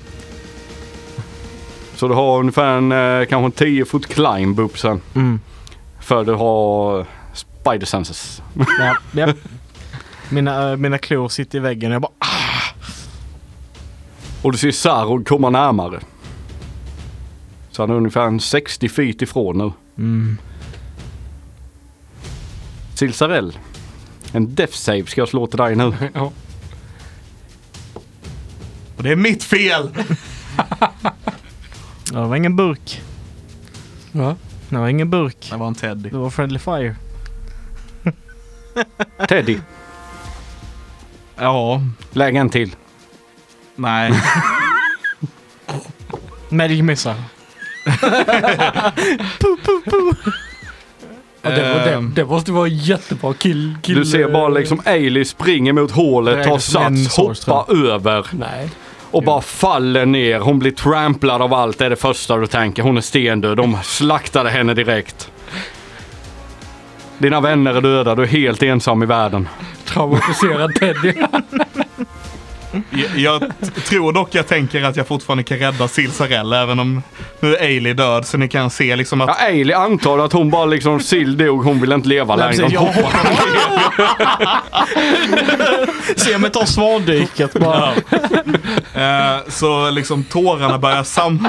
Så 1.95 2.09
du 2.09 2.15
har 2.15 2.39
ungefär 2.39 2.79
en, 2.79 2.93
eh, 2.93 3.27
kanske 3.27 3.65
en 3.65 3.69
10 3.69 3.85
fot 3.85 4.07
climb 4.07 4.61
upp 4.61 4.79
sen. 4.79 5.01
Mm. 5.15 5.41
För 6.01 6.25
du 6.25 6.33
har 6.35 7.07
spider 7.35 7.87
senses. 7.87 8.43
Ja, 8.79 8.97
ja. 9.13 9.33
Mina, 10.29 10.71
äh, 10.71 10.77
mina 10.77 10.99
klor 10.99 11.29
sitter 11.29 11.59
i 11.59 11.61
väggen 11.61 11.91
och 11.91 11.95
jag 11.95 12.03
bara 12.03 12.13
ah, 12.19 12.38
Och 14.43 14.53
du 14.53 14.59
ser 14.59 14.71
Sarod 14.71 15.29
komma 15.29 15.51
närmare. 15.51 16.01
Så 17.71 17.83
han 17.83 17.91
är 17.91 17.95
ungefär 17.95 18.27
en 18.27 18.41
60 18.41 18.89
feet 18.89 19.23
ifrån 19.23 19.59
nu. 19.59 19.73
mm. 20.05 20.39
Silsarell. 22.95 23.59
En 24.33 24.55
death 24.55 24.73
save 24.73 25.07
ska 25.07 25.21
jag 25.21 25.29
slå 25.29 25.47
till 25.47 25.59
dig 25.59 25.77
nu. 25.77 25.93
Ja. 26.15 26.33
Och 28.97 29.03
det 29.03 29.11
är 29.13 29.17
mitt 29.17 29.45
fel! 29.45 29.91
Ja, 32.13 32.21
det 32.21 32.27
var 32.29 32.37
ingen 32.37 32.57
burk. 32.57 33.03
Va? 34.13 34.37
Det 34.69 34.77
var 34.79 34.89
ingen 34.89 35.11
burk. 35.11 35.49
Det 35.51 35.57
var 35.57 35.67
en 35.67 35.75
Teddy. 35.75 36.11
Det 36.11 36.17
var 36.17 36.31
friendly 36.31 36.59
fire. 36.59 36.97
Teddy, 39.29 39.59
Ja, 41.37 41.83
lägg 42.13 42.37
en 42.37 42.51
till. 42.51 42.77
Nej. 43.79 44.13
Magic 46.49 46.83
missar. 46.83 47.15
Ja, 51.43 51.51
det, 51.51 51.63
var, 51.75 51.81
det, 51.85 51.95
Ehm. 51.95 52.13
det 52.15 52.25
måste 52.25 52.53
vara 52.53 52.69
jättebra 52.69 53.35
kill. 53.35 53.77
kill 53.83 53.95
Du 53.95 54.05
ser 54.05 54.29
bara 54.29 54.49
liksom 54.49 54.81
Ailey 54.85 55.25
springer 55.25 55.73
mot 55.73 55.91
hålet, 55.91 56.45
tar 56.45 56.55
är 56.55 56.59
som 56.59 56.83
en 56.83 56.97
sats, 57.05 57.47
hoppar 57.47 57.87
över 57.93 58.27
Nej. 58.33 58.69
och 59.11 59.23
bara 59.23 59.41
faller 59.41 60.07
ner. 60.07 60.39
Hon 60.41 60.59
blir 60.59 60.71
tramplad 60.71 61.43
av 61.43 61.55
allt, 61.55 61.79
det 61.79 61.87
är 61.87 61.91
det 61.91 61.97
första 61.97 62.37
du 62.37 62.47
tänker. 62.47 62.83
Hon 62.83 62.97
är 62.97 63.01
stendöd. 63.01 63.57
De 63.57 63.79
slaktade 63.83 64.51
henne 64.51 64.75
direkt. 64.75 65.31
Dina 67.19 67.41
vänner 67.41 67.75
är 67.75 67.81
döda, 67.81 68.15
du 68.15 68.23
är 68.23 68.27
helt 68.27 68.63
ensam 68.63 69.03
i 69.03 69.07
världen. 69.07 69.49
Traumatiserad 69.85 70.75
Teddy. 70.75 71.13
Jag, 73.17 73.43
tror 73.85 74.13
dock 74.13 74.35
jag 74.35 74.47
tänker 74.47 74.83
att 74.83 74.97
jag 74.97 75.07
fortfarande 75.07 75.43
kan 75.45 75.59
rädda 75.59 75.89
Silsarell 75.89 76.53
även 76.53 76.79
om 76.81 77.03
nu 77.41 77.57
är 77.57 77.63
Ailey 77.63 77.95
död 77.95 78.27
så 78.27 78.39
ni 78.39 78.49
kan 78.49 78.71
se 78.71 78.97
liksom 78.97 79.21
att 79.21 79.29
Ja, 79.29 79.47
Ailey 79.47 79.75
antar 79.75 80.19
att 80.19 80.33
hon 80.33 80.51
bara 80.51 80.65
liksom, 80.67 81.01
Sill 81.01 81.37
dog, 81.37 81.65
hon 81.65 81.81
vill 81.81 81.93
inte 81.93 82.09
leva 82.09 82.37
längre. 82.37 82.67
jag 82.71 82.81
hoppar 82.81 83.11
Se 86.17 86.39
mig 86.39 86.51
ta 86.51 86.67
svandyket 86.67 87.53
bara. 87.53 87.93
Eh, 88.95 89.39
så 89.49 89.91
liksom 89.91 90.25
tårarna 90.25 90.79
börjar 90.79 91.03
sam... 91.05 91.49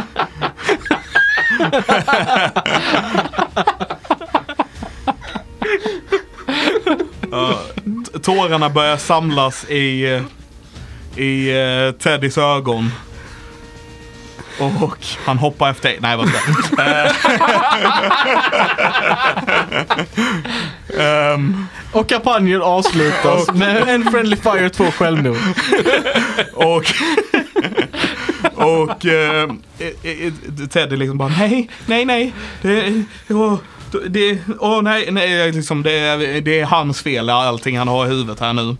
tårarna 8.24 8.70
börjar 8.70 8.98
samlas 8.98 9.66
i, 9.70 10.22
i 11.20 11.52
uh, 11.88 11.92
Teddys 11.92 12.38
ögon. 12.38 12.92
Och 14.82 14.98
han 15.26 15.38
hoppar 15.38 15.70
efter... 15.70 15.96
Nej, 16.00 16.18
vad 16.18 16.28
ska 16.30 16.38
jag? 16.84 17.12
um, 21.34 21.68
Och 21.92 22.10
kampanjen 22.10 22.62
avslutas 22.62 23.52
med 23.54 23.90
en 23.90 24.12
Friendly 24.12 24.36
Fire 24.36 24.70
2 24.70 24.84
självmord. 24.92 25.38
och 26.54 26.84
och 28.56 29.06
eh, 29.06 29.44
eh, 29.80 29.88
eh, 30.04 30.34
Teddy 30.70 30.96
liksom 30.98 31.18
bara 31.18 31.30
nej, 31.30 31.70
nej, 31.86 32.06
nej. 32.06 32.34
Det, 32.62 33.04
åh, 33.30 33.58
det, 34.08 34.38
åh 34.60 34.82
nej, 34.82 35.12
nej 35.12 35.52
liksom, 35.52 35.84
det, 35.84 35.92
är- 36.00 36.42
det 36.42 36.60
är 36.60 36.66
hans 36.66 37.02
fel 37.02 37.30
allting 37.30 37.78
han 37.78 37.88
har 37.88 38.06
i 38.06 38.10
huvudet 38.10 38.40
här 38.40 38.54
nu. 38.54 38.76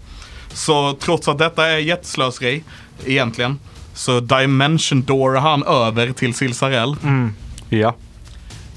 Så 0.60 0.94
trots 1.00 1.28
att 1.28 1.38
detta 1.38 1.68
är 1.68 1.78
jätteslöseri 1.78 2.64
egentligen 3.06 3.60
så 3.94 4.20
dimension 4.20 5.02
door 5.04 5.36
han 5.36 5.64
över 5.64 6.12
till 6.12 6.34
Silsarell. 6.34 6.96
Ja. 7.70 7.96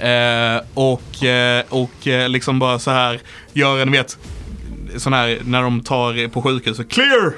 Eh, 0.07 0.61
och, 0.75 1.25
eh, 1.25 1.65
och 1.69 2.07
eh, 2.07 2.29
liksom 2.29 2.59
bara 2.59 2.79
så 2.79 2.91
här 2.91 3.21
gör 3.53 3.79
en, 3.79 3.93
vet, 3.93 4.19
sån 4.97 5.13
här 5.13 5.39
när 5.45 5.63
de 5.63 5.81
tar 5.81 6.29
på 6.29 6.43
sjukhuset, 6.43 6.91
clear! 6.91 7.33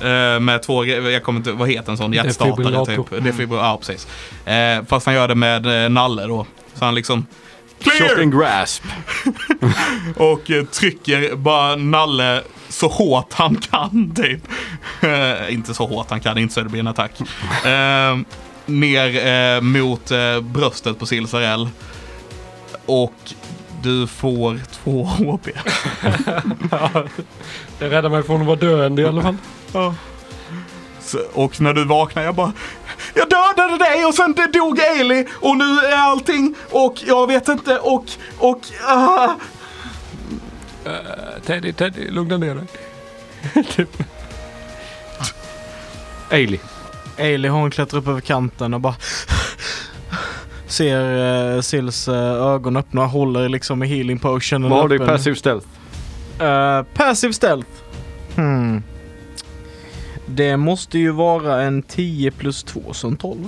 Eh, 0.00 0.40
med 0.40 0.62
två, 0.62 0.84
jag 0.84 1.22
kommer 1.22 1.40
inte, 1.40 1.52
vad 1.52 1.70
heter 1.70 1.90
en 1.90 1.98
sån 1.98 2.12
hjärtstartare 2.12 2.86
typ? 2.86 3.10
Defibrillator, 3.10 3.66
ja 3.66 3.78
precis. 3.78 4.06
Eh, 4.46 4.84
fast 4.88 5.06
han 5.06 5.14
gör 5.14 5.28
det 5.28 5.34
med 5.34 5.84
eh, 5.84 5.90
Nalle 5.90 6.26
då. 6.26 6.46
Så 6.74 6.84
han 6.84 6.94
liksom, 6.94 7.26
Shock 7.84 7.96
clear! 7.96 8.22
and 8.22 8.32
grasp. 8.32 8.84
Och 10.16 10.50
eh, 10.50 10.64
trycker 10.64 11.36
bara 11.36 11.76
Nalle 11.76 12.42
så 12.68 12.88
hårt 12.88 13.32
han 13.32 13.56
kan 13.56 14.14
typ. 14.14 14.40
Eh, 15.00 15.54
inte 15.54 15.74
så 15.74 15.86
hårt 15.86 16.10
han 16.10 16.20
kan, 16.20 16.38
inte 16.38 16.54
så 16.54 16.60
det 16.60 16.68
blir 16.68 16.80
en 16.80 16.86
attack. 16.86 17.20
Eh, 17.64 18.18
ner 18.66 19.26
eh, 19.26 19.60
mot 19.60 20.10
eh, 20.10 20.40
bröstet 20.40 20.98
på 20.98 21.06
Silsarell. 21.06 21.68
Och 22.86 23.14
du 23.82 24.06
får 24.06 24.60
två 24.72 25.04
HP. 25.06 25.48
Det 27.78 27.88
räddar 27.88 28.08
mig 28.08 28.22
från 28.22 28.40
att 28.40 28.46
vara 28.46 28.56
döende 28.56 29.02
i 29.02 29.06
alla 29.06 29.22
fall. 29.22 29.36
Så, 29.72 29.94
och 31.32 31.60
när 31.60 31.74
du 31.74 31.84
vaknar 31.84 32.22
jag 32.22 32.34
bara 32.34 32.52
Jag 33.14 33.28
dödade 33.30 33.78
dig 33.78 34.04
och 34.04 34.14
sen 34.14 34.32
det 34.32 34.46
dog 34.46 34.80
Ailey 34.80 35.26
och 35.32 35.56
nu 35.56 35.78
är 35.78 35.96
allting 35.96 36.54
och 36.70 36.94
jag 37.06 37.26
vet 37.26 37.48
inte 37.48 37.78
och 37.78 38.04
och 38.38 38.60
ah. 38.86 39.28
Teddy, 41.46 41.72
Teddy, 41.72 42.10
lugna 42.10 42.36
ner 42.36 42.54
dig. 42.54 42.66
Ailey. 46.30 46.58
Ailey 47.18 47.50
hon 47.50 47.70
klättrar 47.70 48.00
upp 48.00 48.08
över 48.08 48.20
kanten 48.20 48.74
och 48.74 48.80
bara 48.80 48.94
ser 50.66 51.54
uh, 51.54 51.60
Sils 51.60 52.08
eh, 52.08 52.14
ögon 52.54 52.76
öppna 52.76 53.02
och 53.02 53.08
håller 53.08 53.48
liksom 53.48 53.82
i 53.82 53.86
healing 53.86 54.18
potionen 54.18 54.70
Vad 54.70 54.80
har 54.80 54.88
du 54.88 54.96
i 54.96 54.98
passive 54.98 55.36
stealth? 55.36 55.66
Eh, 56.38 56.82
passive 56.82 57.32
stealth. 57.32 57.68
Hmm. 58.36 58.82
Det 60.26 60.56
måste 60.56 60.98
ju 60.98 61.10
vara 61.10 61.62
en 61.62 61.82
10 61.82 62.30
plus 62.30 62.62
2 62.62 62.92
som 62.92 63.16
12. 63.16 63.38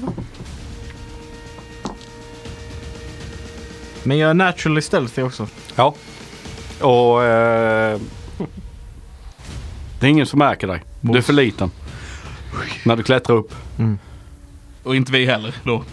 Men 4.02 4.18
jag 4.18 4.30
är 4.30 4.34
naturally 4.34 4.80
stealthy 4.80 5.22
också. 5.22 5.48
Ja. 5.76 5.94
Och... 6.80 7.24
Eh, 7.24 8.00
det 10.00 10.06
är 10.06 10.10
ingen 10.10 10.26
som 10.26 10.38
märker 10.38 10.66
dig. 10.66 10.82
Du 11.00 11.18
är 11.18 11.22
för 11.22 11.32
liten. 11.32 11.70
När 12.84 12.96
du 12.96 13.02
klättrar 13.02 13.36
upp. 13.36 13.54
Och 14.82 14.96
inte 14.96 15.12
vi 15.12 15.26
heller 15.26 15.54
då. 15.64 15.84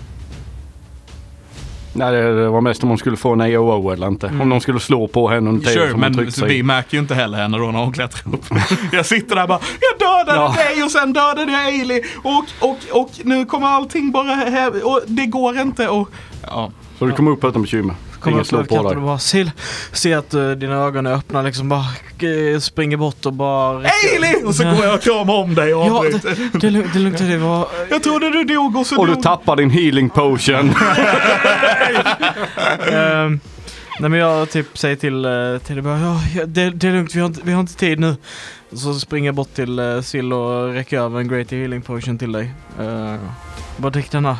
Nej, 1.93 2.11
det, 2.11 2.49
var 2.49 2.61
mest 2.61 2.83
om 2.83 2.89
hon 2.89 2.97
skulle 2.97 3.17
få 3.17 3.33
en 3.33 3.41
AOO 3.41 3.91
eller 3.91 4.07
inte. 4.07 4.31
Om 4.41 4.49
de 4.49 4.61
skulle 4.61 4.79
slå 4.79 5.07
på 5.07 5.29
henne 5.29 5.49
under 5.49 5.61
tiden 5.65 5.73
Sure, 5.73 5.91
som 5.91 6.03
hon 6.03 6.29
men 6.39 6.49
vi 6.49 6.63
märker 6.63 6.93
ju 6.97 6.99
inte 7.01 7.15
heller 7.15 7.37
henne 7.37 7.57
då 7.57 7.71
när 7.71 7.79
hon 7.79 7.93
klättrar 7.93 8.33
upp. 8.33 8.45
jag 8.91 9.05
sitter 9.05 9.35
där 9.35 9.47
bara, 9.47 9.59
jag 9.79 10.07
dödade 10.07 10.39
Ja. 10.39 10.55
dig 10.57 10.83
och 10.83 10.91
sen 10.91 11.13
dödade 11.13 11.51
jag 11.51 11.65
Ailey 11.65 12.01
och, 12.23 12.45
och, 12.59 12.77
och 13.01 13.09
nu 13.23 13.45
kommer 13.45 13.67
allting 13.67 14.11
bara 14.11 14.33
här 14.33 14.85
och 14.87 15.01
det 15.07 15.25
går 15.25 15.57
inte 15.59 15.87
och... 15.87 16.09
Ja. 16.47 16.71
Så 16.99 17.05
du 17.05 17.11
kommer 17.11 17.31
upp 17.31 17.43
utan 17.43 17.61
bekymmer. 17.61 17.95
Kommer 18.21 18.39
upp 18.39 18.47
slår 18.47 18.59
över 18.59 18.67
på 18.67 18.75
kanten 18.75 18.89
dig. 18.91 18.97
och 18.97 19.03
bara 19.07 19.19
ser, 19.19 19.51
ser 19.91 20.17
att 20.17 20.33
eh, 20.33 20.49
dina 20.51 20.75
ögon 20.75 21.05
är 21.05 21.13
öppna 21.13 21.41
liksom 21.41 21.69
bara 21.69 21.85
eh, 22.19 22.59
springer 22.59 22.97
bort 22.97 23.25
och 23.25 23.33
bara... 23.33 23.77
Ailey! 23.77 24.43
Och 24.45 24.55
så 24.55 24.63
går 24.63 24.85
jag 24.85 24.95
och 24.95 25.01
kramar 25.01 25.33
om 25.33 25.55
dig 25.55 25.73
och 25.73 25.85
Ja, 25.85 25.97
avbryter. 25.97 26.29
det, 26.29 26.59
det, 26.59 26.67
är 26.67 26.71
lugnt, 26.71 26.93
det 26.93 26.99
är 26.99 27.03
lugnt. 27.03 27.17
Det 27.17 27.37
var... 27.37 27.67
Jag 27.89 28.03
trodde 28.03 28.29
du 28.29 28.43
dog 28.43 28.75
och 28.77 28.87
så 28.87 28.99
Och 28.99 29.07
du 29.07 29.13
dog 29.13 29.23
tappar 29.23 29.55
din 29.55 29.69
healing 29.69 30.09
potion. 30.09 30.71
Ehm, 32.91 33.39
nej 33.99 34.09
men 34.09 34.19
jag 34.19 34.49
typ 34.49 34.77
säger 34.77 34.95
till, 34.95 35.25
uh, 35.25 35.59
till 35.59 35.75
det 35.75 35.81
bara, 35.81 35.99
ja, 35.99 36.21
det, 36.45 36.69
det 36.69 36.87
är 36.87 36.91
lugnt, 36.91 37.15
vi 37.15 37.19
har, 37.19 37.27
inte, 37.27 37.41
vi 37.43 37.51
har 37.51 37.59
inte 37.59 37.75
tid 37.75 37.99
nu. 37.99 38.15
Så 38.73 38.93
springer 38.93 39.27
jag 39.27 39.35
bort 39.35 39.53
till 39.53 39.79
uh, 39.79 40.01
Sill 40.01 40.33
och 40.33 40.73
räcker 40.73 40.99
över 40.99 41.19
en 41.19 41.27
Great 41.27 41.51
Healing 41.51 41.81
Potion 41.81 42.17
till 42.17 42.31
dig. 42.31 42.51
Uh, 42.79 43.15
bara 43.77 43.89
drick 43.89 44.11
den 44.11 44.25
här. 44.25 44.35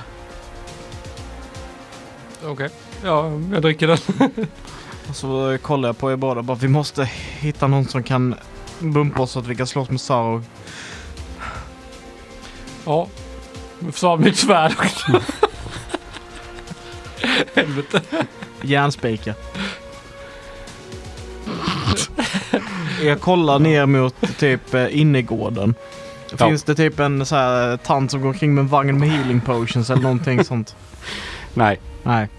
Okej. 2.44 2.70
Ja, 3.04 3.32
jag 3.54 3.62
dricker 3.62 3.88
den. 3.88 3.98
Och 5.10 5.16
så 5.16 5.58
kollar 5.62 5.90
jag 5.90 5.98
på 5.98 6.12
er 6.12 6.16
båda 6.16 6.42
bara, 6.42 6.58
vi 6.58 6.68
måste 6.68 7.06
hitta 7.40 7.68
någon 7.68 7.86
som 7.86 8.04
kan 8.04 8.36
bumpa 8.80 9.22
oss 9.22 9.32
så 9.32 9.40
att 9.40 9.48
vi 9.48 9.56
kan 9.56 9.68
slåss 9.68 9.90
med 9.90 10.02
Sarog. 10.02 10.44
Ja. 12.86 13.08
Jag 13.80 13.96
får 13.96 14.18
mitt 14.18 14.38
svärd 14.38 14.72
också. 14.72 15.22
Helvete. 17.56 18.02
Järnspika. 18.62 19.34
jag 23.04 23.22
kollar 23.22 23.60
ner 23.60 23.86
mot 23.86 24.16
typ 24.38 24.74
eh, 24.74 25.00
innergården. 25.00 25.76
Ja. 26.38 26.48
Finns 26.48 26.64
det 26.64 26.76
typ 26.76 27.00
en 27.00 27.26
så 27.26 27.36
här 27.36 27.78
tant 27.78 28.12
som 28.12 28.22
går 28.22 28.28
omkring 28.28 28.56
med 28.56 28.62
en 28.62 28.68
vagn 28.68 29.00
med 29.00 29.10
healing 29.10 29.42
potions 29.42 29.90
eller 29.90 30.02
någonting 30.02 30.44
sånt? 30.44 30.76
Nej, 31.54 31.80
Nej. 32.04 32.30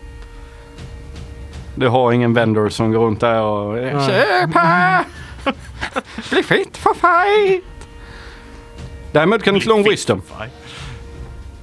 Du 1.74 1.88
har 1.88 2.12
ingen 2.12 2.34
vendor 2.34 2.68
som 2.68 2.92
går 2.92 2.98
runt 3.06 3.20
där 3.20 3.42
och... 3.42 3.74
Nej. 3.74 4.06
Köpa! 4.06 5.04
Bli 6.30 6.42
fit 6.42 6.76
for 6.76 6.94
fight! 6.94 7.64
Däremot 9.12 9.42
kan 9.42 9.54
du 9.54 9.60
slå 9.60 9.76
en 9.76 9.82
wisdom. 9.82 10.22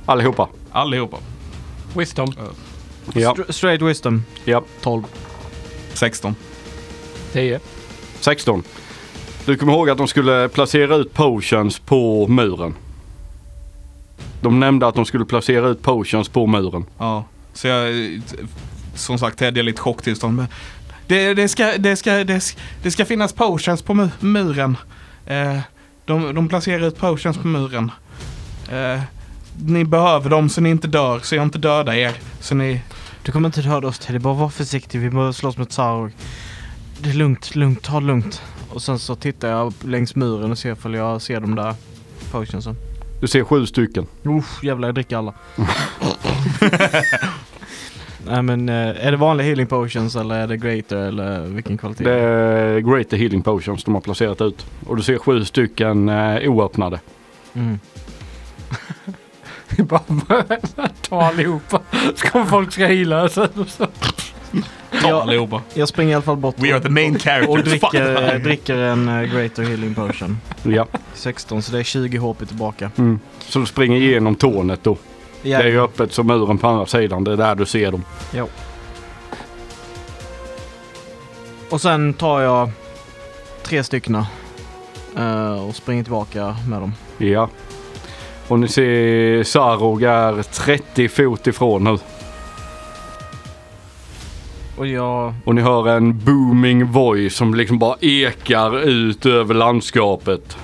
Allihopa. 0.05 0.47
Allihopa. 0.71 1.17
Wisdom. 1.97 2.33
Ja. 3.13 3.33
Str- 3.33 3.51
straight 3.51 3.81
wisdom. 3.81 4.23
ja. 4.45 4.63
12. 4.81 5.03
16. 5.93 6.35
10. 7.33 7.59
16. 8.19 8.63
Du 9.45 9.57
kommer 9.57 9.73
ihåg 9.73 9.89
att 9.89 9.97
de 9.97 10.07
skulle 10.07 10.49
placera 10.49 10.95
ut 10.95 11.13
potions 11.13 11.79
på 11.79 12.27
muren. 12.27 12.75
De 14.41 14.59
nämnde 14.59 14.87
att 14.87 14.95
de 14.95 15.05
skulle 15.05 15.25
placera 15.25 15.67
ut 15.67 15.81
potions 15.81 16.29
på 16.29 16.47
muren. 16.47 16.85
Ja. 16.97 17.23
Så 17.53 17.67
jag, 17.67 17.93
som 18.95 19.19
sagt, 19.19 19.39
Ted 19.39 19.57
är 19.57 19.63
lite 19.63 19.81
chocktillstånd. 19.81 20.35
Men 20.37 20.47
Det, 21.07 21.33
det, 21.33 21.47
ska, 21.47 21.77
det, 21.77 21.95
ska, 21.95 22.23
det, 22.23 22.39
ska, 22.39 22.59
det 22.83 22.91
ska 22.91 23.05
finnas 23.05 23.33
potions 23.33 23.81
på 23.81 23.93
mu- 23.93 24.09
muren. 24.19 24.77
Eh, 25.25 25.59
de, 26.05 26.35
de 26.35 26.49
placerar 26.49 26.87
ut 26.87 26.97
potions 26.97 27.37
på 27.37 27.47
muren. 27.47 27.91
Eh, 28.71 29.01
ni 29.65 29.85
behöver 29.85 30.29
dem 30.29 30.49
så 30.49 30.61
ni 30.61 30.69
inte 30.69 30.87
dör, 30.87 31.19
så 31.23 31.35
jag 31.35 31.43
inte 31.43 31.57
dödar 31.59 31.93
er. 31.93 32.13
Så 32.39 32.55
ni... 32.55 32.81
Du 33.23 33.31
kommer 33.31 33.49
inte 33.49 33.61
döda 33.61 33.87
oss 33.87 33.99
Teddy, 33.99 34.19
bara 34.19 34.33
var 34.33 34.49
försiktig. 34.49 34.99
Vi 34.99 35.09
behöver 35.09 35.31
slåss 35.31 35.57
mot 35.57 35.71
Sarog. 35.71 36.11
Det 36.99 37.09
är 37.09 37.13
lugnt, 37.13 37.55
lugnt, 37.55 37.81
ta 37.81 37.99
det 37.99 38.05
lugnt. 38.05 38.41
Och 38.69 38.81
sen 38.81 38.99
så 38.99 39.15
tittar 39.15 39.47
jag 39.49 39.73
längs 39.85 40.15
muren 40.15 40.51
och 40.51 40.57
ser 40.57 40.71
ifall 40.73 40.93
jag 40.95 41.21
ser 41.21 41.39
de 41.39 41.55
där 41.55 41.75
potionsen. 42.31 42.75
Du 43.21 43.27
ser 43.27 43.43
sju 43.43 43.65
stycken. 43.65 44.07
Uff, 44.23 44.63
jävlar 44.63 44.87
jag 44.87 44.95
dricker 44.95 45.17
alla. 45.17 45.33
Nej 48.29 48.41
men 48.41 48.69
eh, 48.69 49.05
är 49.07 49.11
det 49.11 49.17
vanliga 49.17 49.47
healing 49.47 49.67
potions 49.67 50.15
eller 50.15 50.35
är 50.35 50.47
det 50.47 50.57
greater 50.57 50.97
eller 50.97 51.39
vilken 51.41 51.77
kvalitet? 51.77 52.03
Det 52.03 52.13
är 52.13 52.79
greater 52.79 53.17
healing 53.17 53.41
potions 53.41 53.83
de 53.83 53.93
har 53.93 54.01
placerat 54.01 54.41
ut. 54.41 54.65
Och 54.87 54.97
du 54.97 55.03
ser 55.03 55.17
sju 55.17 55.45
stycken 55.45 56.09
eh, 56.09 56.49
oöppnade. 56.51 56.99
Mm. 57.53 57.79
Bara 59.77 60.01
ta 61.01 61.21
allihopa. 61.21 61.81
Så 62.15 62.27
kommer 62.27 62.45
folk 62.45 62.71
ska 62.71 62.85
heala 62.85 63.29
sen 63.29 63.47
och 63.55 63.67
så. 63.69 63.85
Ta 65.01 65.07
Ja. 65.09 65.21
allihopa. 65.21 65.61
Jag 65.73 65.87
springer 65.87 66.11
i 66.11 66.13
alla 66.13 66.21
fall 66.21 66.37
bort 66.37 66.55
We 66.57 66.73
are 66.73 66.79
the 66.79 66.89
main 66.89 67.15
och 67.15 67.21
characters. 67.21 67.55
Fuck 67.55 67.91
dricker, 67.91 68.39
dricker 68.43 68.77
en 68.77 69.09
eh, 69.09 69.21
greater 69.33 69.63
healing 69.63 69.95
potion. 69.95 70.37
Ja. 70.63 70.87
16 71.13 71.61
så 71.61 71.71
det 71.71 71.79
är 71.79 71.83
20 71.83 72.17
HP 72.17 72.45
tillbaka. 72.47 72.91
Mm. 72.97 73.19
Så 73.39 73.59
du 73.59 73.65
springer 73.65 73.97
igenom 74.01 74.35
tornet 74.35 74.83
då. 74.83 74.97
Det 75.41 75.53
är 75.53 75.67
ju 75.67 75.81
öppet 75.81 76.13
som 76.13 76.27
muren 76.27 76.57
på 76.57 76.67
andra 76.67 76.85
sidan. 76.85 77.23
Det 77.23 77.31
är 77.31 77.37
där 77.37 77.55
du 77.55 77.65
ser 77.65 77.91
dem. 77.91 78.03
Jo. 78.33 78.47
Och 81.69 81.81
sen 81.81 82.13
tar 82.13 82.41
jag 82.41 82.71
tre 83.63 83.83
stycken 83.83 84.15
eh, 85.17 85.67
och 85.67 85.75
springer 85.75 86.03
tillbaka 86.03 86.55
med 86.69 86.81
dem. 86.81 86.93
Ja. 87.17 87.49
Och 88.47 88.59
ni 88.59 88.67
ser 88.67 89.43
Sarog 89.43 90.03
är 90.03 90.43
30 90.43 91.07
fot 91.09 91.47
ifrån 91.47 91.83
nu. 91.83 91.97
Och 94.77 94.87
jag... 94.87 95.33
Och 95.45 95.55
ni 95.55 95.61
hör 95.61 95.87
en 95.87 96.19
booming 96.19 96.85
voice 96.91 97.35
som 97.35 97.53
liksom 97.53 97.79
bara 97.79 97.95
ekar 98.01 98.79
ut 98.79 99.25
över 99.25 99.53
landskapet. 99.53 100.57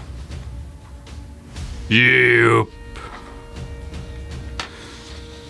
Upp! 2.62 2.85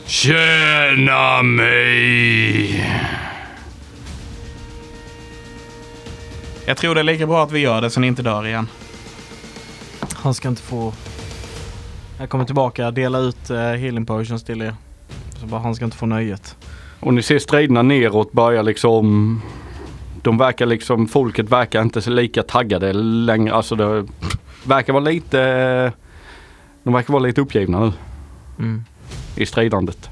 Tjäna 0.08 1.43
mig! 1.43 2.86
Jag 6.66 6.78
tror 6.78 6.95
det 6.95 7.01
är 7.01 7.03
lika 7.03 7.28
bra 7.28 7.43
att 7.43 7.51
vi 7.51 7.60
gör 7.60 7.82
det 7.82 7.89
så 7.89 7.99
ni 7.99 8.08
inte 8.08 8.22
dör 8.22 8.47
igen. 8.47 8.68
Han 10.14 10.34
ska 10.34 10.47
inte 10.47 10.62
få... 10.62 10.93
Jag 12.20 12.30
kommer 12.30 12.45
tillbaka, 12.45 12.91
dela 12.91 13.20
ut 13.20 13.51
uh, 13.51 13.58
healing 13.58 14.06
potions 14.06 14.43
till 14.43 14.62
er. 14.62 14.76
Så 15.39 15.45
bara, 15.45 15.62
han 15.62 15.76
ska 15.76 15.86
inte 15.86 15.97
få 15.97 16.06
nöjet. 16.06 16.56
Och 16.99 17.14
ni 17.14 17.22
ser 17.22 17.39
striderna 17.39 17.82
neråt 17.82 18.32
börja 18.32 18.62
liksom. 18.62 19.41
De 20.22 20.38
verkar 20.38 20.66
liksom, 20.66 21.08
folket 21.08 21.49
verkar 21.49 21.82
inte 21.82 22.01
så 22.01 22.10
lika 22.10 22.43
taggade 22.43 22.93
längre. 22.93 23.53
Alltså 23.53 23.76
det 23.76 24.08
verkar 24.64 24.93
vara 24.93 25.03
lite, 25.03 25.38
de 26.84 26.93
verkar 26.93 27.14
vara 27.14 27.24
lite 27.24 27.41
uppgivna 27.41 27.80
nu 27.80 27.91
Mm. 28.60 28.84
I 29.36 29.46
stridandet. 29.46 30.10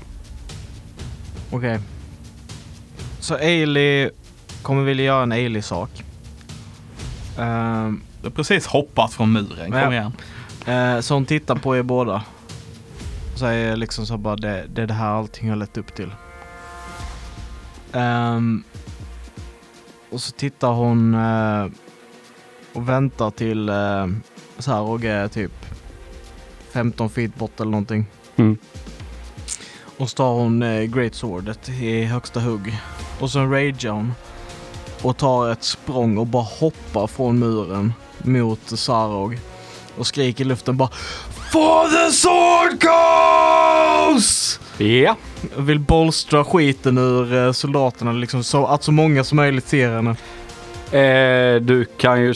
Okej. 1.51 1.79
Så 3.19 3.35
Ailey 3.35 4.09
kommer 4.61 4.83
vilja 4.83 5.05
göra 5.05 5.23
en 5.23 5.31
Ailey-sak. 5.31 6.03
Ehm, 7.39 8.01
Du 8.21 8.27
har 8.27 8.31
precis 8.35 8.65
hoppat 8.67 9.13
från 9.13 9.31
muren, 9.31 9.71
kom 9.71 9.79
Ja. 9.79 9.91
igen. 9.93 10.13
eh, 10.65 10.99
så 11.01 11.13
hon 11.13 11.25
tittar 11.25 11.55
på 11.55 11.77
er 11.77 11.83
båda. 11.83 12.23
Och 13.33 13.39
säger 13.39 13.75
liksom 13.75 14.05
så 14.05 14.17
bara 14.17 14.35
det, 14.35 14.65
det 14.73 14.81
är 14.81 14.87
det 14.87 14.93
här 14.93 15.07
allting 15.09 15.49
har 15.49 15.55
lett 15.55 15.77
upp 15.77 15.95
till. 15.95 16.11
Ehm, 17.93 18.63
och 20.09 20.21
så 20.21 20.31
tittar 20.31 20.71
hon 20.71 21.13
eh, 21.15 21.65
och 22.73 22.89
väntar 22.89 23.31
till 23.31 23.69
uh, 23.69 24.07
så 24.59 24.71
här 24.71 24.81
och 24.81 25.03
är 25.03 25.27
typ 25.27 25.51
15 26.71 27.09
feet 27.09 27.35
bort 27.35 27.59
eller 27.59 27.71
någonting. 27.71 28.05
Mm. 28.35 28.57
Och 29.97 30.09
så 30.09 30.15
tar 30.15 30.33
hon 30.33 30.63
eh, 30.63 30.83
Great 30.83 31.15
Swordet 31.15 31.69
i 31.69 32.03
högsta 32.03 32.39
hugg. 32.39 32.77
Och 33.19 33.31
sen 33.31 33.51
ragear 33.51 33.91
hon. 33.91 34.13
Och 35.01 35.17
tar 35.17 35.51
ett 35.51 35.63
språng 35.63 36.17
och 36.17 36.27
bara 36.27 36.43
hoppar 36.43 37.07
från 37.07 37.39
muren 37.39 37.93
mot 38.17 38.79
Sarog. 38.79 39.39
Och 39.97 40.07
skriker 40.07 40.43
i 40.43 40.47
luften 40.47 40.77
bara 40.77 40.89
For 41.51 41.89
the 41.89 42.11
sword 42.11 42.81
goes! 42.81 44.59
Ja. 44.77 45.15
Jag 45.55 45.63
vill 45.63 45.79
bolstra 45.79 46.43
skiten 46.43 46.97
ur 46.97 47.33
eh, 47.33 47.51
soldaterna 47.51 48.11
liksom 48.11 48.43
så 48.43 48.65
att 48.65 48.83
så 48.83 48.91
många 48.91 49.23
som 49.23 49.35
möjligt 49.35 49.67
ser 49.67 49.89
henne. 49.89 50.15
Eh, 50.91 51.61
du 51.61 51.85
kan 51.97 52.21
ju, 52.21 52.33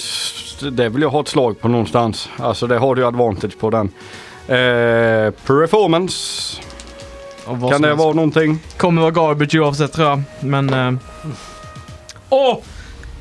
det 0.71 0.89
vill 0.89 1.01
jag 1.01 1.09
ha 1.09 1.21
ett 1.21 1.27
slag 1.27 1.59
på 1.61 1.67
någonstans. 1.67 2.29
Alltså 2.37 2.67
det 2.67 2.77
har 2.77 2.95
du 2.95 3.05
advantage 3.05 3.59
på 3.59 3.69
den. 3.69 3.91
Eh, 4.47 5.31
performance. 5.31 6.61
Kan 7.71 7.81
det 7.81 7.93
vara 7.93 8.13
någonting? 8.13 8.59
Kommer 8.77 9.01
vara 9.01 9.11
garbage 9.11 9.55
oavsett 9.55 9.93
tror 9.93 10.07
jag. 10.07 10.21
Men... 10.39 10.73
eh, 10.73 10.93
Åh! 12.29 12.57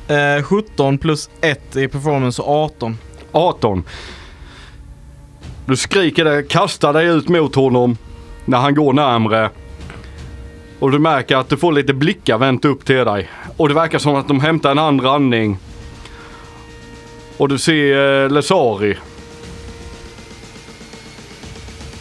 Eh, 0.07 0.43
17 0.43 0.97
plus 0.97 1.29
1 1.41 1.75
i 1.75 1.87
performance 1.87 2.41
och 2.41 2.49
18. 2.49 2.97
18. 3.31 3.83
Du 5.65 5.75
skriker 5.75 6.25
det, 6.25 6.43
kastar 6.43 6.93
dig 6.93 7.07
ut 7.07 7.29
mot 7.29 7.55
honom 7.55 7.97
när 8.45 8.57
han 8.57 8.75
går 8.75 8.93
närmre. 8.93 9.49
Och 10.79 10.91
du 10.91 10.99
märker 10.99 11.35
att 11.37 11.49
du 11.49 11.57
får 11.57 11.71
lite 11.71 11.93
blickar 11.93 12.37
vänt 12.37 12.65
upp 12.65 12.85
till 12.85 12.95
dig. 13.05 13.29
Och 13.57 13.67
det 13.67 13.73
verkar 13.73 13.99
som 13.99 14.15
att 14.15 14.27
de 14.27 14.39
hämtar 14.39 14.71
en 14.71 14.79
andra 14.79 15.11
andning. 15.11 15.57
Och 17.37 17.49
du 17.49 17.57
ser 17.57 18.23
eh, 18.23 18.29
Lesari. 18.29 18.97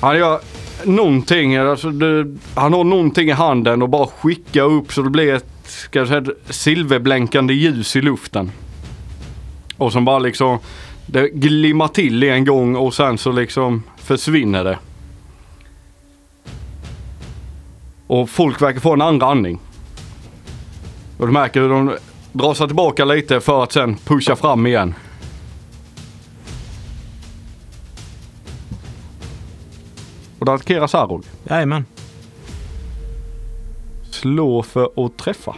Han 0.00 0.18
gör 0.18 0.40
någonting, 0.84 1.56
alltså 1.56 1.90
det, 1.90 2.36
han 2.54 2.72
har 2.72 2.84
någonting 2.84 3.28
i 3.28 3.32
handen 3.32 3.82
och 3.82 3.88
bara 3.88 4.06
skickar 4.06 4.64
upp 4.64 4.92
så 4.92 5.02
det 5.02 5.10
blir 5.10 5.34
ett, 5.34 5.46
ska 5.64 5.98
jag 5.98 6.08
säga, 6.08 6.20
ett 6.20 6.54
silverblänkande 6.54 7.54
ljus 7.54 7.96
i 7.96 8.00
luften. 8.00 8.50
Och 9.76 9.92
som 9.92 10.04
bara 10.04 10.18
liksom, 10.18 10.58
det 11.06 11.28
glimmar 11.28 11.88
till 11.88 12.22
en 12.22 12.44
gång 12.44 12.76
och 12.76 12.94
sen 12.94 13.18
så 13.18 13.32
liksom 13.32 13.82
försvinner 13.96 14.64
det. 14.64 14.78
Och 18.06 18.30
folk 18.30 18.62
verkar 18.62 18.80
få 18.80 18.92
en 18.92 19.02
andra 19.02 19.26
andning. 19.26 19.58
Och 21.18 21.26
du 21.26 21.32
märker 21.32 21.60
hur 21.60 21.68
de 21.68 21.96
drar 22.32 22.54
sig 22.54 22.66
tillbaka 22.66 23.04
lite 23.04 23.40
för 23.40 23.62
att 23.62 23.72
sen 23.72 23.96
pusha 23.96 24.36
fram 24.36 24.66
igen. 24.66 24.94
Och 30.38 30.46
då 30.46 30.52
attackerar 30.52 30.86
Sarog. 30.86 31.24
Jajamän. 31.44 31.84
Slå 34.10 34.62
för 34.62 35.06
att 35.06 35.18
träffa. 35.18 35.56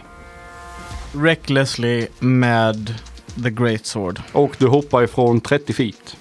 Recklessly 1.13 2.07
med 2.19 2.93
the 3.43 3.49
great 3.49 3.85
sword. 3.85 4.21
Och 4.31 4.55
du 4.57 4.67
hoppar 4.67 5.03
ifrån 5.03 5.41
30 5.41 5.73
feet. 5.73 6.17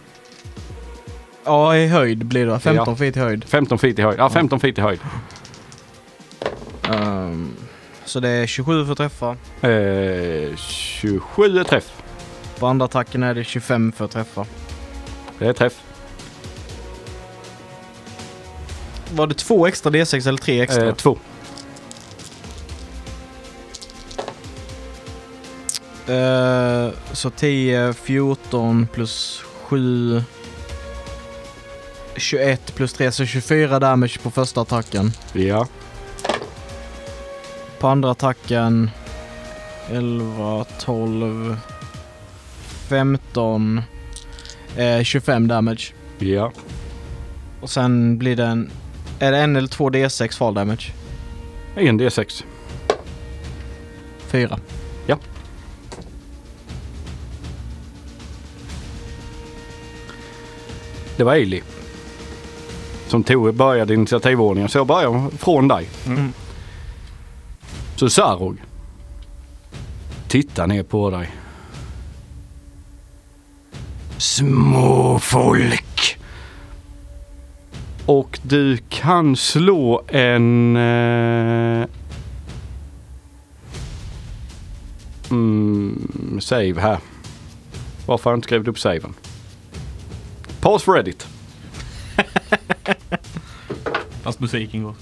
Ja, 1.44 1.76
i 1.76 1.86
höjd 1.88 2.26
blir 2.26 2.46
det. 2.46 2.59
15 2.59 2.84
Ja. 2.88 2.96
feet 2.96 3.16
i 3.16 3.20
höjd. 3.20 3.44
15 3.44 3.78
feet 3.78 3.98
i 3.98 4.02
höjd. 4.02 4.18
Ja, 4.18 4.28
15 4.30 4.61
feet 4.61 4.78
i 4.78 4.80
höjd. 4.80 5.00
Ehm, 6.82 7.50
så 8.04 8.20
det 8.20 8.28
är 8.28 8.46
27 8.46 8.84
för 8.84 8.92
att 8.92 8.98
träffa. 8.98 9.36
Eh, 9.68 10.56
27 10.56 11.59
är 11.59 11.64
träff. 11.64 12.02
På 12.59 12.66
andra 12.66 12.84
attacken 12.84 13.22
är 13.22 13.34
det 13.34 13.44
25 13.44 13.92
för 13.92 14.04
att 14.04 14.11
träffa. 14.11 14.46
Det 15.38 15.46
är 15.46 15.52
träff. 15.52 15.82
Var 19.14 19.26
det 19.26 19.34
två 19.34 19.66
extra 19.66 19.90
D6 19.90 20.28
eller 20.28 20.38
tre 20.38 20.61
extra? 20.61 20.88
Eh, 20.88 20.94
två. 20.94 21.18
Eh, 26.09 26.88
så 27.12 27.30
10, 27.30 27.92
14 27.92 28.86
plus 28.92 29.42
7. 29.62 30.22
21 32.16 32.74
plus 32.74 32.92
3, 32.92 33.12
så 33.12 33.26
24 33.26 33.78
damage 33.78 34.18
på 34.22 34.30
första 34.30 34.61
attacken. 34.61 35.12
Ja. 35.32 35.66
På 37.78 37.88
andra 37.88 38.11
attacken 38.11 38.90
11, 39.90 40.64
12, 40.80 41.56
15, 42.88 43.82
eh, 44.76 45.02
25 45.02 45.48
damage. 45.48 45.92
Ja. 46.18 46.52
Och 47.61 47.70
sen 47.70 48.18
blir 48.18 48.36
det 48.36 48.44
en... 48.44 48.70
Är 49.18 49.32
det 49.32 49.38
en 49.38 49.56
eller 49.56 49.68
två 49.68 49.90
D6 49.90 50.38
fall 50.38 50.54
damage? 50.54 50.92
En 51.74 52.00
D6. 52.00 52.44
Fyra. 54.18 54.58
Det 61.18 61.24
var 61.24 61.32
Ailey. 61.32 61.62
Som 63.06 63.24
tog, 63.24 63.54
började 63.54 63.94
initiativordningen. 63.94 64.68
Så 64.68 64.78
jag 64.78 64.86
börjar 64.86 65.30
från 65.38 65.68
dig. 65.68 65.88
Mm. 66.06 66.32
Så 67.96 68.10
Sarog. 68.10 68.62
Titta 70.28 70.66
ner 70.66 70.82
på 70.82 71.10
dig. 71.10 71.30
Småfolk. 74.16 75.88
Och 78.09 78.38
du 78.42 78.78
kan 78.88 79.36
slå 79.36 80.02
en... 80.09 80.76
Eh, 80.76 81.86
mm, 85.30 86.38
save 86.40 86.80
här. 86.80 86.98
Varför 88.06 88.24
har 88.24 88.32
jag 88.32 88.38
inte 88.38 88.46
skrivit 88.46 88.68
upp 88.68 88.78
saven? 88.78 89.14
Pause 90.61 90.84
for 90.84 90.98
edit. 90.98 91.26
Fast 94.22 94.40
musiken 94.40 94.82
går. 94.82 94.94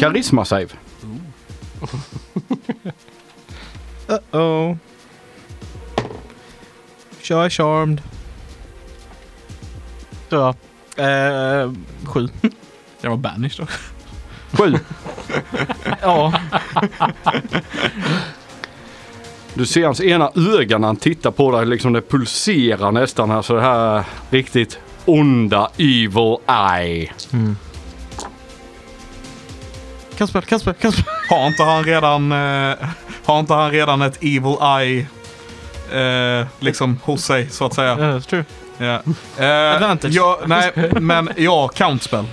Karisma 0.00 0.44
save. 0.44 0.68
Uh-oh. 4.06 4.76
Kör 7.28 7.42
jag 7.42 7.52
charmed. 7.52 8.02
Tror 10.28 10.42
jag. 10.42 10.54
Eh, 11.62 11.72
sju. 12.04 12.28
Jag 13.00 13.10
var 13.10 13.16
banished 13.16 13.60
också. 13.64 13.78
Sju. 14.52 14.74
Ja, 16.02 16.32
Du 19.54 19.66
ser 19.66 19.84
hans 19.84 20.00
ena 20.00 20.30
öga 20.58 20.78
när 20.78 20.86
han 20.86 20.96
tittar 20.96 21.30
på 21.30 21.50
dig. 21.52 21.66
Liksom 21.66 21.92
det 21.92 22.00
pulserar 22.00 22.92
nästan. 22.92 23.30
Alltså 23.30 23.54
det 23.54 23.62
här 23.62 24.04
riktigt 24.30 24.78
onda 25.04 25.70
evil 25.76 26.36
eye. 26.46 27.12
Kasper, 30.18 30.40
Kasper, 30.40 30.72
Kasper. 30.72 31.04
Har 31.30 31.46
inte 31.46 31.62
han 31.62 31.84
redan, 31.84 32.32
eh, 32.32 32.76
har 33.24 33.40
inte 33.40 33.54
han 33.54 33.70
redan 33.70 34.02
ett 34.02 34.16
evil 34.22 34.56
eye 34.62 35.06
eh, 35.92 36.46
liksom 36.60 36.98
hos 37.04 37.24
sig 37.24 37.50
så 37.50 37.64
att 37.64 37.74
säga? 37.74 37.88
Ja, 37.88 37.96
that's 37.96 38.28
true. 38.28 38.44
Ja. 38.78 39.02
Eh, 39.44 39.74
Advantage. 39.74 40.12
ja, 40.14 40.40
nej, 40.46 40.72
men 41.00 41.28
ja, 41.36 41.68
countspell. 41.68 42.24
Eh, 42.24 42.26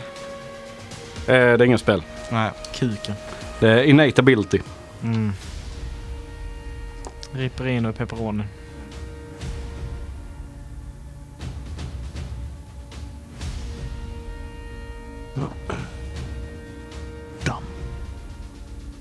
det 1.27 1.33
är 1.33 1.63
ingen 1.63 1.79
spel. 1.79 2.03
Nej. 2.29 2.51
Kuken. 2.75 3.15
Det 3.59 3.69
är 3.69 3.83
innate 3.83 4.21
ability. 4.21 4.59
Mm. 5.03 5.33
Ripperino 7.31 7.89
och 7.89 7.95
pepperoni. 7.95 8.43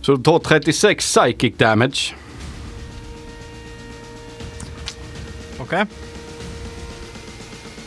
Så 0.05 0.17
du 0.17 0.23
tar 0.23 0.39
36 0.39 1.05
psychic 1.15 1.57
damage. 1.57 2.15
Okej. 5.83 5.87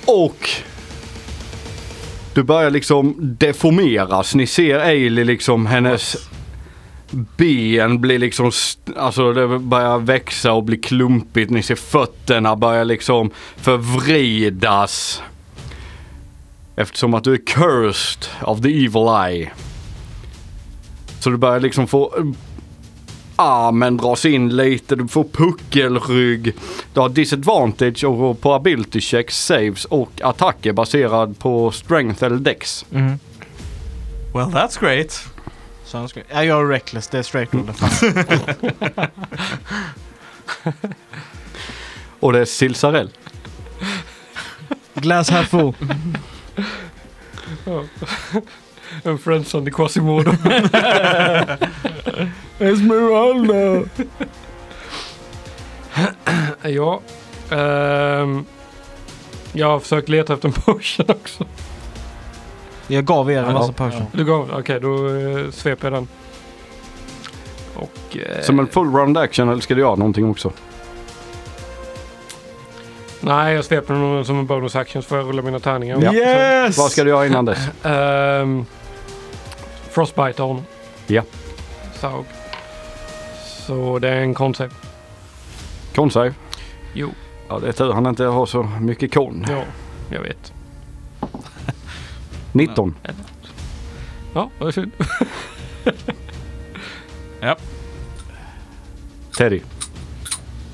Och 0.06 0.50
du 2.34 2.44
börjar 2.44 2.72
liksom 2.72 3.16
deformeras. 3.20 4.36
Ni 4.36 4.48
ser 4.48 4.80
Ailey 4.80 5.24
liksom 5.24 5.66
hennes 5.66 6.30
ben 7.38 8.02
blir 8.02 8.20
liksom, 8.20 8.52
alltså 8.98 9.34
det 9.34 9.60
börjar 9.60 10.00
växa 10.00 10.54
och 10.54 10.64
bli 10.64 10.78
klumpigt. 10.78 11.52
Ni 11.52 11.64
ser 11.64 11.76
fötterna 11.76 12.56
börja 12.56 12.84
liksom 12.84 13.32
förvridas. 13.56 15.22
Eftersom 16.76 17.14
att 17.14 17.24
du 17.24 17.34
är 17.34 17.46
cursed 17.46 18.26
of 18.42 18.62
the 18.62 18.86
evil 18.86 19.08
eye. 19.28 19.52
Så 21.20 21.30
du 21.30 21.38
börjar 21.38 21.60
liksom 21.60 21.88
få 21.88 22.34
armen 23.38 23.98
dras 23.98 24.26
in 24.26 24.56
lite, 24.56 24.96
du 24.96 25.08
får 25.08 25.24
puckelrygg. 25.24 26.54
Du 26.94 27.00
har 27.00 27.10
disadvantage 27.10 28.04
och 28.04 28.42
på 28.42 28.54
ability 28.54 29.02
checks, 29.02 29.38
saves 29.46 29.86
och 29.86 30.12
attacker 30.24 30.74
baserad 30.74 31.40
på 31.40 31.72
strength 31.72 32.24
eller 32.24 32.38
dex. 32.38 32.86
Mhm. 32.90 33.20
Well, 34.34 34.48
that's 34.48 34.80
great. 34.80 35.24
Sounds 35.86 36.14
great. 36.14 36.28
Ja, 36.32 36.44
jag 36.44 36.62
är 36.62 36.66
reckless. 36.66 37.08
Det 37.08 37.18
är 37.20 37.24
straight 37.24 37.54
roll. 37.54 37.72
Och 42.20 42.34
det 42.34 42.40
är 42.40 42.46
Silsarell. 42.46 43.10
Glass 44.94 45.30
half 45.30 45.50
full. 45.50 45.74
En 49.04 49.18
Friendson 49.18 49.68
i 49.68 49.72
Quasimodo. 49.72 50.32
Esmeralda. 52.60 53.90
ja. 56.64 57.02
ehm, 57.52 58.46
jag 59.54 59.68
har 59.68 59.80
försökt 59.80 60.10
leta 60.10 60.34
efter 60.34 60.48
en 60.48 60.54
potion 60.54 61.06
också. 61.10 61.46
Jag 62.88 63.06
gav 63.06 63.32
er 63.32 63.44
en 63.44 63.54
massa 63.54 63.74
potion. 63.74 64.06
Du 64.12 64.26
gav 64.26 64.52
Okej, 64.60 64.80
då 64.80 64.88
uh, 65.08 65.52
sveper 65.52 65.86
jag 65.92 65.94
den. 65.94 66.08
Och... 67.76 68.18
eh, 68.18 68.42
Som 68.44 68.60
en 68.60 68.68
full 68.68 68.88
round 68.94 69.18
action 69.18 69.50
eller 69.50 69.62
ska 69.62 69.76
du 69.76 69.82
göra 69.82 69.96
någonting 69.96 70.30
också? 70.30 70.52
Nej, 73.20 73.56
jag 73.56 73.66
sveper 73.66 73.94
den 73.94 74.26
som 74.26 74.40
en 74.40 74.46
bonus 74.46 74.76
action 74.76 75.02
så 75.02 75.08
får 75.08 75.18
jag 75.18 75.28
rulla 75.28 75.42
mina 75.42 75.60
tärningar. 75.60 76.00
Ja. 76.02 76.14
Yes! 76.14 76.78
Vad 76.78 76.92
ska 76.92 77.04
du 77.04 77.10
göra 77.10 77.26
innan 77.26 77.46
dess? 77.46 77.60
Ehm, 77.84 78.66
frostbite 79.92 80.42
honom. 80.42 80.66
Ja. 81.08 81.22
Saug. 82.00 82.26
Så 83.68 84.00
det 84.00 84.10
är 84.10 84.22
en 84.22 84.34
konsep. 84.34 84.72
Consave? 85.96 86.34
Jo, 86.94 87.14
Ja 87.50 87.60
det 87.60 87.68
är 87.68 87.72
tur 87.72 87.94
han 87.94 88.06
inte 88.08 88.24
har 88.26 88.46
så 88.46 88.64
mycket 88.64 89.14
kon. 89.14 89.46
ja, 89.50 89.64
jag 90.10 90.22
vet. 90.22 90.54
19. 92.52 92.96
Ja, 94.34 94.50
vad 94.60 94.74
synd. 94.74 94.92
Ja. 97.40 97.56
Teddy. 99.38 99.62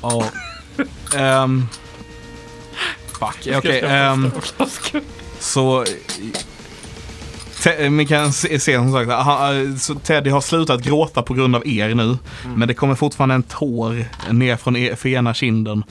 Ja. 0.01 0.25
Ehm, 1.15 1.67
fuck, 3.07 3.55
okej. 3.57 3.79
ehm, 3.85 4.31
så... 5.39 5.85
Ni 7.89 8.05
kan 8.05 8.33
se, 8.33 8.59
se 8.59 8.75
som 8.75 8.91
sagt, 8.93 9.11
han, 9.11 9.79
så 9.79 9.95
Teddy 9.95 10.29
har 10.29 10.41
slutat 10.41 10.81
gråta 10.83 11.21
på 11.21 11.33
grund 11.33 11.55
av 11.55 11.67
er 11.67 11.95
nu. 11.95 12.17
Men 12.55 12.67
det 12.67 12.73
kommer 12.73 12.95
fortfarande 12.95 13.35
en 13.35 13.43
tår 13.43 14.05
ner 14.31 14.55
från 14.55 14.75
er, 14.75 14.95
för 14.95 15.09
ena 15.09 15.33
kinden. 15.33 15.83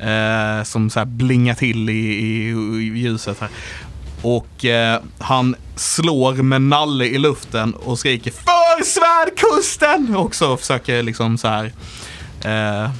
Eh, 0.00 0.62
som 0.64 0.90
så 0.90 1.00
här 1.00 1.04
blingar 1.06 1.54
till 1.54 1.90
i, 1.90 1.92
i, 1.92 2.50
i 2.50 2.98
ljuset 2.98 3.40
här. 3.40 3.48
Och 4.22 4.64
eh, 4.64 5.00
han 5.18 5.56
slår 5.76 6.32
med 6.32 6.62
nalle 6.62 7.04
i 7.04 7.18
luften 7.18 7.74
och 7.74 7.98
skriker 7.98 8.30
För 8.30 8.84
svärdkusten! 8.84 10.16
Och 10.16 10.34
så 10.34 10.56
försöker 10.56 11.02
liksom 11.02 11.38
så 11.38 11.48
här. 11.48 11.72
Eh, 12.44 12.90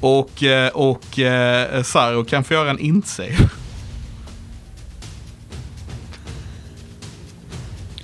och 0.00 0.42
eh, 0.42 0.68
och 0.68 1.18
eh, 1.18 1.82
Saro 1.82 2.24
kan 2.24 2.44
få 2.44 2.54
göra 2.54 2.70
en 2.70 2.78
int-save. 2.78 3.48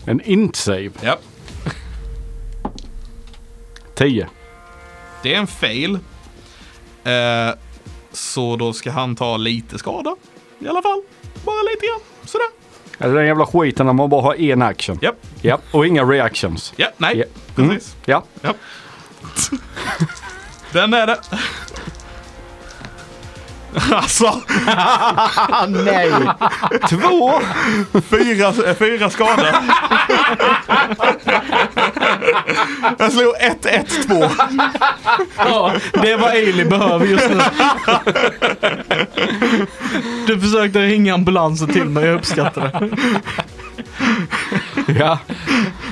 En 0.07 0.20
int 0.20 0.57
save. 0.57 0.90
Ja. 1.00 1.18
10. 3.94 4.28
Det 5.22 5.34
är 5.34 5.38
en 5.38 5.46
fail. 5.46 5.98
Eh, 7.05 7.55
så 8.12 8.57
då 8.57 8.72
ska 8.72 8.90
han 8.90 9.16
ta 9.16 9.36
lite 9.36 9.78
skada. 9.78 10.16
I 10.59 10.68
alla 10.68 10.82
fall. 10.82 11.03
Bara 11.44 11.62
lite 11.62 11.86
grann. 11.86 12.00
Sådär. 12.24 12.46
Eller 12.98 13.14
den 13.14 13.26
jävla 13.26 13.46
skiten 13.46 13.86
när 13.86 13.92
man 13.92 14.11
bara 14.11 14.22
har 14.22 14.34
en 14.40 14.62
action. 14.62 14.98
Japp. 15.03 15.16
Ja. 15.42 15.59
Och 15.70 15.86
inga 15.86 16.05
reactions. 16.05 16.72
Ja, 16.76 16.88
nej. 16.96 17.18
Ja. 17.18 17.24
Mm. 17.62 17.70
Precis. 17.70 17.96
Ja. 18.05 18.24
Ja. 18.40 18.55
Den 20.72 20.94
är 20.94 21.07
det. 21.07 21.20
Alltså, 23.92 24.40
Nej! 25.68 26.12
Två! 26.88 27.32
fyra, 28.10 28.52
fyra 28.78 29.10
skador. 29.10 29.46
Jag 32.98 33.12
slog 33.12 33.34
1, 33.38 33.66
1, 33.66 33.86
2. 34.06 34.24
Ja, 35.36 35.72
det 35.92 36.10
är 36.12 36.18
vad 36.18 36.30
Ailey 36.30 36.64
behöver 36.64 37.06
just 37.06 37.28
nu. 37.30 37.40
Du 40.26 40.40
försökte 40.40 40.78
ringa 40.78 41.14
ambulansen 41.14 41.68
till 41.68 41.84
mig, 41.84 42.04
jag 42.04 42.14
uppskattar 42.14 42.62
det. 42.62 42.88
Ja. 44.98 45.18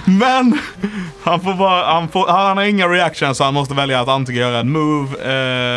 Men 0.04 0.58
han 1.22 1.40
får 1.40 1.54
bara, 1.54 1.92
han, 1.92 2.08
får, 2.08 2.28
han 2.28 2.56
har 2.56 2.64
inga 2.64 2.88
reactions 2.88 3.38
så 3.38 3.44
han 3.44 3.54
måste 3.54 3.74
välja 3.74 4.00
att 4.00 4.08
antingen 4.08 4.40
göra 4.40 4.58
en 4.58 4.72
move, 4.72 5.32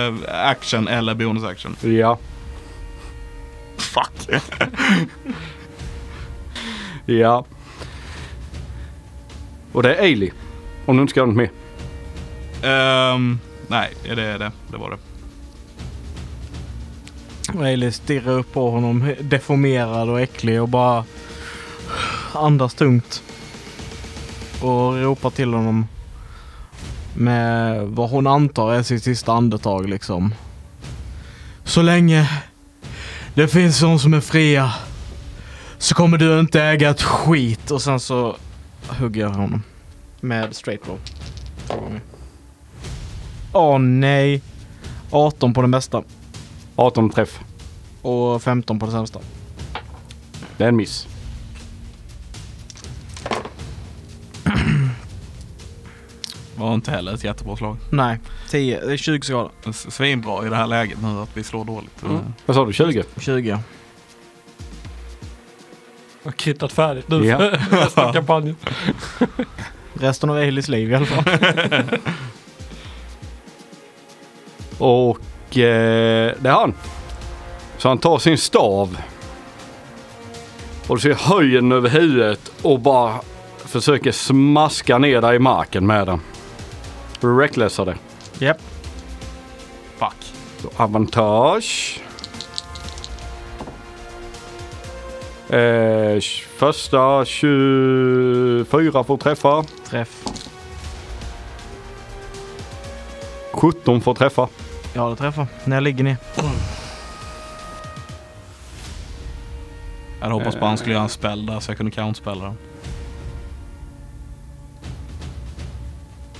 eh, 0.08 0.14
action 0.50 0.88
eller 0.88 1.16
bonus 1.16 1.44
action. 1.44 1.76
Ja. 1.82 2.18
Fuck. 3.78 4.30
Ja. 7.06 7.46
Och 9.72 9.84
det 9.84 9.96
är 9.96 10.02
Ailey. 10.02 10.32
Om 10.86 10.96
du 10.96 11.02
inte 11.02 11.12
ska 11.12 11.20
göra 11.20 11.28
något 11.28 11.36
mer. 11.36 11.50
Ehm, 12.64 13.40
nej, 13.68 13.94
det 14.04 14.24
är 14.24 14.40
det. 14.40 14.52
Det 14.72 14.78
var 14.78 14.90
det. 14.90 14.98
Ailey 17.66 17.92
stirrar 17.92 18.32
upp 18.32 18.54
på 18.54 18.70
honom, 18.70 19.14
deformerad 19.22 20.10
och 20.10 20.22
äcklig 20.22 20.62
och 20.62 20.70
bara 20.70 21.06
andas 22.36 22.74
tungt. 22.74 23.24
Och 24.62 25.02
ropar 25.02 25.30
till 25.30 25.54
honom 25.54 25.88
med 27.16 27.82
vad 27.88 28.10
hon 28.10 28.28
antar 28.28 28.74
är 28.74 28.84
sitt 28.84 29.04
sista 29.04 29.34
andetag 29.34 29.90
liksom. 29.90 30.34
Så 31.64 31.82
länge 31.82 32.42
det 33.34 33.48
finns 33.48 33.82
någon 33.82 34.00
som 34.00 34.14
är 34.14 34.22
fria 34.22 34.74
så 35.78 35.96
kommer 35.96 36.18
du 36.18 36.40
inte 36.40 36.64
äga 36.64 36.90
ett 36.90 37.02
skit. 37.02 37.72
Och 37.72 37.82
sen 37.82 38.00
så 38.00 38.36
hugger 38.88 39.22
jag 39.22 39.30
honom 39.30 39.64
med 40.22 40.56
straight 40.56 40.88
roll. 40.88 41.00
Åh 43.54 43.80
nej. 43.80 44.42
18 45.12 45.54
på 45.54 45.62
den 45.62 45.72
bästa 45.72 46.04
18 46.76 47.10
träff. 47.10 47.40
och 48.02 48.44
15 48.44 48.80
på 48.80 48.86
den 48.86 48.94
sämsta. 48.94 49.20
Det 50.58 50.64
är 50.64 50.68
en 50.68 50.76
miss. 50.76 51.08
Var 56.64 56.74
inte 56.74 56.92
heller 56.92 57.14
ett 57.14 57.24
jättebra 57.24 57.56
slag. 57.58 57.78
Nej, 57.90 58.20
10, 58.50 58.80
det 58.86 58.94
är 58.94 58.98
20 58.98 59.26
skada. 59.26 59.50
S- 59.70 59.86
Svinbra 59.96 60.46
i 60.46 60.50
det 60.50 60.56
här 60.56 60.68
läget 60.68 60.98
nu 61.02 61.08
att 61.22 61.30
vi 61.38 61.44
slår 61.44 61.66
dåligt. 61.66 62.04
Mm. 62.04 62.16
Eh, 62.16 62.22
Vad 62.46 62.56
sa 62.56 62.66
du? 62.66 62.74
20? 62.74 63.04
20 63.20 63.50
ja. 63.50 63.60
Jag 66.24 66.32
har 66.32 66.38
kittat 66.38 66.72
färdigt 66.72 67.08
nu 67.08 67.26
Ja. 67.26 67.38
för 67.38 67.52
resten 67.78 68.04
av 68.04 68.14
kampanjen. 68.14 68.56
Resten 69.94 70.30
av 70.30 70.38
Eilis 70.38 70.68
liv 70.68 70.92
i 70.92 70.96
alla 70.96 71.06
fall. 71.06 71.24
Och 74.78 75.58
eh, 75.58 76.34
det 76.40 76.50
är 76.50 76.54
han. 76.54 76.74
Så 77.78 77.88
han 77.88 77.98
tar 77.98 78.20
sin 78.20 78.38
stav. 78.38 78.98
Och 80.88 80.96
du 80.96 81.02
ser 81.02 81.14
höjen 81.14 81.72
över 81.72 81.90
huvudet 81.90 82.52
och 82.62 82.80
bara 82.80 83.20
försöker 83.66 84.12
smaska 84.12 84.98
ner 84.98 85.22
dig 85.22 85.36
i 85.36 85.40
marken 85.40 85.88
med 85.88 86.08
den. 86.08 86.20
Du 87.24 87.40
recklessar 87.40 87.86
det. 87.86 87.96
Japp. 88.40 88.62
Fuck. 89.98 90.34
Så 90.58 90.70
avantage. 90.76 92.02
Eh, 95.50 96.20
första 96.58 97.26
24 97.26 99.04
får 99.04 99.18
träffa. 99.18 99.64
Träff. 99.90 100.24
17 103.52 104.02
får 104.02 104.16
träffa. 104.16 104.48
Ja, 104.94 105.10
det 105.10 105.16
träffar. 105.16 105.48
När 105.66 105.76
jag 105.76 105.84
ligger 105.84 106.04
ner. 106.04 106.18
Jag 110.20 110.26
hade 110.26 110.34
hoppats 110.34 110.56
på 110.56 110.66
att 110.66 110.70
han 110.70 110.78
skulle 110.78 110.94
göra 110.94 111.04
en 111.04 111.10
spell 111.10 111.46
där 111.46 111.60
så 111.60 111.72
jag 111.72 111.78
kunde 111.78 111.92
countspella 111.92 112.44
den. 112.46 112.58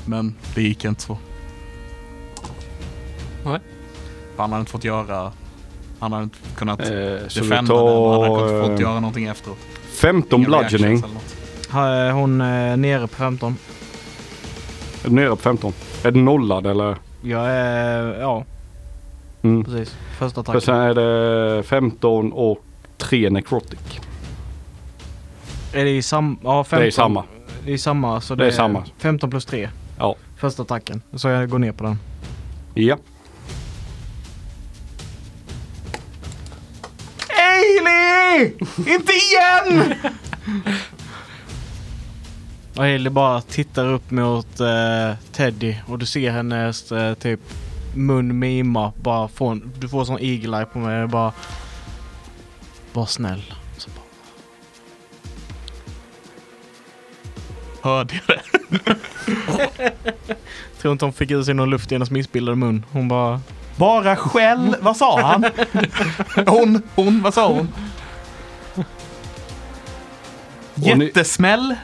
Men 0.06 0.36
det 0.56 0.62
gick 0.62 0.86
inte 0.86 1.02
så. 1.02 1.18
Nej. 3.46 3.60
Han 4.38 4.52
hade 4.52 4.60
inte 4.60 4.72
fått 4.72 4.84
göra... 4.84 5.32
Han 6.00 6.12
hade 6.12 6.24
inte 6.24 6.38
kunnat 6.56 6.80
Eh, 6.80 6.86
defenda 6.88 7.56
den 7.62 7.72
och 7.72 8.12
han 8.24 8.32
hade 8.34 8.44
inte 8.58 8.70
fått 8.70 8.80
eh, 8.80 8.82
göra 8.82 9.00
någonting 9.00 9.26
efteråt. 9.26 9.58
15 10.02 10.40
Inga 10.40 10.48
bludgeoning. 10.50 11.04
är 11.74 12.12
Hon 12.12 12.42
är 12.42 12.78
nere 12.78 13.08
på 13.08 13.16
15. 13.16 13.56
Är 15.04 15.10
du 15.10 15.16
nere 15.16 15.30
på 15.30 15.36
15? 15.36 15.74
Är 16.04 16.12
det 16.12 16.20
nollad 16.20 16.68
eller? 16.68 16.98
Jag 17.22 17.46
är... 17.50 18.20
Ja, 18.22 18.46
Mm. 19.42 19.64
precis. 19.64 19.96
Första 20.18 20.34
För 20.34 20.42
attacken. 20.42 20.62
sen 20.62 20.76
är 20.76 20.94
det 20.94 21.64
15 21.64 22.34
och 22.34 22.64
3 22.98 23.30
necrotic. 23.30 23.80
Är 25.74 25.84
det 25.86 25.90
i 25.92 26.02
samma? 26.02 26.38
Ja, 26.44 26.64
15. 26.64 26.82
Det 26.82 26.88
är 26.88 26.92
samma. 26.92 27.24
Det 27.66 27.74
är 27.74 27.78
samma. 27.78 28.22
Så 28.22 28.36
det, 28.36 28.44
Det 28.44 28.48
är 28.48 28.52
samma. 28.52 28.84
15 28.98 29.30
plus 29.30 29.46
3. 29.46 29.70
Ja. 29.98 30.16
Första 30.38 30.62
attacken. 30.62 31.02
Så 31.14 31.28
jag 31.28 31.50
går 31.50 31.60
ner 31.60 31.72
på 31.72 31.84
den. 31.84 32.00
Ja. 32.74 32.98
Ailey! 37.30 38.54
Inte 38.78 39.12
igen! 39.14 39.94
Och 42.76 42.84
Hailey 42.84 43.10
bara 43.10 43.42
tittar 43.42 43.86
upp 43.86 44.12
mot 44.12 44.60
eh, 44.60 45.16
Teddy 45.32 45.76
och 45.88 46.00
du 46.00 46.06
ser 46.06 46.32
hennes 46.32 46.92
eh, 46.92 47.14
typ 47.14 47.40
mun 47.96 48.40
mima. 48.40 48.94
Bara 49.02 49.28
från, 49.28 49.72
du 49.80 49.90
får 49.90 50.06
sån 50.06 50.20
eagle 50.20 50.58
eye 50.58 50.66
på 50.66 50.80
mig. 50.80 51.08
Bara... 51.08 51.32
Var 52.94 53.06
snäll. 53.06 53.54
Hörde 57.84 58.22
jag 58.28 58.38
det? 58.38 58.96
tror 60.82 60.92
inte 60.92 61.06
hon 61.06 61.14
fick 61.14 61.32
ut 61.32 61.46
sig 61.46 61.54
någon 61.54 61.70
luft 61.70 61.92
i 61.92 61.96
hennes 61.96 62.12
missbildade 62.12 62.56
mun. 62.56 62.86
Hon 62.92 63.08
bara... 63.08 63.42
Bara 63.76 64.16
skäll. 64.16 64.76
Vad 64.82 64.98
sa 64.98 65.22
han? 65.22 65.46
Hon, 66.48 66.82
hon, 66.96 67.22
vad 67.22 67.34
sa 67.34 67.48
hon? 67.48 67.68
Jättesmäll. 70.76 71.76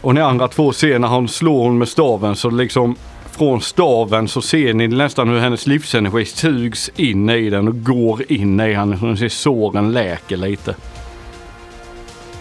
Och 0.00 0.14
ni 0.14 0.20
andra 0.20 0.48
två 0.48 0.72
ser 0.72 0.98
när 0.98 1.08
hon 1.08 1.28
slår 1.28 1.62
hon 1.64 1.78
med 1.78 1.88
staven 1.88 2.36
så 2.36 2.50
liksom 2.50 2.96
från 3.30 3.60
staven 3.60 4.28
så 4.28 4.42
ser 4.42 4.74
ni 4.74 4.88
nästan 4.88 5.28
hur 5.28 5.40
hennes 5.40 5.66
livsenergi 5.66 6.24
sugs 6.24 6.90
in 6.96 7.30
i 7.30 7.50
den 7.50 7.68
och 7.68 7.82
går 7.84 8.32
in 8.32 8.60
i 8.60 8.72
henne. 8.72 8.98
Så 8.98 9.06
ni 9.06 9.16
ser 9.16 9.28
såren 9.28 9.92
läker 9.92 10.36
lite. 10.36 10.74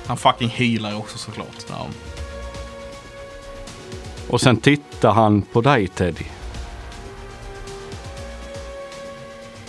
Han 0.08 0.18
fucking 0.18 0.50
healar 0.50 0.98
också 0.98 1.18
såklart. 1.18 1.66
Ja. 1.70 1.88
Och 4.32 4.42
sen 4.42 4.58
tittar 4.58 5.12
han 5.12 5.42
på 5.42 5.62
dig 5.62 5.88
Teddy. 5.88 6.26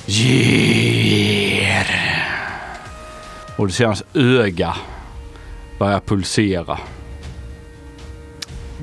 Ger. 0.06 1.86
Och 3.56 3.66
du 3.66 3.72
ser 3.72 3.86
hans 3.86 4.02
öga 4.14 4.76
börja 5.78 6.00
pulsera. 6.00 6.78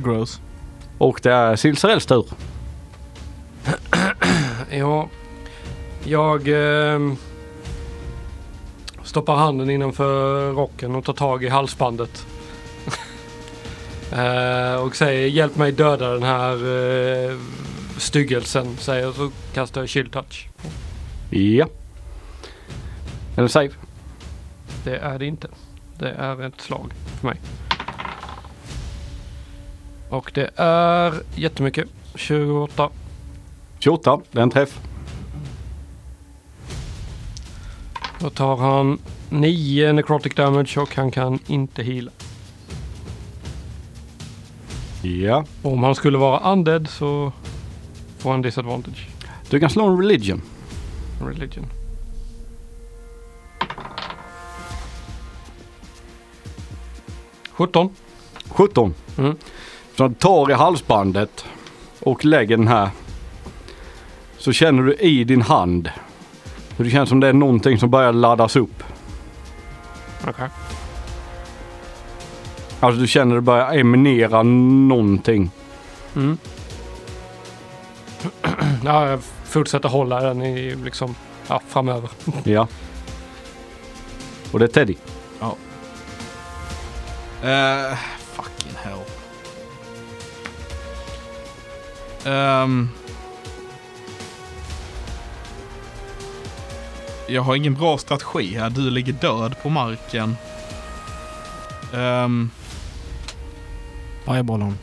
Gross. 0.03 0.41
Och 0.97 1.19
det 1.23 1.32
är 1.32 1.55
Silsarells 1.55 2.05
tur. 2.05 2.25
Ja, 4.71 5.09
jag 6.03 6.47
ehm, 6.47 7.15
stoppar 9.03 9.36
handen 9.36 9.69
innanför 9.69 10.51
rocken 10.51 10.95
och 10.95 11.05
tar 11.05 11.13
tag 11.13 11.43
i 11.43 11.47
halsbandet. 11.47 12.25
Eh, 14.12 14.76
och 14.76 14.95
säger 14.95 15.28
hjälp 15.28 15.55
mig 15.55 15.72
döda 15.72 16.14
den 16.14 16.24
här 16.24 16.64
uh, 16.64 17.39
styggelsen. 17.97 18.78
Säger 18.78 19.03
jag 19.03 19.16
så 19.16 19.32
kastar 19.53 19.82
jag 19.82 19.89
chill 19.89 20.10
touch. 20.10 20.47
Ja. 21.30 21.68
Eller 23.38 23.47
save. 23.47 23.70
Det 24.84 24.97
är 24.97 25.20
det 25.20 25.26
inte. 25.26 25.47
Det 25.99 26.10
är 26.10 26.41
ett 26.47 26.62
slag 26.62 26.93
för 27.20 27.28
mig. 27.28 27.38
Och 30.10 30.32
det 30.34 30.49
är 30.55 31.14
jättemycket. 31.36 31.88
28. 32.16 32.89
28, 33.80 34.22
det 34.32 34.39
är 34.39 34.43
en 34.43 34.49
träff. 34.49 34.80
Då 38.20 38.30
tar 38.30 38.57
han 38.57 38.99
9 39.30 39.93
necrotic 39.93 40.36
damage 40.36 40.78
och 40.78 40.95
han 40.95 41.12
kan 41.12 41.39
inte 41.47 41.84
heala. 41.84 42.12
Ja. 45.02 45.45
Om 45.62 45.84
han 45.84 45.95
skulle 45.95 46.18
vara 46.18 46.52
undead 46.52 46.89
så 46.89 47.32
får 48.18 48.32
han 48.32 48.41
disadvantage. 48.41 49.08
Du 49.50 49.60
kan 49.60 49.70
slå 49.70 49.88
en 49.88 49.97
religion. 49.97 50.41
Religion. 51.22 51.66
Sjutton. 57.52 57.89
17. 58.50 58.93
Mm. 59.18 59.36
Så 59.97 60.08
du 60.08 60.14
tar 60.14 60.52
i 60.52 60.54
halsbandet 60.54 61.45
och 62.00 62.26
lägger 62.26 62.58
den 62.58 62.68
här. 62.68 62.89
Så 64.38 64.52
känner 64.52 64.84
du 64.84 64.93
i 64.93 65.24
din 65.24 65.41
hand. 65.41 65.89
Det 66.78 66.89
känns 66.89 67.10
som 67.10 67.20
det 67.20 67.28
är 67.28 67.34
någonting 67.34 67.78
som 67.78 67.89
börjar 67.89 68.14
laddas 68.14 68.56
upp. 68.56 68.84
Okej. 70.28 70.50
Alltså 72.80 73.01
du 73.01 73.07
känner 73.07 73.36
det 73.36 73.41
börjar 73.41 73.73
emanera 73.73 74.43
någonting. 74.43 75.51
Mm. 76.15 76.38
ja, 78.86 79.09
jag 79.09 79.19
fortsätter 79.43 79.89
hålla 79.89 80.19
den 80.19 80.41
i 80.41 80.75
liksom 80.75 81.15
ja, 81.47 81.61
framöver. 81.67 82.09
Ja. 82.43 82.67
Och 84.51 84.59
det 84.59 84.65
är 84.65 84.69
Teddy. 84.69 84.95
Uh, 87.43 87.97
fucking 88.36 88.75
hell. 88.75 88.99
Ehm. 92.25 92.89
jag 97.27 97.41
har 97.41 97.55
ingen 97.55 97.73
bra 97.73 97.97
strategi 97.97 98.55
här. 98.57 98.69
Du 98.69 98.89
ligger 98.89 99.13
död 99.13 99.55
på 99.63 99.69
marken. 99.69 100.38
Um, 101.93 102.51
Hon. 104.38 104.77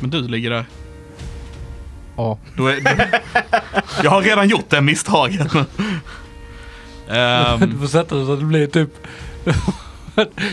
men 0.00 0.10
du 0.10 0.28
ligger 0.28 0.50
där. 0.50 0.64
Ja. 2.16 2.38
Då 2.56 2.66
är, 2.66 2.82
jag 4.02 4.10
har 4.10 4.22
redan 4.22 4.48
gjort 4.48 4.70
det 4.70 4.80
misstaget. 4.80 5.54
Ehm, 7.08 7.60
Du 7.70 7.78
får 7.78 7.86
sätta 7.86 8.16
det 8.16 8.26
så 8.26 8.32
att 8.32 8.38
det 8.38 8.44
blir 8.44 8.66
typ 8.66 8.90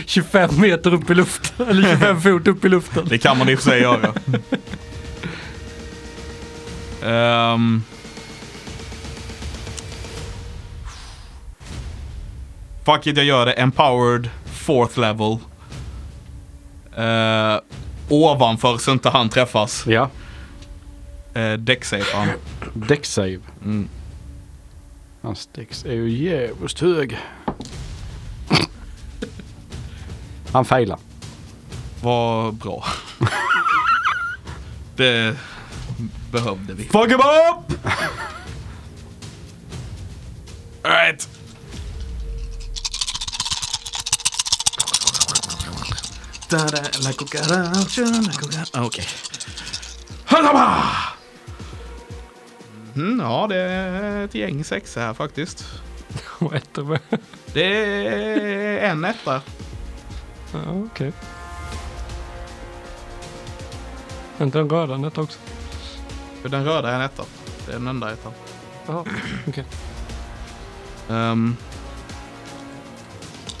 25 0.06 0.60
meter 0.60 0.94
upp 0.94 1.10
i 1.10 1.14
luften. 1.14 1.68
Eller 1.68 1.82
25 1.82 2.20
fot 2.20 2.48
upp 2.48 2.64
i 2.64 2.68
luften. 2.68 3.06
Det 3.08 3.18
kan 3.18 3.38
man 3.38 3.48
i 3.48 3.54
och 3.54 3.58
för 3.58 3.70
sig 3.70 3.80
göra. 3.80 4.12
Ehm. 7.04 7.82
fuck 12.84 13.06
it, 13.06 13.16
jag 13.16 13.26
gör 13.26 13.46
det. 13.46 13.52
Empowered 13.52 14.30
fourth 14.46 14.98
level. 14.98 15.38
Uh, 16.98 17.60
ovanför 18.08 18.78
så 18.78 18.92
inte 18.92 19.08
han 19.08 19.28
träffas. 19.28 19.84
Ja. 19.86 20.10
Eh, 21.34 21.52
Däcksave 21.52 22.04
han. 22.14 22.28
Däcksave. 22.74 23.38
Mm. 23.64 23.88
Hans 25.22 25.48
däcks 25.52 25.84
är 25.84 25.92
ju 25.92 26.10
jävligt 26.10 26.80
hög. 26.80 27.18
Han 30.52 30.64
failar. 30.64 30.98
Vad 32.02 32.54
bra. 32.54 32.84
det 34.96 35.36
behövde 36.32 36.74
vi. 36.74 36.84
Fuck 36.84 37.10
him 37.10 37.20
up! 37.20 37.78
Alright. 40.82 41.28
Okej. 48.74 49.06
Hallaba! 50.24 50.82
Mm, 52.96 53.20
ja, 53.20 53.46
det 53.48 53.56
är 53.56 54.24
ett 54.24 54.34
gäng 54.34 54.64
sexa 54.64 55.00
här 55.00 55.14
faktiskt. 55.14 55.64
Och 56.38 56.54
ett 56.54 56.76
med. 56.76 57.00
Det 57.52 57.64
är 58.06 58.90
en 58.90 59.04
etta. 59.04 59.42
Ja, 60.52 60.60
okej. 60.92 61.12
Vänta, 64.38 64.58
den 64.58 64.70
röda 64.70 64.96
nät 64.96 65.18
också. 65.18 65.38
För 66.42 66.48
den 66.48 66.64
röda 66.64 66.90
är 66.90 66.94
en 66.94 67.00
etta. 67.00 67.24
Det 67.66 67.72
är 67.72 67.76
den 67.76 67.86
enda 67.86 68.12
ettan. 68.12 68.32
Jaha, 68.86 69.04
okej. 69.48 69.64
Ehm, 71.10 71.56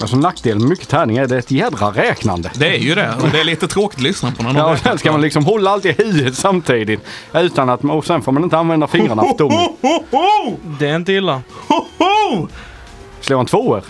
Alltså 0.00 0.16
nackdelen 0.16 0.58
med 0.62 0.68
mycket 0.68 0.88
tärningar 0.88 1.22
är 1.22 1.26
det 1.26 1.38
ett 1.38 1.50
jädra 1.50 1.90
räknande. 1.90 2.50
det 2.54 2.76
är 2.76 2.78
ju 2.78 2.94
det. 2.94 3.14
Och 3.22 3.28
det 3.30 3.40
är 3.40 3.44
lite 3.44 3.68
tråkigt 3.68 3.98
att 3.98 4.02
lyssna 4.02 4.32
på 4.32 4.42
när 4.42 4.52
någon 4.52 4.70
Ja, 4.70 4.76
sen 4.76 4.98
ska 4.98 5.12
man 5.12 5.20
liksom 5.20 5.44
hålla 5.44 5.70
allt 5.70 5.84
i 5.84 5.92
huvudet 5.92 6.34
samtidigt. 6.34 7.00
Utan 7.34 7.68
att, 7.68 7.84
och 7.84 8.06
sen 8.06 8.22
får 8.22 8.32
man 8.32 8.44
inte 8.44 8.58
använda 8.58 8.86
fingrarna 8.86 9.22
för 9.22 9.32
Tommy. 9.32 9.68
Det 10.78 10.88
är 10.88 10.96
inte 10.96 11.12
illa. 11.12 11.42
Slår 13.20 13.36
han 13.36 13.46
tvåor? 13.46 13.82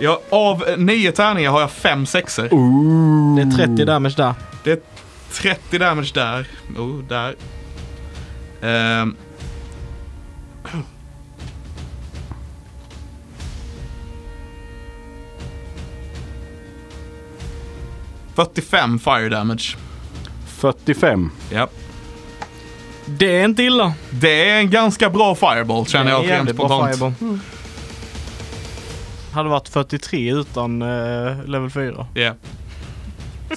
Ja, 0.00 0.20
av 0.30 0.64
nio 0.78 1.12
tärningar 1.12 1.50
har 1.50 1.60
jag 1.60 1.70
fem 1.70 2.06
sexor. 2.06 2.48
Det 3.36 3.42
är 3.42 3.66
30 3.66 3.84
damage 3.84 4.14
där. 4.16 4.34
Det 4.64 4.72
är 4.72 4.78
30 5.32 5.78
damage 5.78 6.10
där. 6.14 6.46
Oh, 6.78 6.98
där. 7.08 7.34
Ehm. 8.62 9.16
Fyrtiofem 18.36 18.98
fire 18.98 19.28
damage. 19.28 19.76
45. 20.46 21.30
Ja. 21.50 21.68
Det 23.06 23.36
är 23.40 23.44
inte 23.44 23.62
illa. 23.62 23.92
Det 24.10 24.50
är 24.50 24.56
en 24.58 24.70
ganska 24.70 25.10
bra 25.10 25.34
fireball 25.34 25.86
känner 25.86 26.04
Det 26.04 26.10
är 26.10 26.22
jag 26.22 26.46
rent 26.46 26.50
spontant. 26.50 26.90
fireball. 26.96 27.38
Hade 29.32 29.48
varit 29.48 29.68
43 29.68 30.32
utan 30.32 30.82
eh, 30.82 31.44
level 31.46 31.70
4. 31.70 32.06
Ja. 32.14 32.34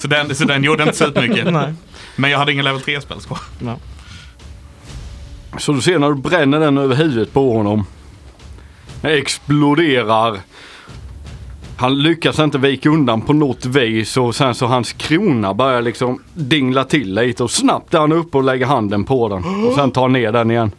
Så 0.00 0.08
den, 0.08 0.34
så 0.34 0.44
den 0.44 0.64
gjorde 0.64 0.82
inte 0.82 0.96
så 0.96 1.06
mycket. 1.20 1.44
Nej. 1.52 1.74
Men 2.16 2.30
jag 2.30 2.38
hade 2.38 2.52
ingen 2.52 2.64
level 2.64 2.80
3-spel 2.82 3.20
kvar. 3.20 3.38
Ja. 3.64 3.76
Så 5.58 5.72
du 5.72 5.80
ser 5.82 5.98
när 5.98 6.08
du 6.08 6.14
bränner 6.14 6.60
den 6.60 6.78
över 6.78 6.96
huvudet 6.96 7.32
på 7.32 7.52
honom. 7.56 7.86
Den 9.00 9.12
exploderar. 9.18 10.40
Han 11.78 12.02
lyckas 12.02 12.38
inte 12.38 12.58
vika 12.58 12.88
undan 12.88 13.20
på 13.20 13.32
något 13.32 13.64
vis 13.64 14.16
och 14.16 14.34
sen 14.34 14.54
så 14.54 14.66
hans 14.66 14.92
krona 14.92 15.54
börjar 15.54 15.82
liksom 15.82 16.22
dingla 16.34 16.84
till 16.84 17.14
lite 17.14 17.42
och 17.42 17.50
snabbt 17.50 17.94
är 17.94 17.98
han 17.98 18.12
uppe 18.12 18.36
och 18.38 18.44
lägger 18.44 18.66
handen 18.66 19.04
på 19.04 19.28
den. 19.28 19.66
Och 19.66 19.74
sen 19.74 19.90
tar 19.90 20.08
ner 20.08 20.32
den 20.32 20.50
igen. 20.50 20.72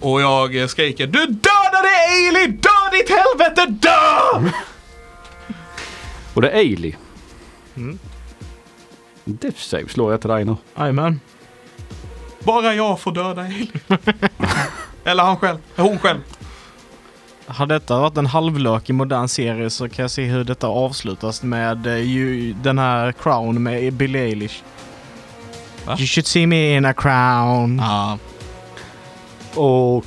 Och 0.00 0.20
jag 0.20 0.70
skriker 0.70 1.06
Du 1.06 1.26
dödade 1.26 1.88
Ailey! 2.10 2.46
Dö 2.46 2.68
ditt 2.92 3.10
helvete, 3.10 3.66
dö! 3.66 4.50
Och 6.34 6.42
det 6.42 6.50
är 6.50 6.56
Ailey. 6.56 6.94
Mm. 7.76 7.98
Death 9.24 9.58
save 9.58 9.88
slår 9.88 10.10
jag 10.10 10.20
till 10.20 10.30
dig 10.30 10.44
nu. 10.44 10.56
Jajamän. 10.78 11.20
Bara 12.44 12.74
jag 12.74 13.00
får 13.00 13.12
döda 13.12 13.42
Ailey. 13.42 13.68
Eller 15.04 15.22
han 15.22 15.36
själv. 15.36 15.58
Hon 15.76 15.98
själv. 15.98 16.18
Har 17.52 17.66
detta 17.66 18.00
varit 18.00 18.16
en 18.16 18.26
halvlök 18.26 18.90
i 18.90 18.92
modern 18.92 19.28
serie 19.28 19.70
så 19.70 19.88
kan 19.88 20.02
jag 20.02 20.10
se 20.10 20.24
hur 20.24 20.44
detta 20.44 20.66
avslutas 20.66 21.42
med 21.42 21.86
eh, 21.86 21.96
ju, 21.96 22.52
den 22.52 22.78
här 22.78 23.12
crown 23.12 23.62
med 23.62 23.92
Billie 23.92 24.18
Eilish. 24.18 24.62
Va? 25.86 25.96
You 25.98 26.06
should 26.06 26.26
see 26.26 26.46
me 26.46 26.76
in 26.76 26.84
a 26.84 26.94
crown. 26.94 27.78
Ja. 27.78 28.18
Och 29.54 30.06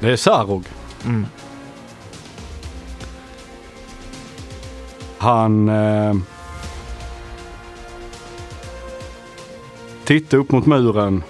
det 0.00 0.12
är 0.12 0.16
Sarog. 0.16 0.64
Mm. 1.04 1.26
Han 5.18 5.68
eh, 5.68 6.14
tittar 10.04 10.38
upp 10.38 10.52
mot 10.52 10.66
muren 10.66 11.22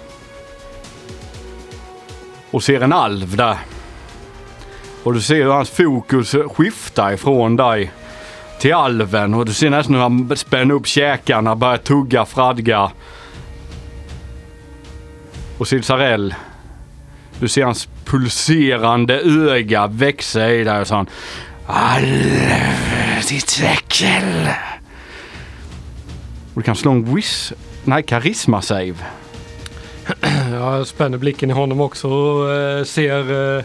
och 2.51 2.63
ser 2.63 2.81
en 2.81 2.93
alv 2.93 3.35
där. 3.35 3.57
Och 5.03 5.13
du 5.13 5.21
ser 5.21 5.35
hur 5.35 5.51
hans 5.51 5.69
fokus 5.69 6.35
skiftar 6.55 7.13
ifrån 7.13 7.55
dig 7.55 7.91
till 8.59 8.73
alven 8.73 9.33
och 9.33 9.45
du 9.45 9.53
ser 9.53 9.69
nästan 9.69 9.95
hur 9.95 10.01
han 10.01 10.37
spänner 10.37 10.75
upp 10.75 10.87
käkarna, 10.87 11.55
börjar 11.55 11.77
tugga, 11.77 12.25
fradga. 12.25 12.91
Och 15.57 15.67
Silsarell, 15.67 16.35
du 17.39 17.47
ser 17.47 17.63
hans 17.63 17.87
pulserande 18.05 19.19
öga 19.49 19.87
växa 19.87 20.51
i 20.51 20.63
dig 20.63 20.81
och 20.81 20.87
så 20.87 20.95
han 20.95 21.09
Alv, 21.67 23.27
ditt 23.29 23.61
äckel. 23.63 24.47
Och 26.53 26.61
du 26.61 26.63
kan 26.63 26.75
slå 26.75 26.91
en 26.91 27.15
wish... 27.15 27.53
nej 27.83 28.03
karisma 28.03 28.61
save. 28.61 28.95
Jag 30.51 30.87
spänner 30.87 31.17
blicken 31.17 31.49
i 31.49 31.53
honom 31.53 31.81
också 31.81 32.09
och 32.09 32.51
eh, 32.51 32.83
ser 32.83 33.57
eh, 33.57 33.63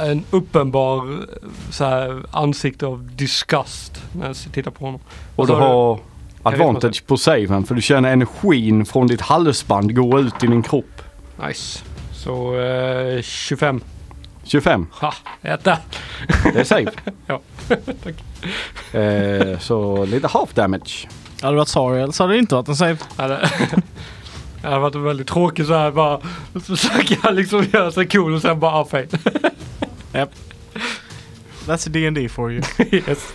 en 0.00 0.24
uppenbar 0.30 1.26
så 1.70 1.84
här, 1.84 2.22
ansikte 2.30 2.86
av 2.86 3.10
disgust 3.16 4.02
när 4.12 4.26
jag 4.26 4.36
tittar 4.36 4.70
på 4.70 4.84
honom. 4.84 5.00
Och 5.36 5.46
du 5.46 5.52
har 5.52 6.00
advantage 6.42 7.06
på 7.06 7.16
saven 7.16 7.64
för 7.64 7.74
du 7.74 7.82
känner 7.82 8.12
energin 8.12 8.84
från 8.86 9.06
ditt 9.06 9.20
halsband 9.20 9.94
gå 9.96 10.20
ut 10.20 10.44
i 10.44 10.46
din 10.46 10.62
kropp. 10.62 11.02
Nice. 11.46 11.80
Så 12.12 12.60
eh, 12.60 13.22
25. 13.22 13.80
25, 14.46 14.86
Ha, 14.92 15.14
äta! 15.42 15.78
det 16.52 16.60
är 16.60 16.64
save. 16.64 16.90
Ja, 17.26 17.40
tack. 18.04 18.94
eh, 18.94 19.58
så 19.58 20.04
lite 20.04 20.28
half 20.28 20.54
damage. 20.54 21.08
Hade 21.40 21.52
det 21.54 21.56
varit 21.58 21.68
Sariel 21.68 22.12
så 22.12 22.22
hade 22.22 22.34
det 22.34 22.38
inte 22.38 22.54
varit 22.54 22.68
en 22.68 22.76
save. 22.76 22.96
Det 24.64 24.70
det 24.70 24.74
hade 24.74 24.82
varit 24.82 24.94
väldigt 24.94 25.28
tråkigt 25.28 25.66
så 25.66 25.74
här 25.74 25.90
bara 25.90 26.20
försöka 26.66 27.30
liksom 27.30 27.66
göra 27.72 27.92
sig 27.92 28.08
cool 28.08 28.34
och 28.34 28.42
sen 28.42 28.60
bara 28.60 28.72
ah, 28.72 28.84
fail. 28.84 29.08
Yep. 30.14 30.30
That's 31.66 31.88
a 31.88 31.90
D&D 31.90 32.28
for 32.28 32.52
you. 32.52 32.62
yes. 32.90 33.32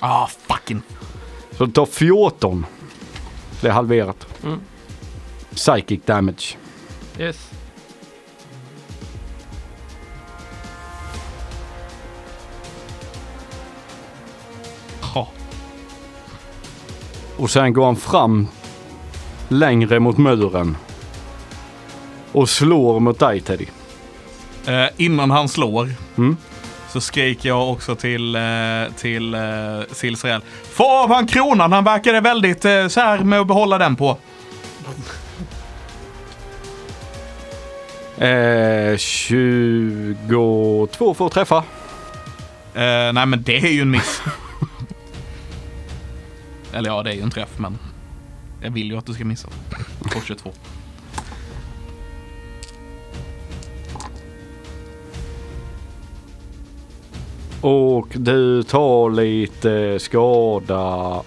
Ah, 0.00 0.26
fucking. 0.26 0.82
Så 1.50 1.64
du 1.64 1.72
tar 1.72 1.86
14. 1.86 2.66
Det 3.60 3.68
är 3.68 3.72
halverat. 3.72 4.26
Mm. 4.44 4.60
Psychic 5.54 6.00
damage. 6.04 6.56
yes. 7.18 7.47
Och 17.38 17.50
sen 17.50 17.72
går 17.72 17.84
han 17.84 17.96
fram 17.96 18.48
längre 19.48 20.00
mot 20.00 20.18
muren. 20.18 20.76
Och 22.32 22.48
slår 22.48 23.00
mot 23.00 23.18
dig 23.18 23.40
Teddy. 23.40 23.66
Eh, 24.66 24.86
innan 24.96 25.30
han 25.30 25.48
slår 25.48 25.92
Mm. 26.16 26.36
så 26.92 27.00
skriker 27.00 27.48
jag 27.48 27.72
också 27.72 27.94
till, 27.94 28.34
eh, 28.34 28.40
till 28.96 29.34
eh, 29.34 29.40
Silsarell. 29.92 30.40
Få 30.72 30.90
av 31.02 31.14
han 31.14 31.26
kronan, 31.26 31.72
han 31.72 31.84
verkade 31.84 32.20
väldigt 32.20 32.64
eh, 32.64 32.88
så 32.88 33.00
här 33.00 33.18
med 33.18 33.40
att 33.40 33.46
behålla 33.46 33.78
den 33.78 33.96
på. 33.96 34.18
Eh, 38.18 38.96
22 38.96 40.88
får 41.14 41.28
träffa. 41.28 41.56
Eh, 42.74 43.12
nej 43.12 43.26
men 43.26 43.42
det 43.42 43.56
är 43.56 43.70
ju 43.70 43.80
en 43.82 43.90
miss. 43.90 44.22
Eller 46.72 46.90
ja, 46.90 47.02
det 47.02 47.10
är 47.10 47.14
ju 47.14 47.22
en 47.22 47.30
träff 47.30 47.58
men 47.58 47.78
jag 48.62 48.70
vill 48.70 48.90
ju 48.90 48.96
att 48.98 49.06
du 49.06 49.14
ska 49.14 49.24
missa. 49.24 49.48
På 50.00 50.20
22. 50.20 50.52
Och 57.60 58.08
du 58.14 58.62
tar 58.62 59.10
lite 59.10 59.98
skada. 59.98 61.22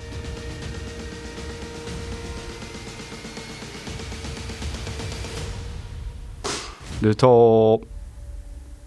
Du 7.00 7.14
tar 7.14 7.82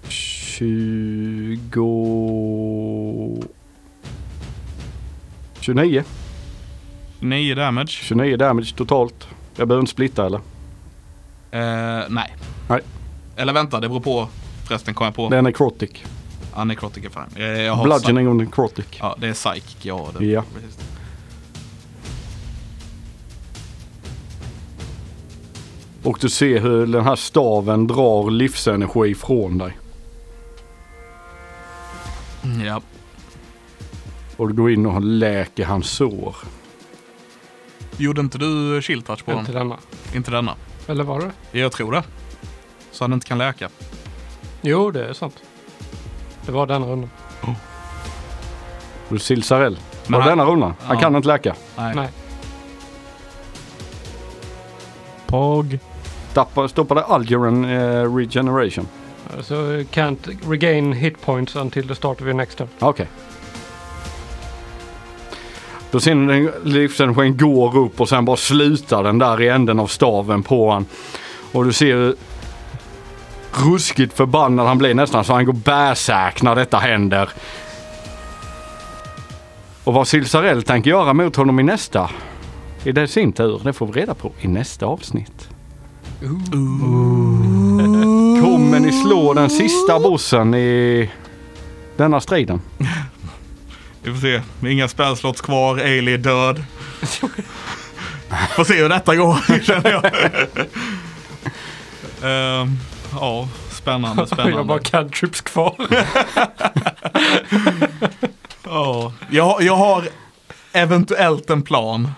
20... 0.09 0.95
29. 5.61 6.05
9 7.25 7.55
damage. 7.55 7.89
29 7.89 8.37
damage 8.37 8.75
totalt. 8.77 9.29
Jag 9.57 9.69
behöver 9.69 9.81
inte 9.81 9.93
splitta 9.93 10.27
eller? 10.27 10.39
Eh, 11.51 12.05
nej. 12.09 12.35
Nej. 12.69 12.81
Eller 13.37 13.53
vänta, 13.53 13.81
det 13.81 13.89
beror 13.89 14.01
på. 14.01 14.29
Förresten 14.65 14.95
kom 14.95 15.05
jag 15.05 15.15
på. 15.15 15.29
Det 15.29 15.37
är 15.37 15.43
necrotic. 15.43 15.91
Ja, 16.57 16.65
necrotic 16.65 17.05
är 17.05 17.09
fine. 17.11 17.43
Eh, 17.43 17.63
jag 17.63 17.75
har 17.75 17.85
Bludgeoning 17.85 18.29
och 18.29 18.37
necrotic. 18.37 18.87
Ja, 19.01 19.17
det 19.21 19.29
är 19.29 19.33
psychic. 19.33 19.77
Ja, 19.83 20.09
det, 20.19 20.25
Ja. 20.27 20.43
precis. 20.55 20.79
Och 26.03 26.19
du 26.21 26.29
ser 26.29 26.61
hur 26.61 26.87
den 26.87 27.05
här 27.05 27.17
staven 27.17 27.87
drar 27.87 28.31
livsenergi 28.31 29.15
från 29.15 29.59
dig. 29.59 29.79
Mm, 32.45 32.61
Ja. 32.67 32.81
Och 34.37 34.49
du 34.49 34.55
går 34.55 34.71
in 34.73 34.87
och 34.87 35.03
läker 35.03 35.65
hans 35.65 35.91
sår. 35.91 36.37
Gjorde 37.97 38.21
inte 38.21 38.39
du 38.39 38.83
shield 38.83 39.07
touch 39.07 39.25
på 39.25 39.33
Inte 39.33 39.53
den? 39.53 39.59
denna. 39.69 39.77
Inte 40.15 40.31
denna. 40.31 40.55
Eller 40.87 41.05
var 41.05 41.21
det? 41.53 41.59
Jag 41.59 41.73
tror 41.73 41.93
det. 41.93 42.03
Så 42.91 43.05
han 43.05 43.13
inte 43.13 43.27
kan 43.27 43.39
läka. 43.39 43.69
Jo, 44.63 44.91
det 44.91 45.07
är 45.09 45.13
sant. 45.13 45.43
Det 46.47 46.53
var 46.53 46.67
denna 46.67 46.87
rundan. 46.87 47.11
Och 49.09 49.21
Silsarell. 49.21 49.79
Men 50.07 50.13
Var 50.13 50.19
det 50.19 50.31
han- 50.31 50.39
denna 50.39 50.51
rundan? 50.51 50.75
Han 50.83 50.97
Ja. 50.97 51.01
kan 51.03 51.17
inte 51.17 51.29
läka. 51.29 51.55
Nej. 51.77 51.95
Nej. 51.95 52.09
Pog. 55.27 55.79
Stoppa, 56.31 56.69
stoppade 56.69 57.05
Algeran 57.05 57.65
eh, 57.65 58.15
regeneration. 58.17 58.89
Så 59.41 59.55
can't 59.81 60.51
regain 60.51 60.93
hit 60.93 61.21
points 61.21 61.57
until 61.57 61.89
the 61.89 61.95
start 61.95 62.21
of 62.21 62.27
your 62.27 62.35
next 62.35 62.59
turn. 62.59 62.69
Okej. 62.79 63.09
Då 65.95 66.01
ser 66.01 66.15
ni 66.15 66.27
den 66.35 66.53
livsenergin 66.65 67.37
går 67.37 67.79
upp 67.79 68.01
och 68.01 68.09
sen 68.09 68.25
bara 68.25 68.37
slutar 68.37 69.03
den 69.03 69.19
där 69.19 69.43
i 69.43 69.49
änden 69.49 69.81
av 69.81 69.87
staven 69.87 70.43
på 70.43 70.71
han. 70.71 70.87
Och 71.53 71.65
du 71.65 71.73
ser 71.73 72.15
ruskigt 73.53 74.17
förbannad 74.17 74.67
han 74.67 74.79
blir 74.79 74.95
nästan 74.95 75.25
så 75.25 75.33
han 75.33 75.45
går 75.45 75.53
bärsäk 75.53 76.43
när 76.43 76.55
detta 76.55 76.79
händer. 76.79 77.29
Och 79.85 79.95
vad 79.95 80.09
Silsarell 80.09 80.63
tänker 80.63 80.91
göra 80.91 81.13
mot 81.13 81.37
honom 81.37 81.61
i 81.61 81.63
nästa, 81.63 82.11
i 82.85 82.93
det 82.93 83.09
sin 83.09 83.33
tur, 83.33 83.61
det 83.65 83.73
får 83.73 83.87
vi 83.87 84.01
reda 84.01 84.15
på 84.15 84.33
i 84.41 84.49
nästa 84.49 84.87
avsnitt. 84.87 85.49
Kommer 88.43 88.81
ni 88.81 88.93
slå 88.93 89.35
den 89.35 89.51
sista 89.51 90.01
bossen 90.01 90.55
i 90.55 91.11
denna 91.97 92.21
striden? 92.21 92.61
Vi 94.05 94.13
får 94.13 94.21
se. 94.21 94.43
Inga 94.71 94.89
spelslots 94.89 95.41
kvar. 95.41 95.79
Ailey 95.79 96.15
är 96.15 96.19
död. 96.19 96.65
får 98.57 98.65
se 98.65 98.75
hur 98.83 98.89
detta 98.89 99.17
går 99.17 99.61
känner 99.65 99.91
jag. 99.91 100.05
Ehm, 102.23 102.79
ja, 103.13 103.49
spännande, 103.71 104.27
Jag 104.31 104.37
har 104.37 104.45
bara 104.45 104.53
spännande. 104.53 104.85
cantrips 104.85 105.41
kvar. 105.41 105.77
Ja, 108.65 109.13
jag, 109.31 109.63
jag 109.63 109.77
har 109.77 110.09
eventuellt 110.73 111.51
en 111.51 111.63
plan 111.63 112.11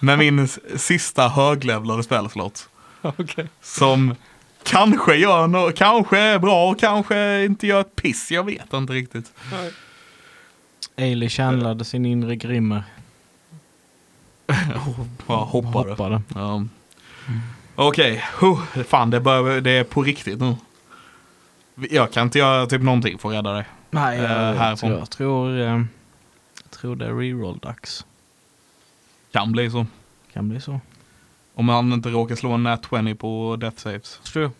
med 0.00 0.18
min 0.18 0.48
sista 0.76 1.28
höglevlade 1.28 2.02
spelslott. 2.02 2.68
Okej. 3.02 3.48
Som 3.62 4.14
kanske 4.64 5.14
gör 5.14 5.46
no- 5.48 5.72
kanske 5.72 6.18
är 6.18 6.38
bra, 6.38 6.74
kanske 6.74 7.44
inte 7.44 7.66
gör 7.66 7.80
ett 7.80 7.96
piss. 7.96 8.30
Jag 8.30 8.44
vet 8.44 8.72
inte 8.72 8.92
riktigt. 8.92 9.26
Ailey 11.00 11.28
känlade 11.28 11.84
sin 11.84 12.06
inre 12.06 12.36
grimmer. 12.36 12.82
Bara 15.26 15.44
hoppade. 15.44 15.90
Hoppade. 15.90 16.22
Ja. 16.34 16.64
Okej, 17.74 18.24
huh, 18.40 18.82
fan 18.84 19.10
det, 19.10 19.20
börjar, 19.20 19.60
det 19.60 19.70
är 19.70 19.84
på 19.84 20.02
riktigt 20.02 20.40
nu. 20.40 20.56
Jag 21.74 22.12
kan 22.12 22.22
inte 22.22 22.38
göra 22.38 22.66
typ 22.66 22.82
någonting 22.82 23.18
för 23.18 23.28
att 23.28 23.34
rädda 23.34 23.52
dig. 23.52 23.64
Nej, 23.90 24.18
jag, 24.18 24.54
härifrån. 24.54 24.90
tror, 24.90 24.98
jag, 24.98 25.10
tror, 25.10 25.58
eh, 25.58 25.84
jag 26.62 26.70
tror 26.70 26.96
det 26.96 27.06
är 27.06 27.12
reroll-dags. 27.12 28.06
Kan 29.32 29.52
bli 29.52 29.70
så. 29.70 29.86
Kan 30.32 30.48
bli 30.48 30.60
så. 30.60 30.80
Om 31.54 31.68
han 31.68 31.92
inte 31.92 32.08
råkar 32.08 32.36
slå 32.36 32.52
en 32.52 32.62
nat 32.62 32.86
20 32.90 33.14
på 33.14 33.56
death 33.60 33.76
saves. 33.76 34.20
True. 34.32 34.50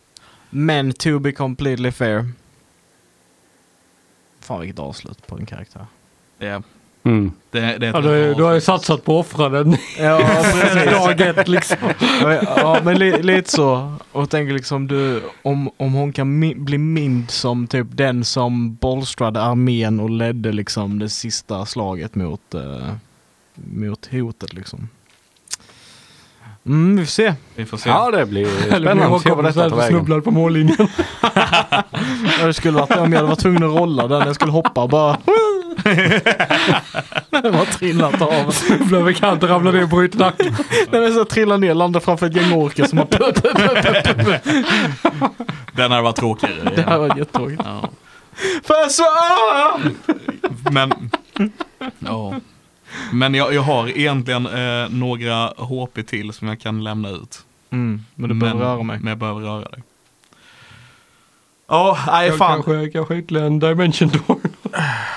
Men 0.51 0.93
to 0.93 1.19
be 1.19 1.33
completely 1.33 1.93
fair. 1.93 2.33
Fan 4.41 4.61
vilket 4.61 4.79
avslut 4.79 5.27
på 5.27 5.39
en 5.39 5.47
karaktär. 5.47 5.87
Det, 6.41 6.63
Mm. 7.03 7.33
det, 7.51 7.61
det 7.79 7.87
Ja, 7.87 8.01
du, 8.01 8.35
du 8.35 8.43
har 8.43 8.53
ju 8.53 8.61
satsat 8.61 9.05
på 9.05 9.21
att 9.21 9.27
offra 9.27 9.49
den 9.49 9.77
Ja, 9.99 10.21
precis. 10.53 10.91
dag 10.91 11.21
ett 11.21 11.49
liksom. 11.49 11.77
ja, 12.57 12.81
men 12.85 12.99
li, 12.99 13.23
lite 13.23 13.51
så. 13.51 13.95
Och 14.13 14.31
tänker 14.31 14.53
liksom 14.55 14.87
du, 14.89 15.23
om, 15.43 15.71
om 15.77 15.93
hon 15.93 16.13
kan 16.13 16.39
mi, 16.39 16.55
bli 16.55 16.79
mind 16.79 17.31
som 17.31 17.67
typ 17.67 17.87
den 17.91 18.25
som 18.25 18.75
bolstrade 18.75 19.43
armén 19.43 20.01
och 20.01 20.11
ledde 20.11 20.53
liksom 20.53 20.99
det 20.99 21.09
sista 21.09 21.67
slaget 21.67 22.15
mot, 22.15 22.55
eh, 22.55 22.93
mot 23.55 24.09
hotet 24.13 24.53
liksom. 24.53 24.89
Mm, 26.67 26.97
vi 26.97 27.05
får 27.05 27.11
se. 27.11 27.35
Vi 27.55 27.67
får 27.67 27.77
se. 27.77 27.89
Ja, 27.89 28.11
det 28.11 28.27
blir 28.27 28.47
spännande 28.67 29.17
att 29.17 29.23
se 29.23 29.31
vad 29.31 29.45
detta 29.45 29.71
tar 29.71 29.77
vägen. 29.77 29.91
snubblad 29.91 30.25
på 30.25 30.31
mållinjen. 30.31 30.77
Det 32.43 32.55
skulle 32.55 32.79
varit 32.79 32.97
om 32.97 33.13
jag 33.13 33.25
varit 33.27 33.39
tvungen 33.39 33.63
att 33.65 33.77
rolla 33.77 34.07
den. 34.09 34.27
Jag 34.27 34.35
skulle 34.35 34.53
hoppa 34.53 34.83
och 34.83 34.89
bara... 34.89 35.17
Den 37.31 37.53
bara 37.53 37.65
trillat 37.65 38.23
av. 38.23 38.51
Snubblar 38.53 38.99
över 38.99 39.13
kanten, 39.13 39.49
ramlar 39.49 39.73
ner 39.73 39.83
och 39.83 39.89
bryter 39.89 40.19
nacken. 40.19 40.55
Nej 40.91 41.01
men 41.01 41.15
så 41.15 41.25
trillar 41.25 41.59
ner, 41.59 41.75
landar 41.75 42.01
framför 42.01 42.27
ett 42.27 42.37
gäng 42.37 42.53
orker 42.53 42.85
som 42.85 42.99
har... 42.99 43.07
Den 45.77 45.91
hade 45.91 46.03
varit 46.03 46.17
tråkigare. 46.17 46.73
Det 46.77 46.83
här 46.83 46.99
var 46.99 47.19
jättetråkigt. 47.19 47.63
Ja. 47.65 47.91
Försvar! 48.63 49.81
Men, 50.71 51.11
ja. 51.99 52.35
Men 53.13 53.35
jag, 53.35 53.55
jag 53.55 53.63
har 53.63 53.89
egentligen 53.99 54.47
eh, 54.47 54.89
några 54.91 55.47
HP 55.47 56.07
till 56.07 56.33
som 56.33 56.49
jag 56.49 56.61
kan 56.61 56.85
lämna 56.85 57.09
ut. 57.11 57.45
Mm, 57.73 58.05
men 58.15 58.29
du 58.29 58.35
behöver 58.35 58.61
röra 58.61 58.83
mig. 58.83 58.99
Men 58.99 59.07
jag 59.09 59.19
behöver 59.19 59.41
röra 59.41 59.61
dig. 59.61 59.83
Ja, 61.69 61.99
nej 62.07 62.27
Jag 62.29 62.39
fan. 62.39 62.63
kanske, 62.63 62.91
kanske 62.91 63.15
ytterligare 63.17 63.47
en 63.47 63.59
dimension 63.59 64.09
door. 64.27 64.37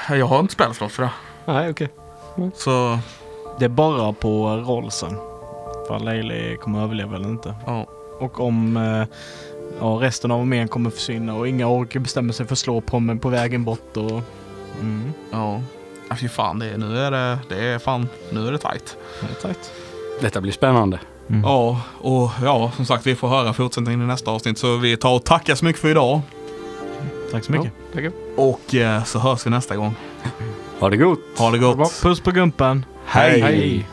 Jag 0.09 0.25
har 0.25 0.39
inte 0.39 0.53
spelslott 0.53 0.91
för 0.91 1.03
det. 1.03 1.09
Nej, 1.45 1.69
okej. 1.69 1.89
Så, 2.55 2.99
Det 3.59 3.65
är 3.65 3.69
bara 3.69 4.13
på 4.13 4.47
rollsen. 4.47 5.15
För 5.87 5.99
Leili 5.99 6.57
kommer 6.57 6.83
överleva 6.83 7.15
eller 7.15 7.29
inte. 7.29 7.55
ja. 7.65 7.85
Och 8.19 8.39
om 8.39 8.77
eh, 8.77 9.07
ja, 9.79 9.85
resten 10.01 10.31
av 10.31 10.41
armén 10.41 10.67
kommer 10.67 10.89
försvinna 10.89 11.35
och 11.35 11.47
inga 11.47 11.67
orker 11.67 11.99
bestämmer 11.99 12.33
sig 12.33 12.45
för 12.45 12.53
att 12.53 12.59
slå 12.59 12.81
på 12.81 12.99
mig 12.99 13.17
på 13.19 13.29
vägen 13.29 13.63
bort 13.63 13.97
och... 13.97 14.21
Mm, 14.81 15.13
Ja. 15.31 15.61
Ja, 16.09 16.15
fy 16.15 16.29
fan, 16.29 16.59
det 16.59 16.65
är, 16.69 16.77
nu 16.77 16.97
är 16.99 17.11
det, 17.11 17.39
det 17.49 17.65
är 17.65 17.79
fan, 17.79 18.07
nu 18.31 18.47
är 18.47 18.51
det 18.51 18.57
tajt. 18.57 18.97
det 19.21 19.27
är 19.37 19.41
tajt. 19.41 19.71
Detta 20.21 20.41
blir 20.41 20.51
spännande. 20.51 20.99
Mm. 21.29 21.41
Ja, 21.43 21.81
och 22.01 22.29
ja, 22.43 22.71
som 22.75 22.85
sagt, 22.85 23.07
vi 23.07 23.15
får 23.15 23.27
höra 23.27 23.53
fortsättningen 23.53 24.01
i 24.01 24.05
nästa 24.05 24.31
avsnitt. 24.31 24.57
Så 24.57 24.77
vi 24.77 24.97
tar 24.97 25.15
och 25.15 25.23
tackar 25.23 25.55
så 25.55 25.65
mycket 25.65 25.81
för 25.81 25.89
idag. 25.89 26.21
Tack 27.31 27.43
så 27.43 27.51
mycket. 27.51 27.71
Tackar. 27.93 28.11
Och 28.35 28.75
eh, 28.75 29.03
så 29.03 29.19
hörs 29.19 29.45
vi 29.45 29.49
nästa 29.49 29.75
gång. 29.75 29.95
Ha 30.79 30.89
det 30.89 30.97
gott! 30.97 31.19
Ha 31.37 31.51
det 31.51 31.57
gott. 31.57 32.01
Puss 32.01 32.19
på 32.19 32.31
gumpen. 32.31 32.85
Hej. 33.05 33.41
Hej. 33.41 33.87